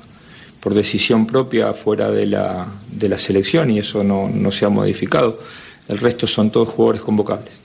por 0.61 0.75
decisión 0.75 1.27
propia 1.27 1.73
fuera 1.73 2.11
de 2.11 2.27
la, 2.27 2.67
de 2.93 3.09
la 3.09 3.19
selección 3.19 3.71
y 3.71 3.79
eso 3.79 4.05
no, 4.05 4.29
no 4.29 4.53
se 4.53 4.67
ha 4.67 4.69
modificado. 4.69 5.41
El 5.89 5.99
resto 5.99 6.27
son 6.27 6.51
todos 6.51 6.69
jugadores 6.69 7.03
convocables. 7.03 7.59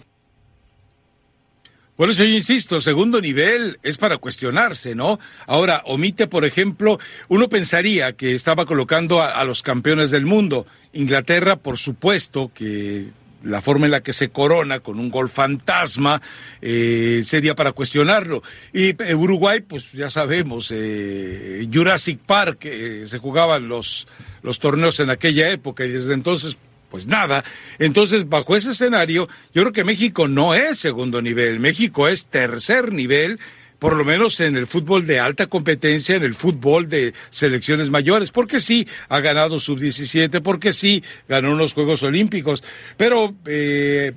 Por 1.96 2.10
eso 2.10 2.26
yo 2.26 2.32
insisto, 2.32 2.82
segundo 2.82 3.22
nivel 3.22 3.80
es 3.82 3.98
para 3.98 4.18
cuestionarse, 4.18 4.96
¿no? 4.96 5.18
Ahora, 5.48 5.82
omite, 5.86 6.28
por 6.28 6.44
ejemplo, 6.44 7.00
uno 7.30 7.48
pensaría 7.48 8.14
que 8.14 8.34
estaba 8.34 8.66
colocando 8.66 9.22
a, 9.22 9.40
a 9.40 9.46
los 9.46 9.62
campeones 9.62 10.12
del 10.12 10.26
mundo. 10.26 10.68
Inglaterra, 10.92 11.56
por 11.56 11.78
supuesto, 11.78 12.52
que 12.54 13.12
la 13.46 13.62
forma 13.62 13.86
en 13.86 13.92
la 13.92 14.04
que 14.04 14.14
se 14.14 14.30
corona 14.30 14.80
con 14.80 15.00
un 15.00 15.10
gol 15.10 15.30
fantasma 15.30 16.22
eh, 16.62 17.22
sería 17.24 17.56
para 17.56 17.72
cuestionarlo. 17.72 18.42
Y 18.74 19.02
eh, 19.04 19.16
Uruguay, 19.16 19.62
pues 19.62 19.92
ya 19.92 20.10
sabemos, 20.10 20.72
eh, 20.74 21.68
Jurassic 21.72 22.20
Park, 22.20 22.66
eh, 22.66 23.04
se 23.06 23.20
jugaban 23.20 23.68
los, 23.68 24.08
los 24.42 24.60
torneos 24.60 25.00
en 25.00 25.10
aquella 25.10 25.50
época 25.52 25.86
y 25.86 25.90
desde 25.90 26.14
entonces 26.14 26.58
pues 26.90 27.08
nada. 27.08 27.44
Entonces, 27.78 28.30
bajo 28.30 28.56
ese 28.56 28.72
escenario, 28.72 29.28
yo 29.54 29.64
creo 29.64 29.74
que 29.74 29.84
México 29.84 30.28
no 30.30 30.54
es 30.54 30.80
segundo 30.80 31.22
nivel, 31.22 31.60
México 31.60 32.08
es 32.08 32.28
tercer 32.28 32.94
nivel 32.94 33.40
por 33.86 33.98
lo 33.98 34.04
menos 34.04 34.40
en 34.40 34.58
el 34.58 34.66
fútbol 34.66 35.06
de 35.06 35.20
alta 35.20 35.46
competencia, 35.46 36.16
en 36.16 36.24
el 36.24 36.34
fútbol 36.34 36.90
de 36.90 37.14
selecciones 37.30 37.92
mayores, 37.92 38.32
porque 38.32 38.60
sí 38.60 38.88
ha 39.10 39.20
ganado 39.20 39.60
sub-17, 39.60 40.42
porque 40.42 40.74
sí 40.74 41.04
ganó 41.28 41.52
unos 41.52 41.74
Juegos 41.74 42.02
Olímpicos, 42.02 42.64
pero 42.98 43.36
eh, 43.46 44.14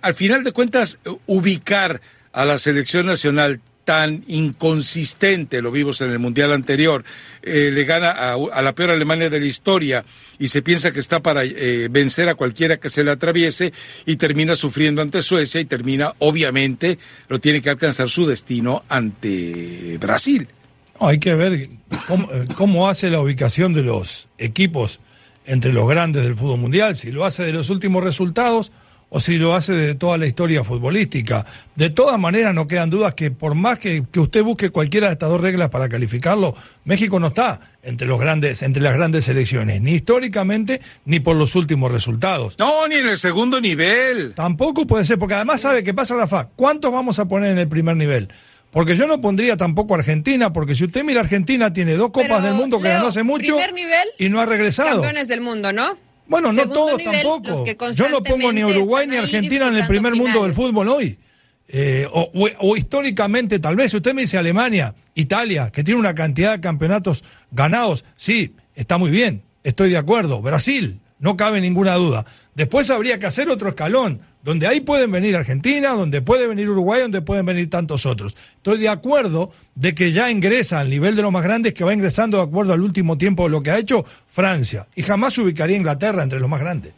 al 0.00 0.14
final 0.14 0.44
de 0.44 0.52
cuentas 0.52 1.00
ubicar 1.26 2.00
a 2.32 2.44
la 2.44 2.56
selección 2.56 3.06
nacional 3.06 3.60
tan 3.84 4.22
inconsistente, 4.28 5.62
lo 5.62 5.70
vimos 5.70 6.00
en 6.00 6.10
el 6.10 6.18
Mundial 6.18 6.52
anterior, 6.52 7.04
eh, 7.42 7.70
le 7.72 7.84
gana 7.84 8.10
a, 8.10 8.62
la 8.62 8.74
peor 8.74 8.90
Alemania 8.90 9.30
de 9.30 9.40
la 9.40 9.46
historia 9.46 10.04
y 10.38 10.48
se 10.48 10.62
piensa 10.62 10.92
que 10.92 11.00
está 11.00 11.20
para 11.20 11.44
eh, 11.44 11.88
vencer 11.90 12.28
a 12.28 12.34
cualquiera 12.34 12.78
que 12.78 12.90
se 12.90 13.02
le 13.02 13.10
atraviese 13.10 13.72
y 14.06 14.16
termina 14.16 14.54
sufriendo 14.54 15.02
ante 15.02 15.22
Suecia 15.22 15.60
y 15.60 15.64
termina, 15.64 16.14
obviamente, 16.18 16.98
lo 17.28 17.40
tiene 17.40 17.62
que 17.62 17.70
alcanzar 17.70 18.08
su 18.08 18.26
destino 18.26 18.84
ante 18.88 19.98
Brasil. 19.98 20.48
hay 21.00 21.18
que 21.18 21.34
ver 21.34 21.70
cómo, 22.06 22.30
eh, 22.32 22.46
cómo 22.54 22.88
hace 22.88 23.10
la 23.10 23.20
ubicación 23.20 23.72
de 23.72 23.82
los 23.82 24.28
equipos 24.38 25.00
entre 25.46 25.72
los 25.72 25.88
grandes 25.88 26.22
del 26.22 26.36
fútbol 26.36 26.60
mundial, 26.60 26.94
si 26.96 27.10
lo 27.10 27.24
hace 27.24 27.44
de 27.44 27.52
los 27.52 27.70
últimos 27.70 28.04
resultados 28.04 28.70
o 29.10 29.20
si 29.20 29.38
lo 29.38 29.54
hace 29.54 29.72
de 29.72 29.94
toda 29.94 30.16
la 30.16 30.26
historia 30.26 30.64
futbolística. 30.64 31.44
De 31.74 31.90
todas 31.90 32.18
maneras, 32.18 32.54
no 32.54 32.66
quedan 32.66 32.90
dudas 32.90 33.14
que 33.14 33.30
por 33.30 33.54
más 33.54 33.78
que, 33.78 34.04
usted 34.16 34.42
busque 34.42 34.70
cualquiera 34.70 35.08
de 35.08 35.14
estas 35.14 35.28
dos 35.28 35.40
reglas 35.40 35.68
para 35.68 35.88
calificarlo, 35.88 36.54
México 36.84 37.20
no 37.20 37.28
está 37.28 37.60
entre 37.82 38.06
los 38.06 38.20
grandes, 38.20 38.62
entre 38.62 38.82
las 38.82 38.94
grandes 38.94 39.24
selecciones, 39.24 39.80
ni 39.82 39.92
históricamente 39.92 40.80
ni 41.04 41.20
por 41.20 41.36
los 41.36 41.56
últimos 41.56 41.90
resultados. 41.90 42.56
No, 42.58 42.86
ni 42.86 42.96
en 42.96 43.08
el 43.08 43.18
segundo 43.18 43.60
nivel. 43.60 44.32
Tampoco 44.34 44.86
puede 44.86 45.04
ser, 45.04 45.18
porque 45.18 45.34
además 45.34 45.60
sabe 45.60 45.82
qué 45.82 45.92
pasa, 45.92 46.14
Rafa. 46.14 46.48
¿Cuántos 46.54 46.92
vamos 46.92 47.18
a 47.18 47.26
poner 47.26 47.50
en 47.50 47.58
el 47.58 47.68
primer 47.68 47.96
nivel? 47.96 48.28
Porque 48.70 48.96
yo 48.96 49.08
no 49.08 49.20
pondría 49.20 49.56
tampoco 49.56 49.96
Argentina, 49.96 50.52
porque 50.52 50.76
si 50.76 50.84
usted 50.84 51.02
mira 51.02 51.20
Argentina 51.20 51.72
tiene 51.72 51.94
dos 51.94 52.10
copas 52.10 52.42
del 52.44 52.54
mundo 52.54 52.80
que 52.80 52.88
ganó 52.88 53.08
hace 53.08 53.24
mucho 53.24 53.56
y 54.18 54.28
no 54.28 54.40
ha 54.40 54.46
regresado. 54.46 54.90
Campeones 54.90 55.26
del 55.26 55.40
mundo, 55.40 55.72
¿no? 55.72 55.98
Bueno, 56.30 56.52
no 56.52 56.68
todos 56.68 57.02
tampoco. 57.02 57.66
Yo 57.92 58.08
no 58.08 58.22
pongo 58.22 58.52
ni 58.52 58.64
Uruguay 58.64 59.06
ni 59.06 59.16
Argentina 59.16 59.66
en 59.68 59.76
el 59.76 59.86
primer 59.86 60.14
mundo 60.14 60.44
del 60.44 60.52
fútbol 60.52 60.88
hoy. 60.88 61.18
Eh, 61.72 62.06
o, 62.12 62.76
históricamente, 62.76 63.58
tal 63.58 63.76
vez, 63.76 63.92
usted 63.94 64.14
me 64.14 64.22
dice 64.22 64.38
Alemania, 64.38 64.94
Italia, 65.14 65.70
que 65.70 65.84
tiene 65.84 66.00
una 66.00 66.14
cantidad 66.14 66.52
de 66.52 66.60
campeonatos 66.60 67.22
ganados, 67.50 68.04
sí, 68.16 68.54
está 68.74 68.98
muy 68.98 69.10
bien, 69.10 69.42
estoy 69.62 69.90
de 69.90 69.96
acuerdo. 69.96 70.40
Brasil, 70.40 71.00
no 71.18 71.36
cabe 71.36 71.60
ninguna 71.60 71.94
duda. 71.94 72.24
Después 72.54 72.90
habría 72.90 73.18
que 73.18 73.26
hacer 73.26 73.48
otro 73.50 73.68
escalón, 73.68 74.20
donde 74.42 74.66
ahí 74.66 74.80
pueden 74.80 75.10
venir 75.10 75.36
Argentina, 75.36 75.90
donde 75.90 76.22
puede 76.22 76.46
venir 76.46 76.68
Uruguay, 76.70 77.00
donde 77.00 77.22
pueden 77.22 77.46
venir 77.46 77.68
tantos 77.68 78.06
otros. 78.06 78.36
Estoy 78.56 78.78
de 78.78 78.88
acuerdo 78.88 79.50
de 79.74 79.94
que 79.94 80.12
ya 80.12 80.30
ingresa 80.30 80.80
al 80.80 80.90
nivel 80.90 81.16
de 81.16 81.22
los 81.22 81.32
más 81.32 81.44
grandes, 81.44 81.74
que 81.74 81.84
va 81.84 81.94
ingresando 81.94 82.38
de 82.38 82.44
acuerdo 82.44 82.72
al 82.72 82.82
último 82.82 83.18
tiempo 83.18 83.44
de 83.44 83.50
lo 83.50 83.62
que 83.62 83.70
ha 83.70 83.78
hecho 83.78 84.04
Francia. 84.26 84.88
Y 84.94 85.02
jamás 85.02 85.36
ubicaría 85.38 85.76
Inglaterra 85.76 86.22
entre 86.22 86.40
los 86.40 86.48
más 86.48 86.60
grandes 86.60 86.94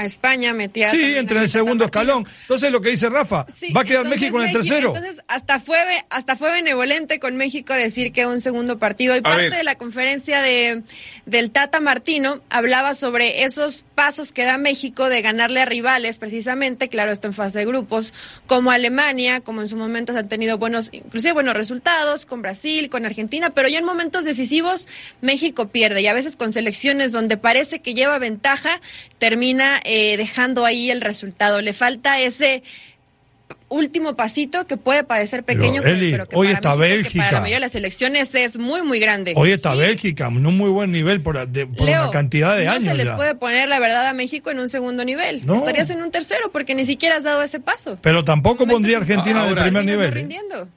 a 0.00 0.06
España, 0.06 0.54
metía. 0.54 0.90
Sí, 0.90 1.14
entre 1.16 1.40
el 1.40 1.50
segundo 1.50 1.84
escalón. 1.84 2.26
Entonces, 2.42 2.72
lo 2.72 2.80
que 2.80 2.90
dice 2.90 3.10
Rafa, 3.10 3.46
va 3.76 3.80
a 3.82 3.84
quedar 3.84 4.06
México 4.06 4.40
en 4.40 4.48
el 4.48 4.54
tercero. 4.54 4.96
Entonces, 4.96 5.22
hasta 5.28 5.60
fue, 5.60 5.78
hasta 6.08 6.36
fue 6.36 6.50
benevolente 6.50 7.20
con 7.20 7.36
México 7.36 7.74
decir 7.74 8.12
que 8.12 8.26
un 8.26 8.40
segundo 8.40 8.78
partido. 8.78 9.14
Y 9.16 9.20
parte 9.20 9.50
de 9.50 9.64
la 9.64 9.76
conferencia 9.76 10.40
de, 10.40 10.82
del 11.26 11.50
Tata 11.50 11.80
Martino 11.80 12.40
hablaba 12.48 12.94
sobre 12.94 13.44
esos 13.44 13.84
pasos 13.94 14.32
que 14.32 14.44
da 14.44 14.56
México 14.56 15.08
de 15.10 15.20
ganarle 15.20 15.60
a 15.60 15.66
rivales, 15.66 16.18
precisamente, 16.18 16.88
claro, 16.88 17.12
esto 17.12 17.26
en 17.26 17.34
fase 17.34 17.58
de 17.58 17.66
grupos, 17.66 18.14
como 18.46 18.70
Alemania, 18.70 19.40
como 19.40 19.60
en 19.60 19.66
su 19.66 19.76
momento 19.76 20.16
han 20.16 20.28
tenido 20.28 20.56
buenos, 20.56 20.88
inclusive 20.92 21.32
buenos 21.32 21.54
resultados, 21.54 22.24
con 22.24 22.40
Brasil, 22.40 22.88
con 22.88 23.04
Argentina, 23.04 23.50
pero 23.50 23.68
ya 23.68 23.78
en 23.78 23.84
momentos 23.84 24.24
decisivos 24.24 24.88
México 25.20 25.68
pierde 25.68 26.00
y 26.00 26.06
a 26.06 26.14
veces 26.14 26.36
con 26.36 26.52
selecciones 26.52 27.12
donde 27.12 27.36
parece 27.36 27.82
que 27.82 27.92
lleva 27.92 28.18
ventaja, 28.18 28.80
termina 29.18 29.80
eh, 29.92 30.16
dejando 30.16 30.64
ahí 30.64 30.88
el 30.88 31.00
resultado. 31.00 31.60
Le 31.60 31.72
falta 31.72 32.20
ese 32.20 32.62
último 33.68 34.14
pasito 34.14 34.64
que 34.64 34.76
puede 34.76 35.02
parecer 35.02 35.42
pequeño, 35.42 35.82
pero, 35.82 36.28
que 36.28 36.36
hoy 36.36 36.46
para 36.46 36.54
está 36.54 36.74
Bélgica. 36.76 37.24
para 37.24 37.32
la 37.32 37.40
mayoría 37.40 37.56
de 37.56 37.60
las 37.60 37.74
elecciones 37.74 38.32
es 38.36 38.56
muy, 38.56 38.82
muy 38.82 39.00
grande. 39.00 39.32
Hoy 39.34 39.50
está 39.50 39.74
Bélgica, 39.74 40.28
en 40.28 40.46
un 40.46 40.56
muy 40.56 40.70
buen 40.70 40.92
nivel 40.92 41.22
por, 41.22 41.36
una 41.36 42.10
cantidad 42.12 42.56
de 42.56 42.68
años. 42.68 42.84
No 42.84 42.90
se 42.92 42.96
les 42.98 43.10
puede 43.10 43.34
poner 43.34 43.68
la 43.68 43.80
verdad 43.80 44.06
a 44.06 44.12
México 44.12 44.52
en 44.52 44.60
un 44.60 44.68
segundo 44.68 45.04
nivel. 45.04 45.44
No. 45.44 45.56
Estarías 45.56 45.90
en 45.90 46.02
un 46.02 46.12
tercero 46.12 46.52
porque 46.52 46.76
ni 46.76 46.84
siquiera 46.84 47.16
has 47.16 47.24
dado 47.24 47.42
ese 47.42 47.58
paso. 47.58 47.98
Pero 48.00 48.22
tampoco 48.22 48.68
pondría 48.68 48.98
Argentina 48.98 49.44
en 49.44 49.56
el 49.56 49.60
primer 49.60 49.84
nivel. 49.84 50.12
Rindiendo. 50.12 50.68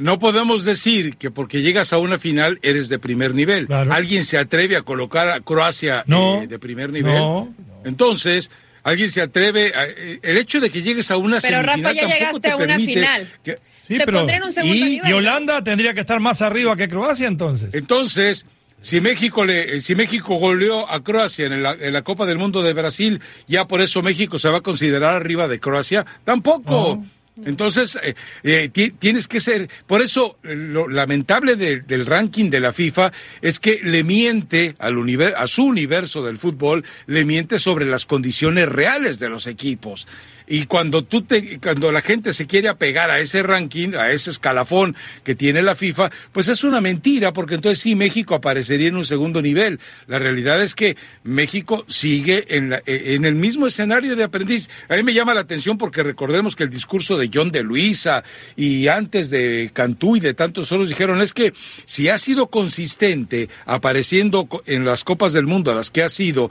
No 0.00 0.18
podemos 0.18 0.64
decir 0.64 1.16
que 1.16 1.30
porque 1.30 1.62
llegas 1.62 1.92
a 1.92 1.98
una 1.98 2.18
final 2.18 2.58
eres 2.62 2.88
de 2.88 2.98
primer 2.98 3.34
nivel. 3.34 3.66
¿Alguien 3.72 4.24
se 4.24 4.38
atreve 4.38 4.76
a 4.76 4.82
colocar 4.82 5.28
a 5.28 5.40
Croacia 5.40 6.04
eh, 6.06 6.46
de 6.48 6.58
primer 6.58 6.90
nivel? 6.90 7.14
No, 7.14 7.54
Entonces, 7.84 8.50
alguien 8.82 9.10
se 9.10 9.22
atreve 9.22 9.72
a, 9.74 9.86
eh, 9.86 10.20
el 10.22 10.38
hecho 10.38 10.60
de 10.60 10.70
que 10.70 10.82
llegues 10.82 11.10
a 11.10 11.16
una 11.16 11.40
pero 11.40 11.62
Rafa 11.62 11.92
ya 11.92 12.06
llegaste 12.06 12.50
a 12.50 12.56
una 12.56 12.78
final. 12.78 13.28
sí, 13.44 13.98
te 13.98 14.04
pero, 14.04 14.28
en 14.28 14.42
un 14.42 14.52
segundo 14.52 14.76
y, 14.76 14.82
nivel, 14.82 15.10
y 15.10 15.12
Holanda 15.12 15.62
tendría 15.62 15.94
que 15.94 16.00
estar 16.00 16.20
más 16.20 16.42
arriba 16.42 16.76
que 16.76 16.88
Croacia 16.88 17.26
entonces. 17.26 17.74
Entonces 17.74 18.46
si 18.80 19.00
México 19.00 19.46
le 19.46 19.80
si 19.80 19.94
México 19.94 20.34
goleó 20.34 20.90
a 20.90 21.02
Croacia 21.02 21.46
en 21.46 21.62
la, 21.62 21.72
en 21.72 21.92
la 21.92 22.02
Copa 22.02 22.26
del 22.26 22.36
Mundo 22.36 22.62
de 22.62 22.74
Brasil 22.74 23.20
ya 23.46 23.66
por 23.66 23.80
eso 23.80 24.02
México 24.02 24.38
se 24.38 24.50
va 24.50 24.58
a 24.58 24.60
considerar 24.60 25.14
arriba 25.14 25.48
de 25.48 25.58
Croacia 25.58 26.04
tampoco 26.24 27.02
entonces, 27.44 27.98
eh, 28.02 28.14
eh, 28.44 28.92
tienes 28.98 29.26
que 29.26 29.40
ser, 29.40 29.68
por 29.86 30.02
eso 30.02 30.38
lo 30.42 30.88
lamentable 30.88 31.56
del 31.56 32.06
ranking 32.06 32.48
de 32.48 32.60
la 32.60 32.72
FIFA 32.72 33.12
es 33.42 33.58
que 33.58 33.80
le 33.82 34.04
miente 34.04 34.76
al 34.78 34.94
a 35.36 35.46
su 35.48 35.64
universo 35.64 36.24
del 36.24 36.38
fútbol, 36.38 36.84
le 37.06 37.24
miente 37.24 37.58
sobre 37.58 37.86
las 37.86 38.06
condiciones 38.06 38.68
reales 38.68 39.18
de 39.18 39.28
los 39.28 39.46
equipos. 39.48 40.06
Y 40.46 40.66
cuando 40.66 41.04
tú 41.04 41.22
te, 41.22 41.58
cuando 41.58 41.90
la 41.92 42.02
gente 42.02 42.32
se 42.34 42.46
quiere 42.46 42.68
apegar 42.68 43.10
a 43.10 43.20
ese 43.20 43.42
ranking, 43.42 43.94
a 43.94 44.10
ese 44.10 44.30
escalafón 44.30 44.94
que 45.22 45.34
tiene 45.34 45.62
la 45.62 45.74
FIFA, 45.74 46.10
pues 46.32 46.48
es 46.48 46.64
una 46.64 46.80
mentira, 46.80 47.32
porque 47.32 47.54
entonces 47.54 47.80
sí 47.80 47.94
México 47.94 48.34
aparecería 48.34 48.88
en 48.88 48.96
un 48.96 49.04
segundo 49.04 49.40
nivel. 49.40 49.80
La 50.06 50.18
realidad 50.18 50.62
es 50.62 50.74
que 50.74 50.96
México 51.22 51.84
sigue 51.88 52.56
en, 52.56 52.74
en 52.86 53.24
el 53.24 53.34
mismo 53.34 53.66
escenario 53.66 54.16
de 54.16 54.24
aprendiz. 54.24 54.68
A 54.88 54.96
mí 54.96 55.02
me 55.02 55.14
llama 55.14 55.34
la 55.34 55.40
atención 55.40 55.78
porque 55.78 56.02
recordemos 56.02 56.56
que 56.56 56.64
el 56.64 56.70
discurso 56.70 57.16
de 57.16 57.30
John 57.32 57.50
de 57.50 57.62
Luisa 57.62 58.22
y 58.56 58.88
antes 58.88 59.30
de 59.30 59.70
Cantú 59.72 60.16
y 60.16 60.20
de 60.20 60.34
tantos 60.34 60.70
otros 60.72 60.88
dijeron 60.88 61.22
es 61.22 61.32
que 61.32 61.52
si 61.86 62.08
ha 62.08 62.18
sido 62.18 62.48
consistente 62.48 63.48
apareciendo 63.66 64.48
en 64.66 64.84
las 64.84 65.04
copas 65.04 65.32
del 65.32 65.46
mundo 65.46 65.70
a 65.70 65.74
las 65.74 65.90
que 65.90 66.02
ha 66.02 66.08
sido 66.08 66.50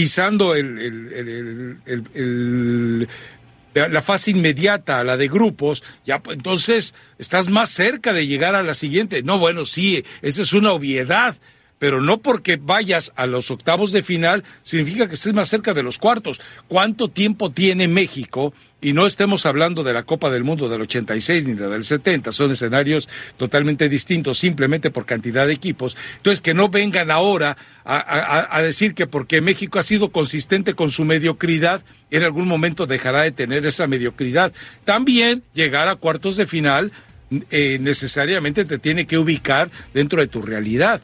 pisando 0.00 0.54
el, 0.54 1.76
la 3.74 4.00
fase 4.00 4.30
inmediata, 4.30 5.04
la 5.04 5.18
de 5.18 5.28
grupos, 5.28 5.82
ya 6.06 6.22
pues, 6.22 6.38
entonces 6.38 6.94
estás 7.18 7.50
más 7.50 7.68
cerca 7.68 8.14
de 8.14 8.26
llegar 8.26 8.54
a 8.54 8.62
la 8.62 8.72
siguiente. 8.72 9.22
No, 9.22 9.38
bueno, 9.38 9.66
sí, 9.66 10.02
esa 10.22 10.40
es 10.40 10.54
una 10.54 10.72
obviedad, 10.72 11.36
pero 11.80 12.02
no 12.02 12.20
porque 12.20 12.60
vayas 12.62 13.10
a 13.16 13.26
los 13.26 13.50
octavos 13.50 13.90
de 13.90 14.02
final 14.02 14.44
significa 14.62 15.08
que 15.08 15.14
estés 15.14 15.32
más 15.32 15.48
cerca 15.48 15.72
de 15.72 15.82
los 15.82 15.96
cuartos. 15.96 16.38
¿Cuánto 16.68 17.08
tiempo 17.08 17.50
tiene 17.50 17.88
México? 17.88 18.52
Y 18.82 18.92
no 18.92 19.06
estemos 19.06 19.46
hablando 19.46 19.82
de 19.82 19.94
la 19.94 20.02
Copa 20.02 20.30
del 20.30 20.44
Mundo 20.44 20.68
del 20.68 20.82
86 20.82 21.46
ni 21.46 21.54
de 21.54 21.62
la 21.62 21.68
del 21.68 21.84
70, 21.84 22.32
son 22.32 22.50
escenarios 22.50 23.08
totalmente 23.38 23.88
distintos 23.88 24.38
simplemente 24.38 24.90
por 24.90 25.06
cantidad 25.06 25.46
de 25.46 25.54
equipos. 25.54 25.96
Entonces, 26.18 26.42
que 26.42 26.52
no 26.52 26.68
vengan 26.68 27.10
ahora 27.10 27.56
a, 27.84 28.60
decir 28.62 28.94
que 28.94 29.06
porque 29.06 29.40
México 29.40 29.78
ha 29.78 29.82
sido 29.82 30.12
consistente 30.12 30.74
con 30.74 30.90
su 30.90 31.04
mediocridad, 31.04 31.82
en 32.10 32.24
algún 32.24 32.46
momento 32.46 32.86
dejará 32.86 33.22
de 33.22 33.32
tener 33.32 33.64
esa 33.64 33.86
mediocridad. 33.86 34.52
También 34.84 35.42
llegar 35.54 35.88
a 35.88 35.96
cuartos 35.96 36.36
de 36.36 36.46
final 36.46 36.92
eh, 37.50 37.78
necesariamente 37.80 38.66
te 38.66 38.78
tiene 38.78 39.06
que 39.06 39.16
ubicar 39.16 39.70
dentro 39.94 40.20
de 40.20 40.26
tu 40.26 40.42
realidad. 40.42 41.00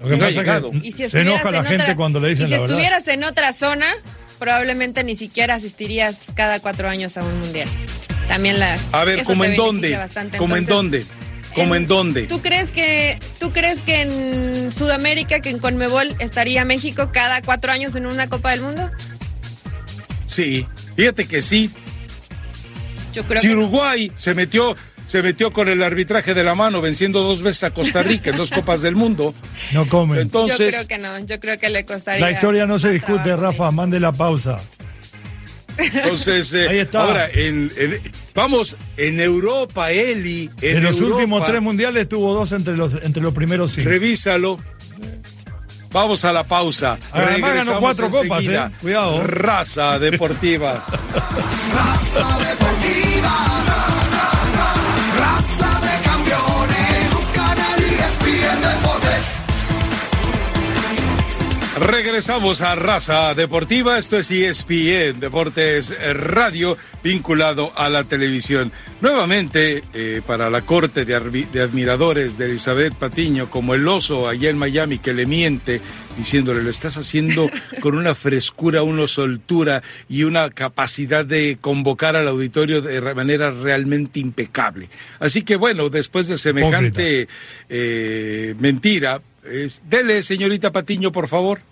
Lo 0.00 0.08
que 0.08 0.16
pasa 0.16 0.62
es 0.72 0.94
que 0.94 1.08
se 1.08 1.20
enoja 1.20 1.50
la 1.50 1.64
gente 1.64 1.94
cuando 1.94 2.20
le 2.20 2.30
dicen 2.30 2.46
y 2.46 2.48
si 2.48 2.54
estuvieras 2.54 3.06
en 3.08 3.24
otra 3.24 3.52
zona, 3.52 3.86
probablemente 4.38 5.04
ni 5.04 5.14
siquiera 5.14 5.56
asistirías 5.56 6.26
cada 6.34 6.60
cuatro 6.60 6.88
años 6.88 7.16
a 7.16 7.22
un 7.22 7.40
mundial. 7.40 7.68
También 8.26 8.58
la. 8.58 8.78
A 8.92 9.04
ver, 9.04 9.24
¿cómo 9.24 9.44
en 9.44 9.56
dónde? 9.56 9.98
¿Cómo 10.38 10.56
en 10.56 10.64
dónde? 10.64 11.06
¿Cómo 11.54 11.74
en, 11.74 11.86
dónde? 11.86 12.22
¿Tú 12.22 12.40
crees 12.40 12.70
que 12.70 13.18
tú 13.40 13.52
crees 13.52 13.80
que 13.80 14.02
en 14.02 14.72
Sudamérica, 14.72 15.40
que 15.40 15.50
en 15.50 15.58
Conmebol 15.58 16.14
estaría 16.20 16.64
México 16.64 17.10
cada 17.12 17.42
cuatro 17.42 17.72
años 17.72 17.96
en 17.96 18.06
una 18.06 18.28
Copa 18.28 18.52
del 18.52 18.60
Mundo? 18.60 18.88
Sí, 20.26 20.64
fíjate 20.96 21.26
que 21.26 21.42
sí. 21.42 21.70
Yo 23.12 23.24
creo 23.24 23.40
si 23.40 23.48
Uruguay 23.48 24.12
se 24.14 24.34
metió 24.34 24.76
se 25.10 25.22
metió 25.22 25.52
con 25.52 25.68
el 25.68 25.82
arbitraje 25.82 26.34
de 26.34 26.44
la 26.44 26.54
mano, 26.54 26.80
venciendo 26.80 27.24
dos 27.24 27.42
veces 27.42 27.64
a 27.64 27.74
Costa 27.74 28.00
Rica 28.04 28.30
en 28.30 28.36
dos 28.36 28.52
Copas 28.52 28.80
del 28.80 28.94
Mundo. 28.94 29.34
No 29.72 29.86
come. 29.86 30.20
Entonces, 30.20 30.76
yo 30.76 30.86
creo 30.86 30.88
que 30.88 30.98
no, 30.98 31.18
yo 31.26 31.40
creo 31.40 31.58
que 31.58 31.68
le 31.68 31.84
costaría. 31.84 32.24
La 32.24 32.30
historia 32.30 32.64
no 32.66 32.78
se 32.78 32.90
discute, 32.90 33.36
Rafa, 33.36 33.72
mande 33.72 33.98
la 33.98 34.12
pausa. 34.12 34.60
Entonces, 35.78 36.52
eh, 36.52 36.88
ahora, 36.92 37.28
en, 37.32 37.72
Vamos, 38.34 38.76
en 38.96 39.20
Europa, 39.20 39.90
Eli. 39.90 40.48
En, 40.60 40.76
En, 40.76 40.84
los 40.84 40.96
Europa, 40.96 41.16
últimos 41.16 41.46
tres 41.46 41.60
mundiales 41.60 42.08
tuvo 42.08 42.32
dos 42.32 42.52
entre 42.52 42.76
los, 42.76 42.94
entre 43.02 43.22
los 43.22 43.34
primeros 43.34 43.72
cinco. 43.72 43.90
Revísalo. 43.90 44.60
Vamos 45.90 46.24
a 46.24 46.32
la 46.32 46.44
pausa. 46.44 46.98
Además 47.10 47.54
ganó 47.54 47.80
cuatro 47.80 48.10
copas, 48.10 48.44
eh. 48.44 48.60
Cuidado. 48.80 49.26
Raza 49.26 49.98
deportiva. 49.98 50.84
Raza 51.74 52.38
deportiva. 52.48 52.69
Regresamos 61.80 62.60
a 62.60 62.74
Raza 62.74 63.34
Deportiva. 63.34 63.96
Esto 63.98 64.18
es 64.18 64.30
ESPN 64.30 65.18
Deportes 65.18 65.96
Radio, 66.14 66.76
vinculado 67.02 67.72
a 67.74 67.88
la 67.88 68.04
televisión. 68.04 68.70
Nuevamente, 69.00 69.82
eh, 69.94 70.20
para 70.26 70.50
la 70.50 70.60
corte 70.60 71.06
de, 71.06 71.14
admiradores 71.14 72.36
de 72.36 72.44
Elizabeth 72.46 72.92
Patiño, 72.94 73.48
como 73.48 73.74
el 73.74 73.88
oso 73.88 74.28
allá 74.28 74.50
en 74.50 74.58
Miami 74.58 74.98
que 74.98 75.14
le 75.14 75.24
miente, 75.24 75.80
diciéndole, 76.18 76.62
lo 76.62 76.68
estás 76.68 76.98
haciendo 76.98 77.48
con 77.80 77.96
una 77.96 78.14
frescura, 78.14 78.82
una 78.82 79.08
soltura 79.08 79.82
y 80.06 80.24
una 80.24 80.50
capacidad 80.50 81.24
de 81.24 81.56
convocar 81.58 82.14
al 82.14 82.28
auditorio 82.28 82.82
de 82.82 83.00
manera 83.14 83.52
realmente 83.52 84.20
impecable. 84.20 84.90
Así 85.18 85.42
que 85.42 85.56
bueno, 85.56 85.88
después 85.88 86.28
de 86.28 86.36
semejante 86.36 87.26
eh, 87.70 88.54
mentira, 88.58 89.22
es- 89.50 89.80
dele, 89.88 90.22
señorita 90.22 90.72
Patiño, 90.72 91.10
por 91.10 91.26
favor. 91.26 91.69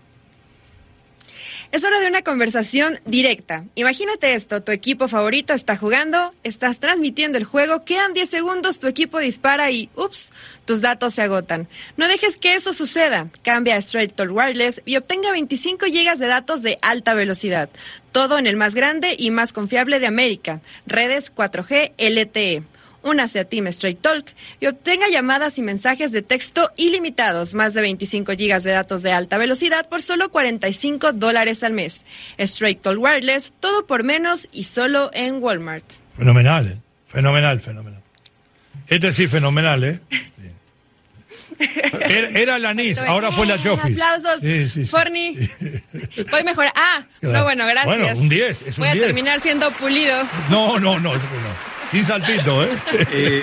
Es 1.71 1.85
hora 1.85 2.01
de 2.01 2.09
una 2.09 2.23
conversación 2.23 2.99
directa. 3.05 3.65
Imagínate 3.75 4.33
esto, 4.33 4.63
tu 4.63 4.73
equipo 4.73 5.07
favorito 5.07 5.53
está 5.53 5.77
jugando, 5.77 6.33
estás 6.43 6.81
transmitiendo 6.81 7.37
el 7.37 7.45
juego, 7.45 7.85
quedan 7.85 8.15
10 8.15 8.27
segundos, 8.27 8.79
tu 8.79 8.87
equipo 8.87 9.19
dispara 9.19 9.71
y, 9.71 9.91
ups, 9.95 10.33
tus 10.65 10.81
datos 10.81 11.13
se 11.13 11.23
agotan. 11.23 11.69
No 11.99 12.09
dejes 12.09 12.39
que 12.39 12.55
eso 12.55 12.73
suceda. 12.73 13.29
Cambia 13.43 13.75
a 13.75 13.79
Straight 13.79 14.15
Talk 14.15 14.33
Wireless 14.33 14.81
y 14.87 14.97
obtenga 14.97 15.31
25 15.31 15.85
gigas 15.87 16.19
de 16.19 16.29
datos 16.29 16.63
de 16.63 16.79
alta 16.81 17.13
velocidad. 17.13 17.69
Todo 18.13 18.39
en 18.39 18.47
el 18.47 18.57
más 18.57 18.75
grande 18.75 19.15
y 19.19 19.31
más 19.31 19.53
confiable 19.53 20.01
de 20.01 20.07
América. 20.07 20.63
Redes 20.87 21.31
4G 21.35 21.93
LTE. 21.99 22.63
Únase 23.03 23.39
a 23.41 23.45
Team 23.45 23.69
Straight 23.69 24.01
Talk 24.01 24.27
y 24.61 24.67
obtenga 24.67 25.09
llamadas 25.09 25.59
y 25.59 25.63
mensajes 25.63 26.11
de 26.13 26.23
texto 26.23 26.71
ilimitados, 26.77 27.55
más 27.55 27.73
de 27.75 27.81
25 27.81 28.33
gigas 28.33 28.65
de 28.65 28.73
datos 28.73 29.03
de 29.03 29.13
alta 29.13 29.39
velocidad 29.39 29.89
por 29.89 30.03
solo 30.03 30.31
45 30.31 31.13
dólares 31.13 31.63
al 31.63 31.73
mes. 31.73 32.05
Straight 32.39 32.83
Talk 32.83 32.99
Wireless, 33.01 33.53
todo 33.61 33.87
por 33.87 34.03
menos 34.05 34.49
y 34.53 34.65
solo 34.65 35.11
en 35.15 35.43
Walmart. 35.43 35.85
Fenomenal, 36.17 36.67
¿eh? 36.69 36.79
Fenomenal, 37.07 37.61
fenomenal. 37.61 38.03
Este 38.89 39.13
sí, 39.13 39.27
fenomenal, 39.29 39.85
¿eh? 39.85 40.01
Sí. 40.11 40.19
Era, 42.09 42.29
era 42.41 42.59
la 42.59 42.73
NIS, 42.73 42.99
ahora 43.01 43.33
fue 43.33 43.47
la 43.47 43.57
Eh, 43.57 43.61
Chofis. 43.63 43.93
Aplausos, 44.01 44.41
Sí, 44.41 44.69
sí, 44.69 44.85
sí. 44.85 44.91
Forni. 44.91 45.37
Voy 46.31 46.45
mejor. 46.45 46.67
Ah, 46.75 47.03
Claro. 47.21 47.39
no, 47.39 47.45
bueno, 47.45 47.67
gracias. 47.67 47.87
Bueno, 47.99 48.19
un 48.21 48.29
10, 48.29 48.63
es 48.63 48.79
un 48.79 48.83
Voy 48.83 48.89
a 48.89 48.93
10. 48.95 49.07
terminar 49.07 49.41
siendo 49.41 49.71
pulido. 49.73 50.23
No, 50.51 50.79
no, 50.79 50.99
no, 51.01 51.13
no. 51.15 51.21
Sin 51.91 52.05
saltito, 52.05 52.65
¿eh? 52.65 52.71
Eh, 53.13 53.43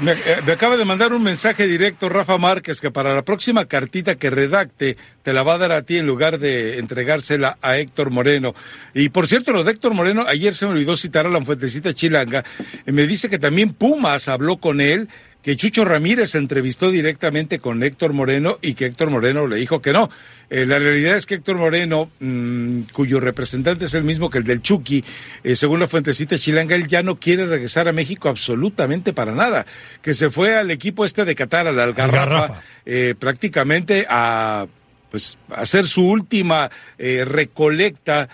me, 0.00 0.12
eh, 0.12 0.16
me 0.46 0.52
acaba 0.52 0.76
de 0.76 0.84
mandar 0.84 1.12
un 1.12 1.22
mensaje 1.22 1.66
directo 1.66 2.08
Rafa 2.08 2.38
Márquez 2.38 2.80
que 2.80 2.92
para 2.92 3.14
la 3.14 3.22
próxima 3.22 3.64
cartita 3.64 4.14
que 4.14 4.30
redacte 4.30 4.96
te 5.22 5.32
la 5.32 5.42
va 5.42 5.54
a 5.54 5.58
dar 5.58 5.72
a 5.72 5.82
ti 5.82 5.96
en 5.96 6.06
lugar 6.06 6.38
de 6.38 6.78
entregársela 6.78 7.58
a 7.62 7.78
Héctor 7.78 8.10
Moreno. 8.10 8.54
Y 8.94 9.08
por 9.08 9.26
cierto, 9.26 9.52
lo 9.52 9.64
de 9.64 9.72
Héctor 9.72 9.94
Moreno, 9.94 10.24
ayer 10.28 10.54
se 10.54 10.66
me 10.66 10.72
olvidó 10.72 10.96
citar 10.96 11.26
a 11.26 11.30
la 11.30 11.44
fuentecita 11.44 11.92
chilanga, 11.92 12.44
eh, 12.86 12.92
me 12.92 13.08
dice 13.08 13.28
que 13.28 13.40
también 13.40 13.74
Pumas 13.74 14.28
habló 14.28 14.58
con 14.58 14.80
él, 14.80 15.08
que 15.48 15.56
Chucho 15.56 15.82
Ramírez 15.86 16.32
se 16.32 16.36
entrevistó 16.36 16.90
directamente 16.90 17.58
con 17.58 17.82
Héctor 17.82 18.12
Moreno 18.12 18.58
y 18.60 18.74
que 18.74 18.84
Héctor 18.84 19.08
Moreno 19.08 19.46
le 19.46 19.56
dijo 19.56 19.80
que 19.80 19.94
no. 19.94 20.10
Eh, 20.50 20.66
la 20.66 20.78
realidad 20.78 21.16
es 21.16 21.24
que 21.24 21.36
Héctor 21.36 21.56
Moreno, 21.56 22.10
mm, 22.20 22.80
cuyo 22.92 23.18
representante 23.18 23.86
es 23.86 23.94
el 23.94 24.04
mismo 24.04 24.28
que 24.28 24.36
el 24.36 24.44
del 24.44 24.60
Chucky, 24.60 25.02
eh, 25.42 25.56
según 25.56 25.80
la 25.80 25.86
fuentecita 25.86 26.38
chilanga, 26.38 26.74
él 26.74 26.86
ya 26.86 27.02
no 27.02 27.18
quiere 27.18 27.46
regresar 27.46 27.88
a 27.88 27.92
México 27.92 28.28
absolutamente 28.28 29.14
para 29.14 29.34
nada. 29.34 29.64
Que 30.02 30.12
se 30.12 30.28
fue 30.28 30.54
al 30.54 30.70
equipo 30.70 31.06
este 31.06 31.24
de 31.24 31.34
Qatar, 31.34 31.66
al 31.66 31.80
Algarrafa, 31.80 32.22
Algarrafa. 32.24 32.62
eh, 32.84 33.14
prácticamente 33.18 34.04
a 34.06 34.66
pues 35.10 35.38
hacer 35.56 35.86
su 35.86 36.06
última 36.06 36.70
recolecta 36.98 38.28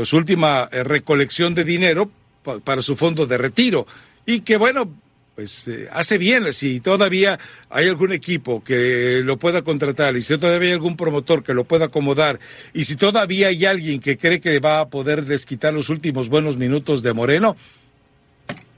o 0.00 0.04
su 0.04 0.16
última 0.16 0.66
recolección 0.72 1.54
de 1.54 1.62
dinero 1.62 2.10
pa- 2.42 2.58
para 2.58 2.82
su 2.82 2.96
fondo 2.96 3.24
de 3.26 3.38
retiro 3.38 3.86
y 4.26 4.40
que 4.40 4.56
bueno 4.56 4.92
pues 5.36 5.68
eh, 5.68 5.86
hace 5.92 6.16
bien 6.16 6.50
si 6.54 6.80
todavía 6.80 7.38
hay 7.68 7.86
algún 7.88 8.10
equipo 8.12 8.64
que 8.64 9.20
lo 9.22 9.36
pueda 9.36 9.62
contratar 9.62 10.16
y 10.16 10.22
si 10.22 10.36
todavía 10.38 10.68
hay 10.70 10.72
algún 10.72 10.96
promotor 10.96 11.44
que 11.44 11.52
lo 11.52 11.64
pueda 11.64 11.84
acomodar 11.84 12.40
y 12.72 12.84
si 12.84 12.96
todavía 12.96 13.48
hay 13.48 13.66
alguien 13.66 14.00
que 14.00 14.16
cree 14.16 14.40
que 14.40 14.58
va 14.60 14.80
a 14.80 14.88
poder 14.88 15.26
desquitar 15.26 15.74
los 15.74 15.90
últimos 15.90 16.30
buenos 16.30 16.56
minutos 16.56 17.02
de 17.02 17.12
Moreno 17.12 17.54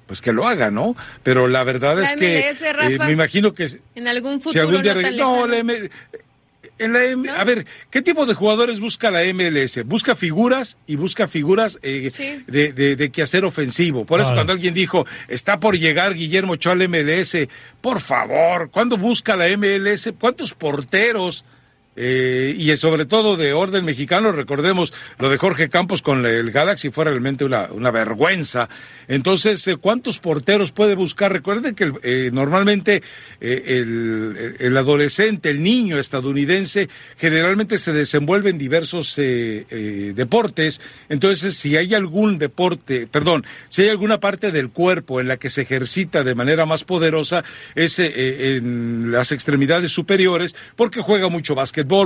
pues 0.08 0.20
que 0.22 0.32
lo 0.32 0.48
haga, 0.48 0.70
¿no? 0.70 0.96
Pero 1.22 1.48
la 1.48 1.62
verdad 1.64 1.98
La 1.98 2.04
es 2.04 2.16
que 2.16 2.48
eh, 2.48 2.98
me 2.98 3.12
imagino 3.12 3.52
que 3.52 3.68
En 3.94 4.08
algún 4.08 4.40
futuro 4.40 4.52
si 4.52 4.58
algún 4.58 4.82
día 4.82 4.94
no 4.94 5.46
no, 5.46 5.46
la 5.46 5.62
en 6.78 6.92
la 6.92 7.04
M- 7.04 7.28
a 7.30 7.44
ver, 7.44 7.66
¿qué 7.90 8.02
tipo 8.02 8.26
de 8.26 8.34
jugadores 8.34 8.80
busca 8.80 9.10
la 9.10 9.22
MLS? 9.32 9.82
Busca 9.84 10.14
figuras 10.16 10.76
y 10.86 10.96
busca 10.96 11.28
figuras 11.28 11.78
eh, 11.82 12.10
Sí. 12.12 12.42
de, 12.46 12.72
de, 12.72 12.96
de 12.96 13.10
quehacer 13.10 13.44
ofensivo. 13.44 14.04
Por 14.04 14.20
eso 14.20 14.28
Claro. 14.28 14.38
cuando 14.40 14.52
alguien 14.54 14.74
dijo, 14.74 15.06
está 15.28 15.60
por 15.60 15.78
llegar 15.78 16.14
Guillermo 16.14 16.54
Ochoa 16.54 16.72
al 16.74 16.88
MLS, 16.88 17.48
por 17.80 18.00
favor, 18.00 18.70
¿cuándo 18.70 18.96
busca 18.96 19.36
la 19.36 19.46
MLS? 19.56 20.12
¿Cuántos 20.18 20.54
porteros? 20.54 21.44
Eh, 22.00 22.54
y 22.56 22.74
sobre 22.76 23.06
todo 23.06 23.36
de 23.36 23.52
orden 23.54 23.84
mexicano, 23.84 24.30
recordemos 24.30 24.94
lo 25.18 25.28
de 25.28 25.36
Jorge 25.36 25.68
Campos 25.68 26.00
con 26.00 26.24
el 26.24 26.52
Galaxy 26.52 26.90
fue 26.90 27.06
realmente 27.06 27.44
una, 27.44 27.68
una 27.72 27.90
vergüenza. 27.90 28.68
Entonces, 29.08 29.66
eh, 29.66 29.76
¿cuántos 29.76 30.20
porteros 30.20 30.70
puede 30.70 30.94
buscar? 30.94 31.32
Recuerden 31.32 31.74
que 31.74 31.92
eh, 32.04 32.30
normalmente 32.32 33.02
eh, 33.40 33.62
el, 33.66 34.56
el 34.60 34.76
adolescente, 34.76 35.50
el 35.50 35.62
niño 35.62 35.98
estadounidense, 35.98 36.88
generalmente 37.16 37.78
se 37.78 37.92
desenvuelve 37.92 38.50
en 38.50 38.58
diversos 38.58 39.16
deportes. 39.16 40.80
Entonces, 41.08 41.56
si 41.56 41.76
hay 41.76 41.94
algún 41.94 42.38
deporte, 42.38 43.06
perdón, 43.06 43.44
si 43.68 43.82
hay 43.82 43.88
alguna 43.88 44.20
parte 44.20 44.52
del 44.52 44.70
cuerpo 44.70 45.20
en 45.20 45.26
la 45.26 45.36
que 45.36 45.50
se 45.50 45.62
ejercita 45.62 46.22
de 46.22 46.34
manera 46.34 46.66
más 46.66 46.84
poderosa, 46.84 47.44
es 47.74 47.98
en 47.98 49.10
las 49.10 49.32
extremidades 49.32 49.90
superiores, 49.90 50.54
porque 50.76 51.00
juega 51.00 51.28
mucho 51.28 51.54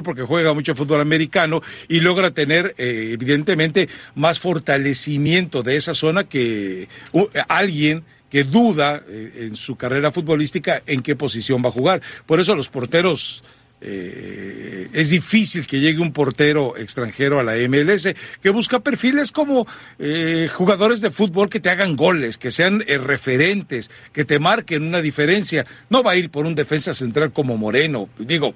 porque 0.03 0.23
juega 0.23 0.55
mucho 0.55 0.75
fútbol 0.75 1.01
americano 1.01 1.61
y 1.89 2.01
logra 2.01 2.31
tener, 2.31 2.75
eh, 2.79 3.11
evidentemente, 3.13 3.89
más 4.15 4.39
fortalecimiento 4.39 5.63
de 5.63 5.77
esa 5.77 5.95
zona 5.95 6.25
que 6.25 6.89
alguien 7.49 8.05
que 8.31 8.45
duda 8.45 9.03
eh, 9.07 9.49
en 9.49 9.57
su 9.57 9.77
carrera 9.77 10.11
futbolística 10.11 10.83
en 10.87 11.03
qué 11.03 11.17
posición 11.17 11.63
va 11.63 11.69
a 11.69 11.73
jugar. 11.73 12.01
Por 12.25 12.41
eso 12.41 12.55
los 12.55 12.69
porteros 12.69 13.43
eh, 13.83 14.89
es 14.93 15.11
difícil 15.11 15.67
que 15.67 15.81
llegue 15.81 16.01
un 16.01 16.13
portero 16.13 16.77
extranjero 16.79 17.41
a 17.41 17.43
la 17.43 17.57
MLS 17.69 18.15
que 18.41 18.51
busca 18.51 18.81
perfiles 18.81 19.33
como 19.33 19.67
jugadores 20.55 21.01
de 21.01 21.11
fútbol 21.11 21.49
que 21.49 21.61
te 21.61 21.69
hagan 21.69 21.97
goles, 21.97 22.39
que 22.39 22.53
sean 22.53 22.81
referentes, 22.81 23.91
que 24.13 24.25
te 24.25 24.39
marquen 24.39 24.85
una 24.85 25.03
diferencia. 25.03 25.67
No 25.91 26.03
va 26.03 26.13
a 26.13 26.17
ir 26.17 26.31
por 26.31 26.47
un 26.47 26.55
defensa 26.55 26.95
central 26.95 27.33
como 27.33 27.57
Moreno. 27.57 28.09
Digo, 28.19 28.55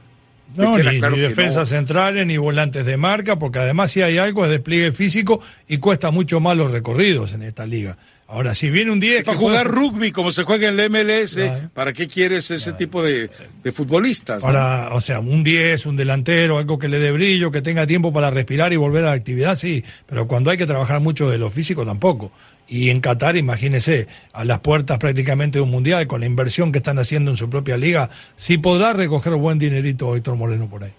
No, 0.55 0.79
ni, 0.79 0.99
claro 1.01 1.17
ni 1.17 1.23
defensas 1.23 1.71
no. 1.71 1.77
centrales, 1.77 2.27
ni 2.27 2.37
volantes 2.37 2.87
de 2.87 2.97
marca, 2.97 3.39
porque 3.39 3.59
además 3.59 3.91
si 3.91 4.03
hay 4.03 4.19
algo 4.19 4.45
es 4.45 4.51
despliegue 4.51 4.93
físico 4.93 5.41
y 5.67 5.79
cuesta 5.79 6.11
mucho 6.11 6.41
más 6.41 6.57
los 6.57 6.71
recorridos 6.71 7.35
en 7.35 7.43
esta 7.43 7.67
liga. 7.67 7.97
Ahora, 8.29 8.57
si 8.57 8.71
viene 8.71 8.91
un 8.91 8.99
10 8.99 9.23
Para 9.23 9.39
jugar 9.39 9.69
juega- 9.69 9.81
rugby 9.81 10.11
como 10.11 10.33
se 10.33 10.43
juega 10.43 10.69
en 10.69 10.77
la 10.77 10.89
MLS, 10.89 11.35
Claro. 11.37 11.71
¿para 11.73 11.93
qué 11.93 12.09
quieres 12.09 12.51
ese 12.51 12.73
tipo 12.73 13.01
de, 13.01 13.31
de 13.63 13.73
futbolistas? 13.73 14.43
no? 14.43 14.49
Ahora, 14.49 14.89
o 14.95 15.01
sea, 15.01 15.21
un 15.21 15.45
10, 15.45 15.87
un 15.87 15.97
delantero, 15.97 16.59
algo 16.59 16.77
que 16.77 16.89
le 16.89 16.99
dé 16.99 17.13
brillo, 17.13 17.53
que 17.53 17.63
tenga 17.63 17.87
tiempo 17.87 18.13
para 18.13 18.31
respirar 18.33 18.73
y 18.73 18.77
volver 18.77 19.05
a 19.05 19.09
la 19.09 19.13
actividad, 19.13 19.55
sí, 19.57 19.85
pero 20.07 20.27
cuando 20.27 20.51
hay 20.51 20.57
que 20.57 20.67
trabajar 20.67 21.01
mucho 21.01 21.31
de 21.31 21.39
lo 21.39 21.51
físico 21.51 21.87
tampoco. 21.87 22.33
Y 22.67 22.91
en 22.91 22.99
Qatar, 23.01 23.37
imagínese, 23.37 24.09
a 24.33 24.45
las 24.45 24.59
puertas 24.59 24.99
prácticamente 24.99 25.59
de 25.59 25.63
un 25.63 25.71
mundial, 25.71 26.09
con 26.09 26.19
la 26.19 26.27
inversión 26.27 26.73
que 26.73 26.79
están 26.79 26.99
haciendo 26.99 27.31
en 27.31 27.37
su 27.37 27.49
propia 27.49 27.77
liga, 27.77 28.11
sí 28.35 28.59
podrá 28.59 28.93
recoger 28.93 29.35
buen 29.35 29.61
dinerito 29.61 30.17
Héctor 30.17 30.35
Moreno 30.35 30.69
por 30.69 30.83
ahí. 30.83 30.91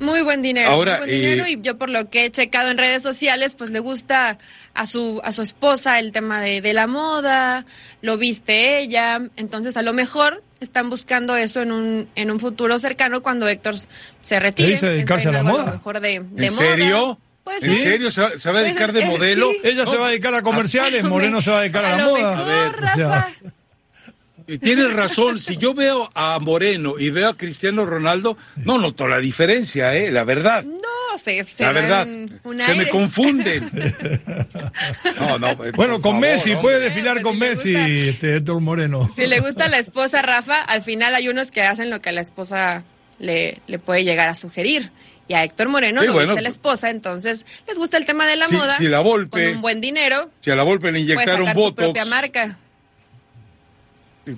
Muy 0.00 0.22
buen 0.22 0.42
dinero, 0.42 0.70
Ahora, 0.70 0.98
muy 0.98 1.08
buen 1.08 1.20
dinero 1.20 1.44
eh, 1.46 1.50
y 1.52 1.60
yo 1.60 1.76
por 1.76 1.88
lo 1.90 2.08
que 2.08 2.24
he 2.26 2.30
checado 2.30 2.70
en 2.70 2.78
redes 2.78 3.02
sociales, 3.02 3.54
pues 3.56 3.70
le 3.70 3.80
gusta 3.80 4.38
a 4.74 4.86
su 4.86 5.20
a 5.24 5.32
su 5.32 5.42
esposa 5.42 5.98
el 5.98 6.12
tema 6.12 6.40
de, 6.40 6.60
de 6.60 6.72
la 6.72 6.86
moda, 6.86 7.66
lo 8.00 8.16
viste 8.16 8.78
ella, 8.78 9.20
entonces 9.36 9.76
a 9.76 9.82
lo 9.82 9.92
mejor 9.92 10.42
están 10.60 10.88
buscando 10.90 11.36
eso 11.36 11.62
en 11.62 11.72
un 11.72 12.08
en 12.14 12.30
un 12.30 12.38
futuro 12.40 12.78
cercano 12.78 13.22
cuando 13.22 13.48
Héctor 13.48 13.74
se 14.22 14.38
retire. 14.40 14.68
dice 14.70 14.86
dedicarse 14.86 15.28
a 15.28 15.32
la 15.32 15.42
moda? 15.42 15.72
mejor 15.72 16.00
de, 16.00 16.08
de 16.30 16.46
¿En 16.46 16.54
moda. 16.54 16.66
serio? 16.68 17.18
Pues 17.44 17.62
¿En 17.64 17.74
sí. 17.74 17.82
serio? 17.82 18.10
¿Se 18.10 18.20
va, 18.20 18.30
se 18.36 18.50
va 18.50 18.58
a 18.58 18.62
Pues, 18.62 18.64
dedicar 18.74 18.92
de 18.92 19.00
eh, 19.00 19.06
modelo? 19.06 19.50
sí. 19.50 19.60
Ella 19.64 19.86
se 19.86 19.96
va 19.96 20.06
a 20.06 20.10
dedicar 20.10 20.34
a 20.34 20.42
comerciales, 20.42 21.02
Moreno 21.08 21.40
se 21.42 21.50
va 21.50 21.58
a 21.58 21.60
dedicar 21.62 21.84
a 21.84 21.96
la 21.96 22.04
lo 22.04 22.10
moda. 22.10 22.30
mejor, 22.36 22.38
A 22.40 22.44
ver, 22.44 22.74
o 22.74 22.94
sea, 22.94 23.08
Rafa. 23.08 23.32
Tienes 24.56 24.92
razón, 24.94 25.38
si 25.40 25.56
yo 25.58 25.74
veo 25.74 26.10
a 26.14 26.38
Moreno 26.38 26.94
y 26.98 27.10
veo 27.10 27.28
a 27.28 27.36
Cristiano 27.36 27.84
Ronaldo, 27.84 28.38
no 28.56 28.78
noto 28.78 29.06
la 29.06 29.18
diferencia, 29.18 29.94
¿eh? 29.94 30.10
La 30.10 30.24
verdad. 30.24 30.64
No, 30.64 31.18
se, 31.18 31.44
se 31.44 31.64
La 31.64 31.72
verdad, 31.72 32.06
se 32.06 32.74
me 32.74 32.88
confunden. 32.88 33.70
No, 35.20 35.38
no, 35.38 35.48
eh, 35.64 35.72
Bueno, 35.74 35.94
con 36.00 36.12
favor, 36.12 36.20
Messi, 36.20 36.50
hombre. 36.52 36.62
puede 36.62 36.80
desfilar 36.80 37.20
con 37.22 37.38
pues, 37.38 37.60
si 37.60 37.72
Messi, 37.72 37.74
gusta. 37.74 37.88
este, 38.10 38.36
Héctor 38.36 38.60
Moreno. 38.60 39.08
Si 39.12 39.26
le 39.26 39.40
gusta 39.40 39.68
la 39.68 39.78
esposa 39.78 40.22
Rafa, 40.22 40.62
al 40.62 40.82
final 40.82 41.14
hay 41.14 41.28
unos 41.28 41.50
que 41.50 41.62
hacen 41.62 41.90
lo 41.90 42.00
que 42.00 42.12
la 42.12 42.20
esposa 42.20 42.84
le, 43.18 43.60
le 43.66 43.78
puede 43.78 44.04
llegar 44.04 44.28
a 44.28 44.34
sugerir. 44.34 44.90
Y 45.26 45.34
a 45.34 45.44
Héctor 45.44 45.68
Moreno 45.68 46.00
Sí, 46.00 46.06
no 46.06 46.12
bueno. 46.14 46.28
gusta 46.30 46.40
la 46.40 46.48
esposa, 46.48 46.88
entonces 46.90 47.44
les 47.66 47.78
gusta 47.78 47.96
el 47.98 48.06
tema 48.06 48.26
de 48.26 48.36
la 48.36 48.46
Si- 48.46 48.54
moda. 48.56 48.74
si 48.76 48.88
la 48.88 49.02
Volpe- 49.02 49.30
Con 49.46 49.56
un 49.56 49.60
buen 49.60 49.80
dinero, 49.80 50.30
Si 50.38 50.50
a 50.50 50.56
la 50.56 50.62
Volpe 50.62 50.90
le 50.90 51.00
inyectaron 51.00 51.40
sacar 51.40 51.54
tu 51.54 51.60
Botox, 51.60 51.84
propia 51.84 52.04
marca. 52.06 52.58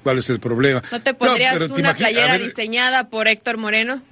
¿Cuál 0.03 0.19
es 0.19 0.31
el 0.31 0.41
problema? 0.41 0.83
¿No 0.91 1.01
te 1.01 1.15
pondrías 1.15 1.59
te 1.59 1.73
una 1.73 1.91
a 1.91 1.95
playera 1.95 2.37
ver, 2.37 2.49
diseñada 2.49 3.09
por 3.09 3.29
Héctor 3.29 3.59
Moreno? 3.59 4.03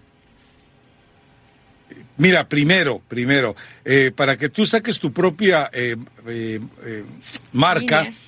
Mira, 2.19 2.49
primero, 2.49 3.01
primero, 3.07 3.55
eh, 3.85 4.11
para 4.15 4.37
que 4.37 4.49
tú 4.49 4.67
saques 4.67 4.99
tu 4.99 5.13
propia 5.13 5.71
eh, 5.73 5.97
eh, 6.27 6.61
eh, 6.85 7.05
marca, 7.53 8.03
Línea. 8.03 8.19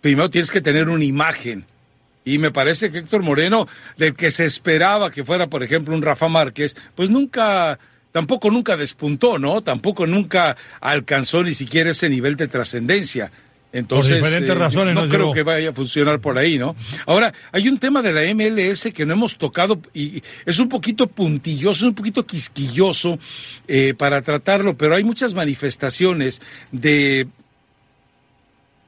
primero 0.00 0.28
tienes 0.28 0.50
que 0.50 0.60
tener 0.60 0.88
una 0.88 1.04
imagen. 1.04 1.64
Y 2.24 2.38
me 2.38 2.50
parece 2.50 2.90
que 2.90 2.98
Héctor 2.98 3.22
Moreno, 3.22 3.68
del 3.96 4.14
que 4.14 4.32
se 4.32 4.44
esperaba 4.44 5.10
que 5.10 5.24
fuera, 5.24 5.46
por 5.46 5.62
ejemplo, 5.62 5.94
un 5.94 6.02
Rafa 6.02 6.28
Márquez, 6.28 6.76
pues 6.96 7.10
nunca, 7.10 7.78
tampoco 8.10 8.50
nunca 8.50 8.76
despuntó, 8.76 9.38
¿no? 9.38 9.62
Tampoco 9.62 10.06
nunca 10.06 10.56
alcanzó 10.80 11.44
ni 11.44 11.54
siquiera 11.54 11.92
ese 11.92 12.10
nivel 12.10 12.36
de 12.36 12.48
trascendencia. 12.48 13.30
Entonces, 13.78 14.12
eh, 14.12 14.16
diferentes 14.16 14.56
razones 14.56 14.94
no 14.94 15.04
no 15.04 15.08
creo 15.08 15.32
que 15.32 15.42
vaya 15.42 15.70
a 15.70 15.72
funcionar 15.72 16.20
por 16.20 16.38
ahí, 16.38 16.58
¿no? 16.58 16.76
Ahora, 17.06 17.32
hay 17.52 17.68
un 17.68 17.78
tema 17.78 18.02
de 18.02 18.12
la 18.12 18.22
MLS 18.34 18.92
que 18.92 19.06
no 19.06 19.14
hemos 19.14 19.38
tocado 19.38 19.80
y 19.94 20.22
es 20.44 20.58
un 20.58 20.68
poquito 20.68 21.06
puntilloso, 21.06 21.86
un 21.86 21.94
poquito 21.94 22.26
quisquilloso 22.26 23.18
eh, 23.66 23.94
para 23.96 24.22
tratarlo, 24.22 24.76
pero 24.76 24.94
hay 24.94 25.04
muchas 25.04 25.34
manifestaciones 25.34 26.42
de 26.72 27.28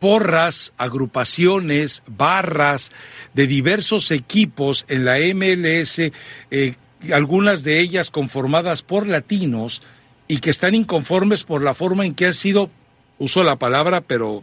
porras, 0.00 0.72
agrupaciones, 0.78 2.02
barras 2.06 2.90
de 3.34 3.46
diversos 3.46 4.10
equipos 4.10 4.86
en 4.88 5.04
la 5.04 5.18
MLS, 5.34 5.98
eh, 5.98 6.74
algunas 7.12 7.62
de 7.62 7.80
ellas 7.80 8.10
conformadas 8.10 8.82
por 8.82 9.06
latinos 9.06 9.82
y 10.26 10.38
que 10.38 10.50
están 10.50 10.74
inconformes 10.74 11.44
por 11.44 11.62
la 11.62 11.74
forma 11.74 12.06
en 12.06 12.14
que 12.14 12.26
han 12.26 12.34
sido, 12.34 12.70
uso 13.18 13.44
la 13.44 13.56
palabra, 13.56 14.00
pero 14.00 14.42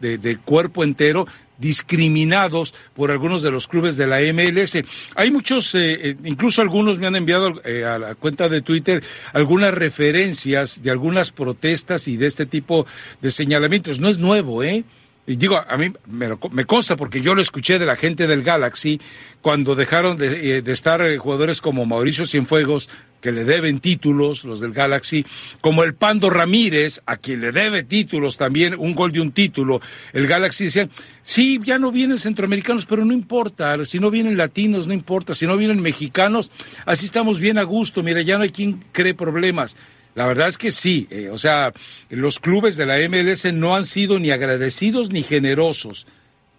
de, 0.00 0.36
cuerpo 0.38 0.84
entero 0.84 1.26
discriminados 1.58 2.74
por 2.94 3.10
algunos 3.10 3.42
de 3.42 3.50
los 3.50 3.68
clubes 3.68 3.96
de 3.96 4.06
la 4.06 4.20
MLS. 4.32 4.82
Hay 5.14 5.30
muchos, 5.30 5.74
eh, 5.74 6.10
eh, 6.10 6.16
incluso 6.24 6.60
algunos 6.60 6.98
me 6.98 7.06
han 7.06 7.16
enviado 7.16 7.60
eh, 7.64 7.84
a 7.84 7.98
la 7.98 8.14
cuenta 8.14 8.48
de 8.48 8.62
Twitter 8.62 9.02
algunas 9.32 9.72
referencias 9.72 10.82
de 10.82 10.90
algunas 10.90 11.30
protestas 11.30 12.08
y 12.08 12.16
de 12.16 12.26
este 12.26 12.46
tipo 12.46 12.86
de 13.20 13.30
señalamientos. 13.30 14.00
No 14.00 14.08
es 14.08 14.18
nuevo, 14.18 14.62
¿eh? 14.62 14.84
Y 15.26 15.36
digo, 15.36 15.56
a 15.56 15.76
mí 15.76 15.92
me, 16.06 16.26
lo 16.26 16.38
me 16.50 16.64
consta 16.64 16.96
porque 16.96 17.22
yo 17.22 17.34
lo 17.34 17.42
escuché 17.42 17.78
de 17.78 17.86
la 17.86 17.94
gente 17.94 18.26
del 18.26 18.42
Galaxy 18.42 19.00
cuando 19.40 19.76
dejaron 19.76 20.16
de, 20.16 20.56
eh, 20.56 20.62
de 20.62 20.72
estar 20.72 21.00
eh, 21.00 21.16
jugadores 21.16 21.60
como 21.60 21.86
Mauricio 21.86 22.26
Cienfuegos, 22.26 22.88
que 23.22 23.30
le 23.30 23.44
deben 23.44 23.78
títulos, 23.78 24.44
los 24.44 24.58
del 24.58 24.72
Galaxy, 24.72 25.24
como 25.60 25.84
el 25.84 25.94
Pando 25.94 26.28
Ramírez, 26.28 27.00
a 27.06 27.16
quien 27.16 27.40
le 27.40 27.52
debe 27.52 27.84
títulos 27.84 28.36
también, 28.36 28.74
un 28.76 28.96
gol 28.96 29.12
de 29.12 29.20
un 29.20 29.30
título. 29.30 29.80
El 30.12 30.26
Galaxy 30.26 30.64
decía, 30.64 30.88
sí, 31.22 31.60
ya 31.62 31.78
no 31.78 31.92
vienen 31.92 32.18
centroamericanos, 32.18 32.84
pero 32.84 33.04
no 33.04 33.14
importa, 33.14 33.82
si 33.84 34.00
no 34.00 34.10
vienen 34.10 34.36
latinos, 34.36 34.88
no 34.88 34.92
importa, 34.92 35.34
si 35.34 35.46
no 35.46 35.56
vienen 35.56 35.80
mexicanos, 35.80 36.50
así 36.84 37.04
estamos 37.04 37.38
bien 37.38 37.58
a 37.58 37.62
gusto, 37.62 38.02
mira, 38.02 38.22
ya 38.22 38.38
no 38.38 38.42
hay 38.42 38.50
quien 38.50 38.84
cree 38.90 39.14
problemas. 39.14 39.76
La 40.14 40.26
verdad 40.26 40.48
es 40.48 40.58
que 40.58 40.72
sí, 40.72 41.06
eh, 41.10 41.30
o 41.30 41.38
sea, 41.38 41.72
los 42.10 42.38
clubes 42.38 42.76
de 42.76 42.86
la 42.86 42.98
MLS 43.08 43.52
no 43.52 43.74
han 43.74 43.86
sido 43.86 44.18
ni 44.18 44.30
agradecidos 44.30 45.10
ni 45.10 45.22
generosos 45.22 46.06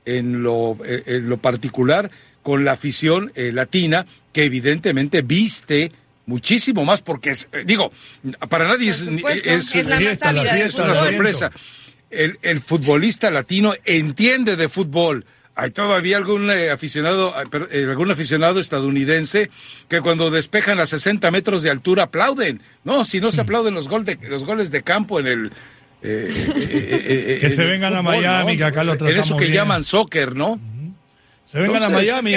en 0.05 0.41
lo, 0.41 0.77
eh, 0.85 1.03
en 1.05 1.29
lo 1.29 1.37
particular 1.37 2.09
con 2.41 2.65
la 2.65 2.73
afición 2.73 3.31
eh, 3.35 3.51
latina, 3.53 4.05
que 4.31 4.45
evidentemente 4.45 5.21
viste 5.21 5.91
muchísimo 6.25 6.83
más, 6.83 7.01
porque 7.01 7.31
es, 7.31 7.47
digo, 7.65 7.91
para 8.49 8.67
nadie 8.67 8.89
es, 8.89 9.05
la 9.05 9.17
fiesta, 9.97 10.33
la 10.33 10.53
fiesta, 10.53 10.83
una 10.83 10.95
sorpresa. 10.95 11.51
El, 12.09 12.37
el 12.41 12.59
futbolista 12.59 13.29
latino 13.31 13.73
entiende 13.85 14.55
de 14.55 14.69
fútbol. 14.69 15.25
Hay 15.55 15.69
todavía 15.71 16.17
algún 16.17 16.49
eh, 16.49 16.71
aficionado, 16.71 17.29
eh, 17.39 17.45
per- 17.49 17.69
eh, 17.71 17.83
algún 17.87 18.09
aficionado 18.09 18.59
estadounidense 18.59 19.51
que 19.87 20.01
cuando 20.01 20.31
despejan 20.31 20.79
a 20.79 20.85
60 20.87 21.29
metros 21.29 21.61
de 21.61 21.69
altura 21.69 22.03
aplauden. 22.03 22.61
No, 22.83 23.05
si 23.05 23.19
no 23.21 23.31
se 23.31 23.41
aplauden 23.41 23.75
los, 23.75 23.87
gol 23.87 24.03
de, 24.03 24.17
los 24.29 24.45
goles 24.45 24.71
de 24.71 24.81
campo 24.81 25.19
en 25.19 25.27
el... 25.27 25.45
eh, 25.47 25.51
eh, 26.01 26.33
eh, 26.35 27.25
eh, 27.35 27.37
Que 27.39 27.45
en 27.47 27.51
se 27.53 27.63
vengan 27.65 27.95
a 27.95 28.01
Miami, 28.01 28.57
que 28.57 28.63
acá 28.63 28.83
lo 28.83 28.93
En 28.93 28.97
eso 28.97 29.05
tratamos 29.05 29.37
que 29.39 29.45
bien. 29.45 29.53
llaman 29.57 29.83
soccer, 29.83 30.35
¿no? 30.35 30.59
Se 31.45 31.59
vengan 31.59 31.83
a 31.83 31.89
Miami. 31.89 32.33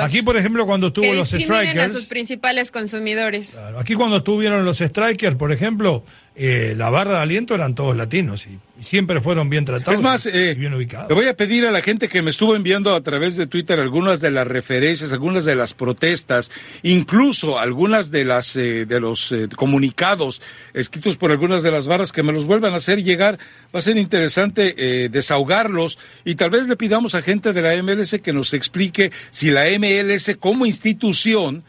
Aquí, 0.00 0.22
por 0.22 0.36
ejemplo, 0.36 0.66
cuando 0.66 0.88
estuvo 0.88 1.04
Que 1.04 1.14
los 1.14 1.30
discriminen 1.30 1.78
a 1.78 1.82
sus 1.84 1.90
strikers. 2.02 2.06
principales 2.06 2.70
consumidores. 2.72 3.50
Claro, 3.50 3.78
Aquí 3.78 3.94
cuando 3.94 4.16
estuvieron 4.16 4.64
los 4.64 4.78
strikers, 4.78 5.36
por 5.36 5.52
ejemplo, 5.52 6.04
eh, 6.36 6.74
la 6.76 6.90
barra 6.90 7.12
de 7.12 7.18
aliento 7.18 7.54
eran 7.54 7.74
todos 7.74 7.96
latinos 7.96 8.46
y, 8.48 8.58
y 8.78 8.82
siempre 8.82 9.20
fueron 9.20 9.50
bien 9.50 9.64
tratados 9.64 10.00
Es 10.00 10.04
más, 10.04 10.26
y 10.26 10.30
eh, 10.32 10.54
bien 10.54 10.74
ubicados. 10.74 11.08
le 11.08 11.14
voy 11.14 11.26
a 11.26 11.36
pedir 11.36 11.64
a 11.64 11.70
la 11.70 11.80
gente 11.80 12.08
que 12.08 12.22
me 12.22 12.30
estuvo 12.30 12.56
enviando 12.56 12.92
a 12.92 13.00
través 13.02 13.36
de 13.36 13.46
Twitter 13.46 13.78
algunas 13.78 14.20
de 14.20 14.32
las 14.32 14.46
referencias, 14.46 15.12
algunas 15.12 15.44
de 15.44 15.54
las 15.54 15.74
protestas, 15.74 16.50
incluso 16.82 17.60
algunas 17.60 18.10
de 18.10 18.24
las 18.24 18.56
eh, 18.56 18.84
de 18.84 18.98
los 18.98 19.30
eh, 19.30 19.48
comunicados 19.54 20.42
escritos 20.72 21.16
por 21.16 21.30
algunas 21.30 21.62
de 21.62 21.70
las 21.70 21.86
barras 21.86 22.10
que 22.10 22.24
me 22.24 22.32
los 22.32 22.46
vuelvan 22.46 22.74
a 22.74 22.78
hacer 22.78 23.04
llegar. 23.04 23.38
Va 23.72 23.78
a 23.78 23.82
ser 23.82 23.96
interesante 23.96 24.74
eh, 24.76 25.08
desahogarlos 25.08 25.98
y 26.24 26.34
tal 26.34 26.50
vez 26.50 26.66
le 26.66 26.76
pidamos 26.76 27.14
a 27.14 27.22
gente 27.22 27.52
de 27.52 27.62
la 27.62 27.80
MLS 27.80 28.18
que 28.22 28.32
nos 28.32 28.54
explique 28.54 29.12
si 29.30 29.52
la 29.52 29.66
MLS 29.78 30.36
como 30.40 30.66
institución 30.66 31.62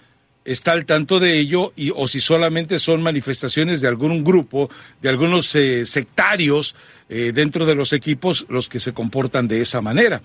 está 0.45 0.71
al 0.73 0.86
tanto 0.86 1.19
de 1.19 1.38
ello 1.39 1.73
y 1.75 1.91
o 1.95 2.08
si 2.08 2.21
solamente 2.21 2.79
son 2.79 3.01
manifestaciones 3.03 3.81
de 3.81 3.88
algún 3.88 4.23
grupo, 4.23 4.69
de 5.01 5.10
algunos 5.10 5.53
eh, 5.55 5.86
sectarios 5.86 6.75
eh, 7.10 7.31
dentro 7.34 7.65
de 7.65 7.75
los 7.75 7.91
equipos 7.93 8.45
los 8.49 8.69
que 8.69 8.79
se 8.79 8.93
comportan 8.93 9.47
de 9.47 9.60
esa 9.62 9.81
manera. 9.81 10.21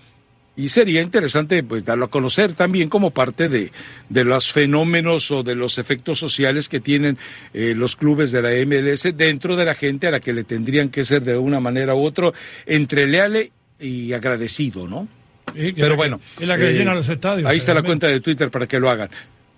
Y 0.57 0.69
sería 0.69 1.01
interesante 1.01 1.63
pues 1.63 1.85
darlo 1.87 2.07
a 2.07 2.11
conocer 2.11 2.53
también 2.53 2.89
como 2.91 3.13
parte 3.13 3.49
de, 3.49 3.73
de 4.11 4.25
los 4.25 4.53
fenómenos 4.53 5.31
o 5.31 5.43
de 5.43 5.55
los 5.55 5.79
efectos 5.79 6.19
sociales 6.19 6.69
que 6.69 6.81
tienen 6.81 7.17
eh, 7.55 7.73
los 7.75 7.97
clubes 7.97 8.31
de 8.31 8.43
la 8.43 8.51
MLS 8.67 9.17
dentro 9.17 9.57
de 9.57 9.65
la 9.65 9.75
gente 9.75 10.09
a 10.09 10.11
la 10.11 10.21
que 10.21 10.33
le 10.35 10.45
tendrían 10.45 10.91
que 10.91 11.05
ser 11.05 11.23
de 11.23 11.39
una 11.39 11.61
manera 11.61 11.95
u 11.95 12.03
otra 12.05 12.33
entre 12.67 13.07
leal 13.07 13.51
y 13.79 14.13
agradecido, 14.13 14.87
¿no? 14.87 15.09
Sí, 15.55 15.73
Pero 15.73 15.91
que- 15.91 15.97
bueno. 15.97 16.21
Es 16.39 16.47
la 16.47 16.59
que 16.59 16.69
eh, 16.71 16.73
llena 16.75 16.95
los 16.95 17.09
estadios. 17.09 17.49
Ahí 17.49 17.57
está 17.57 17.73
la 17.73 17.83
cuenta 17.83 18.09
de 18.09 18.21
Twitter 18.21 18.51
para 18.51 18.67
que 18.67 18.79
lo 18.81 18.91
hagan. 18.91 19.09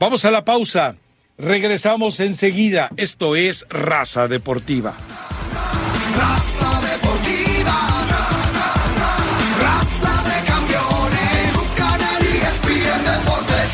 Vamos 0.03 0.25
a 0.25 0.33
la 0.33 0.45
pausa. 0.45 0.97
Regresamos 1.39 2.19
enseguida. 2.19 2.91
Esto 2.97 3.37
es 3.37 3.65
Raza 3.71 4.27
Deportiva. 4.27 4.97
Raza 6.17 6.81
deportiva. 6.91 7.77
Raza 9.61 10.25
de 10.25 10.45
campeones. 10.45 11.53
Canal 11.77 12.21
ESPN 12.21 13.05
Deportes. 13.13 13.71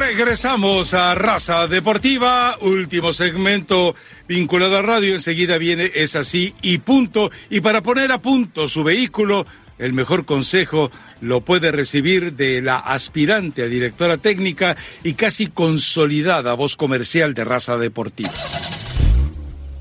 Regresamos 0.00 0.94
a 0.94 1.14
Raza 1.14 1.68
Deportiva, 1.68 2.56
último 2.60 3.12
segmento 3.12 3.94
vinculado 4.26 4.78
a 4.78 4.82
radio. 4.82 5.14
Enseguida 5.14 5.58
viene 5.58 5.92
Es 5.94 6.16
así 6.16 6.56
y 6.60 6.78
punto. 6.78 7.30
Y 7.50 7.60
para 7.60 7.82
poner 7.82 8.10
a 8.10 8.18
punto 8.18 8.68
su 8.68 8.82
vehículo, 8.82 9.46
el 9.78 9.92
mejor 9.92 10.24
consejo 10.24 10.90
lo 11.22 11.40
puede 11.40 11.72
recibir 11.72 12.34
de 12.34 12.60
la 12.60 12.78
aspirante 12.78 13.62
a 13.62 13.66
directora 13.66 14.18
técnica 14.18 14.76
y 15.02 15.14
casi 15.14 15.46
consolidada 15.46 16.52
voz 16.54 16.76
comercial 16.76 17.32
de 17.32 17.44
Raza 17.44 17.78
Deportiva. 17.78 18.32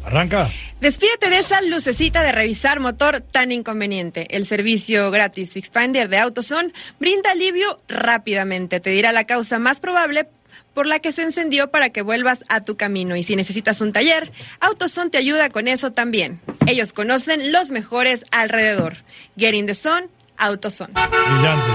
Arranca. 0.06 0.49
Despídete 0.80 1.30
de 1.30 1.38
esa 1.38 1.62
lucecita 1.62 2.23
de 2.23 2.32
revisar 2.32 2.80
motor 2.80 3.21
tan 3.21 3.51
inconveniente. 3.51 4.36
El 4.36 4.45
servicio 4.45 5.12
gratis 5.12 5.54
Fixfinder 5.54 6.10
de 6.10 6.17
AutoZone 6.17 6.73
brinda 6.99 7.32
alivio 7.32 7.80
rápidamente. 7.88 8.80
Te 8.80 8.89
dirá 8.89 9.12
la 9.12 9.25
causa 9.25 9.60
más 9.60 9.80
probable 9.80 10.27
por 10.73 10.88
la 10.88 10.99
que 10.99 11.12
se 11.12 11.23
encendió 11.23 11.69
para 11.69 11.91
que 11.91 12.01
vuelvas 12.01 12.43
a 12.47 12.62
tu 12.62 12.77
camino. 12.77 13.15
Y 13.15 13.23
si 13.23 13.36
necesitas 13.36 13.82
un 13.82 13.91
taller, 13.91 14.32
AutoZone 14.60 15.12
te 15.12 15.17
ayuda 15.17 15.49
con 15.49 15.67
eso 15.67 15.91
también. 15.91 16.39
Ellos 16.65 16.93
conocen 16.93 17.51
los 17.51 17.71
mejores 17.71 18.25
alrededor. 18.32 18.97
Get 19.38 19.54
in 19.54 19.67
the 19.67 19.75
zone, 19.75 20.08
AutoZone. 20.41 20.93
Brillante. 20.93 21.71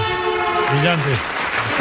Brillante. 0.71 1.09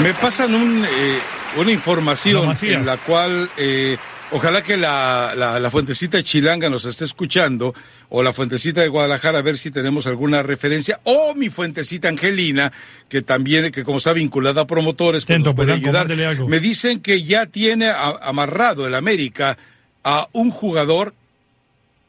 Me 0.03 0.15
pasan 0.15 0.55
un, 0.55 0.85
eh, 0.85 1.19
una 1.57 1.71
información 1.71 2.55
en 2.63 2.87
la 2.87 2.97
cual 2.97 3.51
eh, 3.57 3.97
Ojalá 4.33 4.61
que 4.61 4.77
la, 4.77 5.35
la, 5.37 5.61
la, 5.61 5.71
fuentecita 5.71 6.17
de 6.17 6.25
Chilanga 6.25 6.69
nos 6.69 6.85
esté 6.85 7.05
escuchando, 7.05 7.73
o 8.09 8.25
la 8.25 8.33
fuentecita 8.33 8.81
de 8.81 8.89
Guadalajara, 8.89 9.39
a 9.39 9.43
ver 9.43 9.57
si 9.57 9.71
tenemos 9.71 10.09
alguna 10.09 10.43
referencia, 10.43 11.01
o 11.05 11.33
mi 11.35 11.49
fuentecita 11.49 12.09
Angelina, 12.09 12.73
que 13.09 13.23
también, 13.23 13.71
que 13.71 13.85
como 13.85 13.99
está 13.99 14.13
vinculada 14.13 14.63
a 14.63 14.67
promotores, 14.67 15.25
pues 15.25 15.41
nos 15.41 15.55
puede 15.55 15.75
ayudar. 15.75 16.09
Me 16.49 16.59
dicen 16.59 17.01
que 17.01 17.23
ya 17.23 17.47
tiene 17.47 17.89
amarrado 17.89 18.87
el 18.89 18.97
América 18.97 19.57
a 20.03 20.29
un 20.33 20.51
jugador 20.51 21.15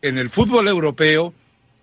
en 0.01 0.17
el 0.17 0.31
fútbol 0.31 0.67
europeo 0.67 1.35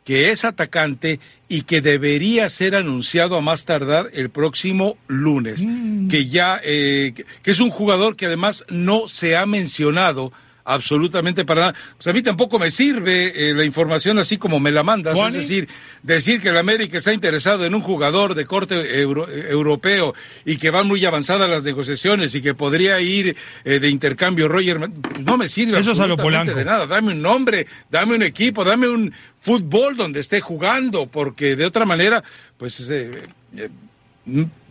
que 0.04 0.30
es 0.30 0.44
atacante 0.44 1.18
y 1.48 1.62
que 1.62 1.80
debería 1.80 2.48
ser 2.48 2.74
anunciado 2.76 3.36
a 3.36 3.40
más 3.40 3.64
tardar 3.64 4.10
el 4.12 4.30
próximo 4.30 4.96
lunes, 5.08 5.64
mm. 5.66 6.08
que 6.08 6.26
ya 6.26 6.60
eh, 6.62 7.14
que 7.42 7.50
es 7.50 7.60
un 7.60 7.70
jugador 7.70 8.14
que 8.16 8.26
además 8.26 8.64
no 8.68 9.08
se 9.08 9.36
ha 9.36 9.46
mencionado 9.46 10.32
absolutamente 10.64 11.44
para 11.44 11.60
nada. 11.60 11.74
Pues 11.96 12.06
a 12.06 12.12
mí 12.12 12.22
tampoco 12.22 12.58
me 12.58 12.70
sirve 12.70 13.50
eh, 13.50 13.54
la 13.54 13.64
información 13.64 14.18
así 14.18 14.38
como 14.38 14.60
me 14.60 14.70
la 14.70 14.82
mandas, 14.82 15.18
es 15.18 15.34
decir, 15.34 15.68
decir 16.02 16.40
que 16.40 16.48
el 16.48 16.56
América 16.56 16.98
está 16.98 17.12
interesado 17.12 17.64
en 17.64 17.74
un 17.74 17.82
jugador 17.82 18.34
de 18.34 18.46
corte 18.46 19.00
europeo 19.00 20.14
y 20.44 20.56
que 20.56 20.70
van 20.70 20.86
muy 20.86 21.04
avanzadas 21.04 21.48
las 21.48 21.64
negociaciones 21.64 22.34
y 22.34 22.42
que 22.42 22.54
podría 22.54 23.00
ir 23.00 23.36
eh, 23.64 23.78
de 23.78 23.88
intercambio 23.88 24.48
Roger, 24.48 24.78
pues 24.78 25.24
no 25.24 25.36
me 25.36 25.48
sirve 25.48 25.78
Eso 25.78 25.90
absolutamente 25.90 26.54
de 26.54 26.64
nada. 26.64 26.86
Dame 26.86 27.12
un 27.12 27.22
nombre, 27.22 27.66
dame 27.90 28.14
un 28.14 28.22
equipo, 28.22 28.64
dame 28.64 28.88
un 28.88 29.12
fútbol 29.38 29.96
donde 29.96 30.20
esté 30.20 30.40
jugando, 30.40 31.06
porque 31.06 31.56
de 31.56 31.66
otra 31.66 31.84
manera, 31.84 32.22
pues... 32.56 32.88
Eh, 32.90 33.28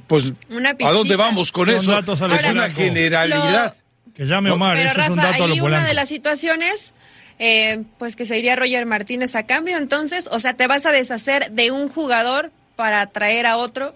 pues, 0.08 0.34
¿a 0.84 0.92
dónde 0.92 1.16
vamos 1.16 1.52
con 1.52 1.70
eso? 1.70 1.98
es 1.98 2.46
una 2.46 2.70
generalidad. 2.70 3.76
Que 4.14 4.26
llame 4.26 4.52
Omar, 4.52 4.78
eso 4.78 5.02
es 5.02 5.10
un 5.10 5.18
dato 5.18 5.44
a 5.44 5.48
lo 5.48 5.64
una 5.64 5.86
de 5.86 5.94
las 5.94 6.10
situaciones, 6.10 6.94
eh, 7.40 7.84
pues 7.98 8.16
que 8.16 8.26
se 8.26 8.38
iría 8.38 8.56
Roger 8.56 8.86
Martínez 8.86 9.36
a 9.36 9.44
cambio, 9.44 9.78
entonces, 9.78 10.30
o 10.32 10.40
sea, 10.40 10.54
te 10.54 10.68
vas 10.68 10.86
a 10.86 10.92
deshacer 10.92 11.52
de 11.52 11.72
un 11.72 11.90
jugador 11.90 12.52
para 12.76 13.06
traer 13.08 13.46
a 13.46 13.58
otro, 13.58 13.96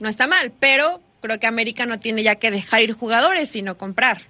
no 0.00 0.08
está 0.08 0.26
mal, 0.26 0.52
pero 0.58 1.00
creo 1.20 1.38
que 1.38 1.46
América 1.46 1.86
no 1.86 1.98
tiene 1.98 2.22
ya 2.22 2.36
que 2.36 2.50
dejar 2.50 2.82
ir 2.82 2.92
jugadores, 2.92 3.48
sino 3.48 3.76
comprar. 3.76 4.22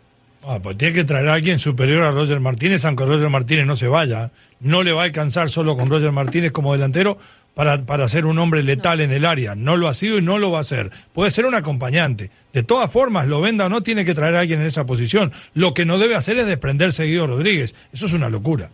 Ah, 0.45 0.61
pues 0.63 0.79
tiene 0.79 0.95
que 0.95 1.05
traer 1.05 1.29
a 1.29 1.35
alguien 1.35 1.59
superior 1.59 2.05
a 2.05 2.11
Roger 2.11 2.41
Martínez, 2.41 2.85
aunque 2.85 3.05
Roger 3.05 3.29
Martínez 3.29 3.67
no 3.67 3.77
se 3.77 3.89
vaya. 3.89 4.31
No 4.61 4.83
le 4.83 4.93
va 4.93 5.03
a 5.03 5.05
alcanzar 5.05 5.51
solo 5.51 5.77
con 5.77 5.91
Roger 5.91 6.13
Martínez 6.13 6.53
como 6.53 6.73
delantero 6.73 7.19
para, 7.59 7.85
para 7.85 8.09
ser 8.09 8.25
un 8.25 8.39
hombre 8.39 8.63
letal 8.63 9.01
en 9.01 9.11
el 9.11 9.25
área. 9.25 9.57
No 9.57 9.77
lo 9.77 9.89
ha 9.89 9.95
sido 9.95 10.19
y 10.19 10.23
no 10.23 10.39
lo 10.39 10.53
va 10.53 10.61
a 10.61 10.65
ser. 10.65 10.93
Puede 11.13 11.33
ser 11.33 11.45
un 11.45 11.57
acompañante. 11.57 12.31
De 12.53 12.63
todas 12.63 12.89
formas, 12.89 13.27
lo 13.27 13.41
venda 13.41 13.67
o 13.67 13.69
no, 13.69 13.83
tiene 13.83 14.05
que 14.05 14.15
traer 14.15 14.37
a 14.37 14.41
alguien 14.41 14.61
en 14.61 14.67
esa 14.69 14.87
posición. 14.87 15.33
Lo 15.55 15.75
que 15.75 15.85
no 15.85 15.99
debe 15.99 16.15
hacer 16.15 16.39
es 16.39 16.47
desprenderse 16.47 17.03
de 17.03 17.09
Guido 17.09 17.27
Rodríguez. 17.27 17.75
Eso 17.93 18.07
es 18.07 18.13
una 18.13 18.31
locura. 18.31 18.71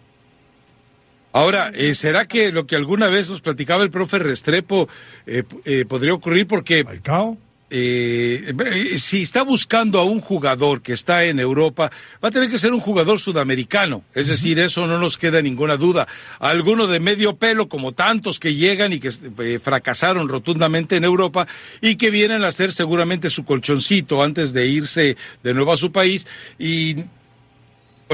Ahora, 1.33 1.71
eh, 1.73 1.95
¿será 1.95 2.29
que 2.29 2.53
lo 2.53 2.67
que 2.67 2.77
alguna 2.77 3.09
vez 3.09 3.31
nos 3.31 3.41
platicaba 3.41 3.83
el 3.85 3.91
profe 3.91 4.19
Restrepo 4.19 4.87
eh, 5.27 5.45
eh, 5.65 5.87
podría 5.89 6.13
ocurrir 6.13 6.47
porque... 6.47 6.85
¿Falcao? 6.85 7.39
Eh, 7.71 8.55
eh, 8.57 8.99
si 8.99 9.23
está 9.23 9.43
buscando 9.43 9.99
a 9.99 10.05
un 10.05 10.21
jugador 10.21 10.83
que 10.83 10.93
está 10.93 11.25
en 11.25 11.41
Europa, 11.41 11.91
va 12.23 12.29
a 12.29 12.33
tener 12.33 12.51
que 12.51 12.59
ser 12.59 12.73
un 12.73 12.81
jugador 12.81 13.19
sudamericano. 13.19 14.05
Es 14.15 14.29
decir, 14.29 14.59
eso 14.59 14.87
no 14.87 14.99
nos 14.99 15.19
queda 15.19 15.43
ninguna 15.43 15.77
duda. 15.77 16.07
Alguno 16.41 16.87
de 16.87 17.01
medio 17.01 17.37
pelo, 17.37 17.69
como 17.69 17.93
tantos 17.93 18.39
que 18.39 18.55
llegan 18.55 18.93
y 18.93 19.01
que 19.01 19.11
eh, 19.39 19.59
fracasaron 19.63 20.29
rotundamente 20.29 20.97
en 20.97 21.05
Europa 21.05 21.47
y 21.81 21.97
que 21.97 22.11
vienen 22.11 22.45
a 22.45 22.49
hacer 22.49 22.73
seguramente 22.73 23.31
su 23.31 23.45
colchoncito 23.45 24.23
antes 24.23 24.53
de 24.53 24.67
irse 24.67 25.17
de 25.43 25.55
nuevo 25.55 25.73
a 25.73 25.77
su 25.77 25.91
país. 25.91 26.27
Y 26.59 26.97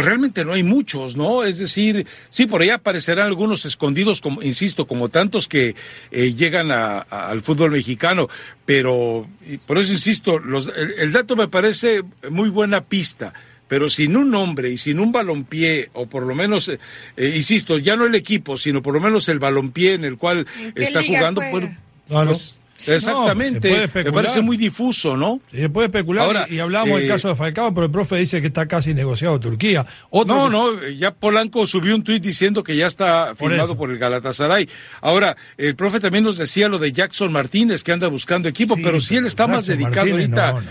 pues 0.00 0.08
realmente 0.08 0.46
no 0.46 0.54
hay 0.54 0.62
muchos, 0.62 1.14
¿no? 1.14 1.44
Es 1.44 1.58
decir, 1.58 2.06
sí, 2.30 2.46
por 2.46 2.62
ahí 2.62 2.70
aparecerán 2.70 3.26
algunos 3.26 3.66
escondidos, 3.66 4.22
como, 4.22 4.40
insisto, 4.40 4.86
como 4.86 5.10
tantos 5.10 5.46
que 5.46 5.76
eh, 6.10 6.32
llegan 6.32 6.70
al 6.70 7.42
fútbol 7.42 7.72
mexicano, 7.72 8.26
pero 8.64 9.28
por 9.66 9.76
eso 9.76 9.92
insisto, 9.92 10.38
los, 10.38 10.72
el, 10.74 11.12
dato 11.12 11.36
me 11.36 11.48
parece 11.48 12.00
muy 12.30 12.48
buena 12.48 12.82
pista 12.82 13.34
pero 13.68 13.90
sin 13.90 14.16
un 14.16 14.30
nombre 14.30 14.70
y 14.70 14.78
sin 14.78 14.98
un 15.00 15.12
balompié, 15.12 15.90
o 15.92 16.06
por 16.06 16.22
lo 16.22 16.34
menos, 16.34 16.68
eh, 16.68 16.78
eh, 17.18 17.34
insisto, 17.36 17.76
ya 17.76 17.94
no 17.94 18.06
el 18.06 18.14
equipo, 18.14 18.56
sino 18.56 18.80
por 18.80 18.94
lo 18.94 19.00
menos 19.00 19.28
el 19.28 19.38
balompié 19.38 19.92
en 19.92 20.04
el 20.04 20.16
cual 20.16 20.46
está 20.74 21.04
jugando, 21.04 21.42
pues, 21.50 22.58
Exactamente, 22.88 23.88
me 23.94 24.12
parece 24.12 24.40
muy 24.40 24.56
difuso, 24.56 25.16
¿no? 25.16 25.40
se 25.50 25.68
puede 25.68 25.86
especular 25.86 26.46
y, 26.50 26.58
hablamos 26.58 26.96
del 26.96 27.04
eh, 27.04 27.08
caso 27.08 27.28
de 27.28 27.34
Falcao, 27.34 27.74
pero 27.74 27.86
el 27.86 27.92
profe 27.92 28.16
dice 28.16 28.40
que 28.40 28.46
está 28.46 28.66
casi 28.66 28.94
negociado 28.94 29.38
Turquía. 29.40 29.84
no, 30.12 30.48
no, 30.48 30.88
ya 30.88 31.12
Polanco 31.12 31.66
subió 31.66 31.94
un 31.94 32.04
tuit 32.04 32.22
diciendo 32.22 32.62
que 32.62 32.76
ya 32.76 32.86
está 32.86 33.34
firmado 33.34 33.76
por, 33.76 33.90
el 33.90 33.98
Galatasaray. 33.98 34.68
Ahora, 35.00 35.36
el 35.56 35.74
profe 35.74 36.00
también 36.00 36.24
nos 36.24 36.36
decía 36.36 36.68
lo 36.68 36.78
de 36.78 36.92
Jackson 36.92 37.32
Martínez, 37.32 37.82
que 37.82 37.92
anda 37.92 38.08
buscando 38.08 38.48
equipo, 38.48 38.76
pero 38.76 39.00
si 39.00 39.16
él 39.16 39.26
está 39.26 39.46
más 39.46 39.66
dedicado 39.66 40.10
ahorita, 40.12 40.62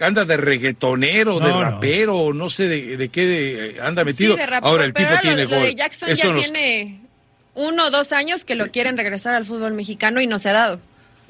anda 0.00 0.24
de 0.24 0.36
reggaetonero, 0.36 1.40
de 1.40 1.52
rapero, 1.52 2.32
no 2.32 2.48
sé 2.48 2.68
de, 2.68 3.08
qué 3.08 3.76
anda 3.82 4.04
metido. 4.04 4.36
Ahora 4.62 4.84
el 4.84 4.92
tipo 4.92 5.12
tiene 5.22 5.44
gol. 5.46 5.62
de 5.62 5.74
Jackson 5.74 6.08
ya 6.14 6.34
tiene 6.34 7.00
uno 7.54 7.86
o 7.86 7.90
dos 7.90 8.12
años 8.12 8.44
que 8.44 8.54
lo 8.54 8.70
quieren 8.70 8.96
regresar 8.96 9.34
al 9.34 9.44
fútbol 9.44 9.72
mexicano 9.72 10.20
y 10.20 10.26
no 10.26 10.38
se 10.38 10.50
ha 10.50 10.52
dado. 10.52 10.80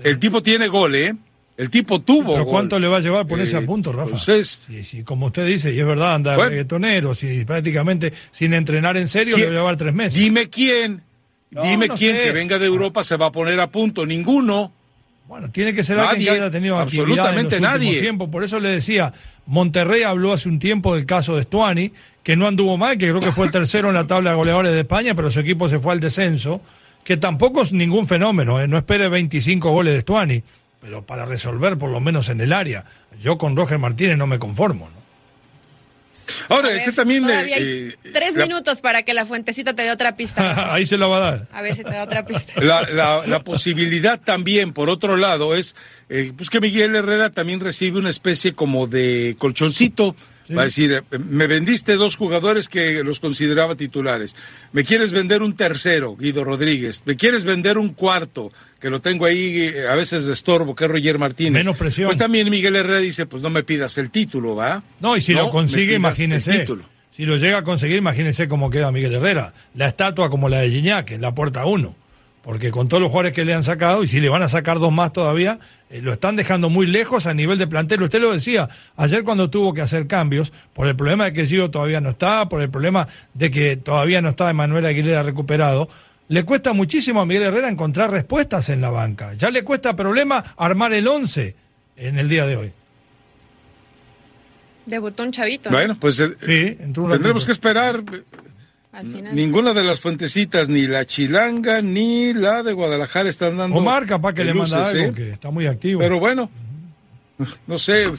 El 0.02 0.18
tipo 0.18 0.42
tiene 0.42 0.68
gol, 0.68 0.94
¿eh? 0.94 1.14
El 1.56 1.70
tipo 1.70 2.00
tuvo. 2.00 2.34
¿Pero 2.34 2.46
cuánto 2.46 2.78
le 2.78 2.86
va 2.86 2.98
a 2.98 3.00
llevar 3.00 3.26
ponerse 3.26 3.56
a 3.56 3.60
eh, 3.60 3.62
punto, 3.62 3.92
Rafa? 3.92 4.10
Pues 4.10 4.60
sí, 4.82 5.02
como 5.04 5.26
usted 5.26 5.46
dice, 5.46 5.72
y 5.72 5.80
es 5.80 5.86
verdad, 5.86 6.14
anda 6.14 6.36
bueno, 6.36 6.50
reggaetonero, 6.50 7.14
si 7.14 7.44
prácticamente 7.44 8.12
sin 8.30 8.52
entrenar 8.52 8.96
en 8.96 9.08
serio, 9.08 9.36
le 9.36 9.44
va 9.44 9.50
a 9.50 9.54
llevar 9.54 9.76
tres 9.76 9.94
meses. 9.94 10.20
Dime 10.20 10.50
quién, 10.50 11.02
dime 11.50 11.88
quién 11.88 12.16
que 12.16 12.32
venga 12.32 12.58
de 12.58 12.66
Europa 12.66 13.04
se 13.04 13.16
va 13.16 13.26
a 13.26 13.32
poner 13.32 13.58
a 13.60 13.70
punto. 13.70 14.04
Ninguno. 14.04 14.72
Bueno, 15.28 15.50
tiene 15.50 15.74
que 15.74 15.82
ser 15.82 15.98
alguien 15.98 16.34
que 16.34 16.40
haya 16.40 16.50
tenido 16.50 16.78
absolutamente 16.78 17.58
nadie. 17.58 18.00
Tiempo. 18.00 18.30
Por 18.30 18.44
eso 18.44 18.60
le 18.60 18.68
decía, 18.68 19.12
Monterrey 19.46 20.02
habló 20.02 20.32
hace 20.32 20.48
un 20.48 20.58
tiempo 20.58 20.94
del 20.94 21.04
caso 21.04 21.36
de 21.36 21.42
Stuani, 21.42 21.90
que 22.22 22.36
no 22.36 22.46
anduvo 22.46 22.76
mal, 22.76 22.98
que 22.98 23.08
creo 23.08 23.20
que 23.20 23.32
fue 23.32 23.46
el 23.46 23.50
tercero 23.50 23.88
en 23.88 23.94
la 23.94 24.06
tabla 24.06 24.30
de 24.30 24.36
goleadores 24.36 24.72
de 24.72 24.80
España, 24.80 25.14
pero 25.14 25.30
su 25.30 25.40
equipo 25.40 25.68
se 25.68 25.80
fue 25.80 25.94
al 25.94 26.00
descenso 26.00 26.60
que 27.06 27.16
tampoco 27.16 27.62
es 27.62 27.72
ningún 27.72 28.04
fenómeno, 28.04 28.60
¿eh? 28.60 28.66
no 28.66 28.76
espere 28.76 29.08
25 29.08 29.70
goles 29.70 29.94
de 29.94 30.00
Stuani, 30.00 30.42
pero 30.80 31.06
para 31.06 31.24
resolver 31.24 31.78
por 31.78 31.88
lo 31.88 32.00
menos 32.00 32.28
en 32.30 32.40
el 32.40 32.52
área. 32.52 32.84
Yo 33.20 33.38
con 33.38 33.56
Roger 33.56 33.78
Martínez 33.78 34.18
no 34.18 34.26
me 34.26 34.40
conformo. 34.40 34.90
¿no? 34.90 34.96
Ahora, 36.48 36.74
este 36.74 36.90
también... 36.90 37.24
Eh, 37.30 37.94
tres 38.12 38.34
minutos 38.34 38.80
para 38.80 39.04
que 39.04 39.14
la 39.14 39.24
fuentecita 39.24 39.72
te 39.72 39.84
dé 39.84 39.92
otra 39.92 40.16
pista. 40.16 40.72
Ahí 40.74 40.84
se 40.84 40.98
la 40.98 41.06
va 41.06 41.18
a 41.18 41.20
dar. 41.20 41.48
A 41.52 41.62
ver 41.62 41.76
si 41.76 41.84
te 41.84 41.90
da 41.90 42.02
otra 42.02 42.26
pista. 42.26 42.60
La, 42.60 43.40
posibilidad 43.44 44.20
también, 44.20 44.72
por 44.72 44.90
otro 44.90 45.16
lado, 45.16 45.54
es 45.54 45.76
eh, 46.08 46.32
pues 46.36 46.50
que 46.50 46.60
Miguel 46.60 46.96
Herrera 46.96 47.30
también 47.30 47.60
recibe 47.60 48.00
una 48.00 48.10
especie 48.10 48.52
como 48.52 48.88
de 48.88 49.36
colchoncito 49.38 50.16
Va 50.54 50.62
a 50.62 50.64
decir, 50.66 50.92
eh, 50.92 51.18
me 51.18 51.46
vendiste 51.46 51.96
dos 51.96 52.16
jugadores 52.16 52.68
que 52.68 53.02
los 53.02 53.20
consideraba 53.20 53.74
titulares. 53.74 54.36
Me 54.72 54.84
quieres 54.84 55.12
vender 55.12 55.42
un 55.42 55.56
tercero, 55.56 56.16
Guido 56.16 56.44
Rodríguez. 56.44 57.02
Me 57.06 57.16
quieres 57.16 57.44
vender 57.44 57.78
un 57.78 57.90
cuarto, 57.90 58.52
que 58.80 58.90
lo 58.90 59.00
tengo 59.00 59.24
ahí 59.24 59.58
eh, 59.58 59.88
a 59.88 59.94
veces 59.94 60.26
de 60.26 60.32
estorbo, 60.32 60.74
que 60.74 60.84
es 60.84 60.90
Roger 60.90 61.18
Martínez. 61.18 61.52
Menos 61.52 61.76
presión. 61.76 62.06
Pues 62.06 62.18
también 62.18 62.50
Miguel 62.50 62.76
Herrera 62.76 62.98
dice, 62.98 63.26
pues 63.26 63.42
no 63.42 63.50
me 63.50 63.62
pidas 63.62 63.98
el 63.98 64.10
título, 64.10 64.54
¿va? 64.54 64.82
No, 65.00 65.16
y 65.16 65.20
si 65.20 65.32
lo 65.32 65.50
consigue, 65.50 65.94
imagínese. 65.94 66.66
Si 67.10 67.24
lo 67.24 67.38
llega 67.38 67.58
a 67.58 67.64
conseguir, 67.64 67.96
imagínese 67.96 68.46
cómo 68.46 68.68
queda 68.68 68.92
Miguel 68.92 69.14
Herrera. 69.14 69.54
La 69.74 69.86
estatua 69.86 70.28
como 70.28 70.50
la 70.50 70.60
de 70.60 70.70
Gignac 70.70 71.12
en 71.12 71.22
la 71.22 71.34
puerta 71.34 71.64
uno 71.64 71.96
porque 72.46 72.70
con 72.70 72.86
todos 72.86 73.00
los 73.00 73.10
jugadores 73.10 73.32
que 73.32 73.44
le 73.44 73.54
han 73.54 73.64
sacado, 73.64 74.04
y 74.04 74.06
si 74.06 74.20
le 74.20 74.28
van 74.28 74.40
a 74.40 74.48
sacar 74.48 74.78
dos 74.78 74.92
más 74.92 75.12
todavía, 75.12 75.58
eh, 75.90 76.00
lo 76.00 76.12
están 76.12 76.36
dejando 76.36 76.70
muy 76.70 76.86
lejos 76.86 77.26
a 77.26 77.34
nivel 77.34 77.58
de 77.58 77.66
plantel. 77.66 78.00
Usted 78.00 78.20
lo 78.20 78.32
decía 78.32 78.68
ayer 78.94 79.24
cuando 79.24 79.50
tuvo 79.50 79.74
que 79.74 79.80
hacer 79.80 80.06
cambios, 80.06 80.52
por 80.72 80.86
el 80.86 80.94
problema 80.94 81.24
de 81.24 81.32
que 81.32 81.44
Gio 81.44 81.72
todavía 81.72 82.00
no 82.00 82.10
está, 82.10 82.48
por 82.48 82.62
el 82.62 82.70
problema 82.70 83.08
de 83.34 83.50
que 83.50 83.76
todavía 83.76 84.22
no 84.22 84.28
está 84.28 84.48
Emanuel 84.48 84.86
Aguilera 84.86 85.24
recuperado. 85.24 85.88
Le 86.28 86.44
cuesta 86.44 86.72
muchísimo 86.72 87.20
a 87.20 87.26
Miguel 87.26 87.42
Herrera 87.42 87.68
encontrar 87.68 88.12
respuestas 88.12 88.68
en 88.68 88.80
la 88.80 88.90
banca. 88.90 89.34
Ya 89.34 89.50
le 89.50 89.64
cuesta 89.64 89.96
problema 89.96 90.44
armar 90.56 90.92
el 90.92 91.08
once 91.08 91.56
en 91.96 92.16
el 92.16 92.28
día 92.28 92.46
de 92.46 92.56
hoy. 92.56 92.72
Debutó 94.86 95.24
un 95.24 95.32
chavito. 95.32 95.70
Bueno, 95.70 95.98
pues 95.98 96.20
eh, 96.20 96.28
sí, 96.38 96.76
tendremos 96.76 97.44
que 97.44 97.50
esperar 97.50 98.04
Ninguna 99.02 99.74
de 99.74 99.84
las 99.84 100.00
fuentecitas, 100.00 100.68
ni 100.68 100.86
la 100.86 101.04
chilanga, 101.04 101.82
ni 101.82 102.32
la 102.32 102.62
de 102.62 102.72
Guadalajara 102.72 103.28
están 103.28 103.56
dando. 103.56 103.76
Omar, 103.76 104.06
capaz 104.06 104.32
que 104.32 104.44
le 104.44 104.54
manda 104.54 104.88
algo, 104.88 105.04
¿eh? 105.04 105.12
que 105.14 105.30
está 105.30 105.50
muy 105.50 105.66
activo. 105.66 106.00
Pero 106.00 106.18
bueno, 106.18 106.50
no 107.66 107.78
sé. 107.78 108.10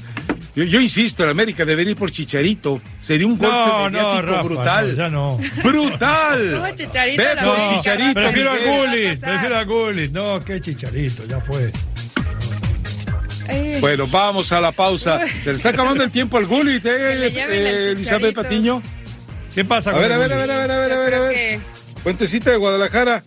Yo, 0.56 0.80
insisto, 0.80 1.24
el 1.24 1.30
América 1.30 1.66
debería 1.66 1.92
ir 1.92 1.98
por 1.98 2.10
Chicharito. 2.10 2.82
Sería 3.00 3.28
un 3.28 3.38
golpe 3.38 3.56
no, 3.56 3.90
mediático 3.92 4.44
brutal. 4.44 4.96
ya 4.96 5.10
no. 5.10 5.40
¡Brutal! 5.64 6.52
No, 6.62 6.76
Chicharito. 6.76 7.24
Ve 7.24 7.30
por 7.44 7.76
Chicharito. 7.76 8.14
Prefiero 8.14 8.52
a 8.52 8.58
Gullit, 8.58 9.20
prefiero 9.20 9.58
a 9.58 9.64
Gullit. 9.64 10.12
No, 10.12 10.44
qué 10.44 10.60
Chicharito, 10.60 11.26
ya 11.26 11.40
fue. 11.40 11.72
Bueno, 13.80 14.08
vamos 14.08 14.52
a 14.52 14.60
la 14.60 14.72
pausa. 14.72 15.22
Se 15.42 15.52
le 15.52 15.56
está 15.56 15.70
acabando 15.70 16.04
el 16.04 16.12
tiempo 16.12 16.38
al 16.38 16.46
Gullit, 16.46 16.86
¿eh, 16.86 17.28
eh 17.28 17.90
Elizabeth 17.92 18.36
Patiño? 18.36 18.82
¿Qué 19.54 19.66
pasa 19.66 19.92
A 19.92 19.94
ver, 19.98 20.12
a 20.14 20.18
ver, 20.18 20.32
a 20.34 20.38
ver, 20.38 20.52
a 20.52 20.58
ver, 20.60 20.72
a 20.72 20.78
ver, 20.80 20.92
a 20.92 21.00
ver, 21.00 21.14
a 21.16 21.20
ver. 21.22 21.34
que- 21.34 21.60
Fuentecita 22.04 22.52
de 22.52 22.58
Guadalajara. 22.58 23.24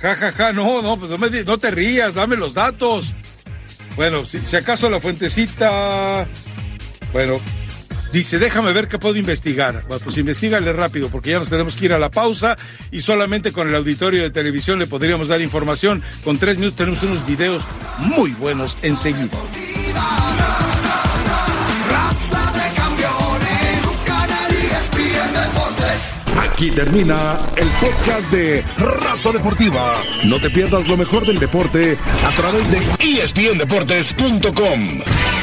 Ja, 0.00 0.14
ja, 0.16 0.32
ja, 0.32 0.52
no, 0.52 0.82
no, 0.82 0.98
pues 0.98 1.10
no, 1.10 1.18
me 1.18 1.28
di- 1.30 1.44
no 1.44 1.58
te 1.58 1.70
rías, 1.70 2.14
dame 2.14 2.36
los 2.36 2.54
datos. 2.54 3.14
Bueno, 3.96 4.24
si, 4.26 4.38
si 4.38 4.56
acaso 4.56 4.90
la 4.90 5.00
fuentecita. 5.00 6.26
Bueno, 7.12 7.40
dice, 8.12 8.38
déjame 8.38 8.72
ver 8.72 8.88
qué 8.88 8.98
puedo 8.98 9.16
investigar. 9.16 9.84
Bueno, 9.88 10.02
pues 10.04 10.16
investigale 10.18 10.72
rápido, 10.72 11.08
porque 11.08 11.30
ya 11.30 11.38
nos 11.38 11.48
tenemos 11.48 11.76
que 11.76 11.86
ir 11.86 11.92
a 11.92 11.98
la 11.98 12.10
pausa 12.10 12.56
y 12.90 13.00
solamente 13.00 13.52
con 13.52 13.68
el 13.68 13.74
auditorio 13.74 14.22
de 14.22 14.30
televisión 14.30 14.78
le 14.78 14.86
podríamos 14.86 15.28
dar 15.28 15.40
información. 15.40 16.02
Con 16.24 16.38
tres 16.38 16.56
minutos 16.58 16.76
tenemos 16.76 17.02
unos 17.02 17.26
videos 17.26 17.64
muy 17.98 18.30
buenos 18.32 18.78
enseguida. 18.82 19.28
Aquí 26.60 26.72
termina 26.72 27.40
el 27.56 27.66
podcast 27.80 28.30
de 28.30 28.62
Raza 28.76 29.32
Deportiva. 29.32 29.94
No 30.26 30.38
te 30.38 30.50
pierdas 30.50 30.86
lo 30.88 30.98
mejor 30.98 31.24
del 31.24 31.38
deporte 31.38 31.96
a 32.22 32.30
través 32.36 32.70
de 32.70 33.22
ESPNDeportes.com. 33.22 35.39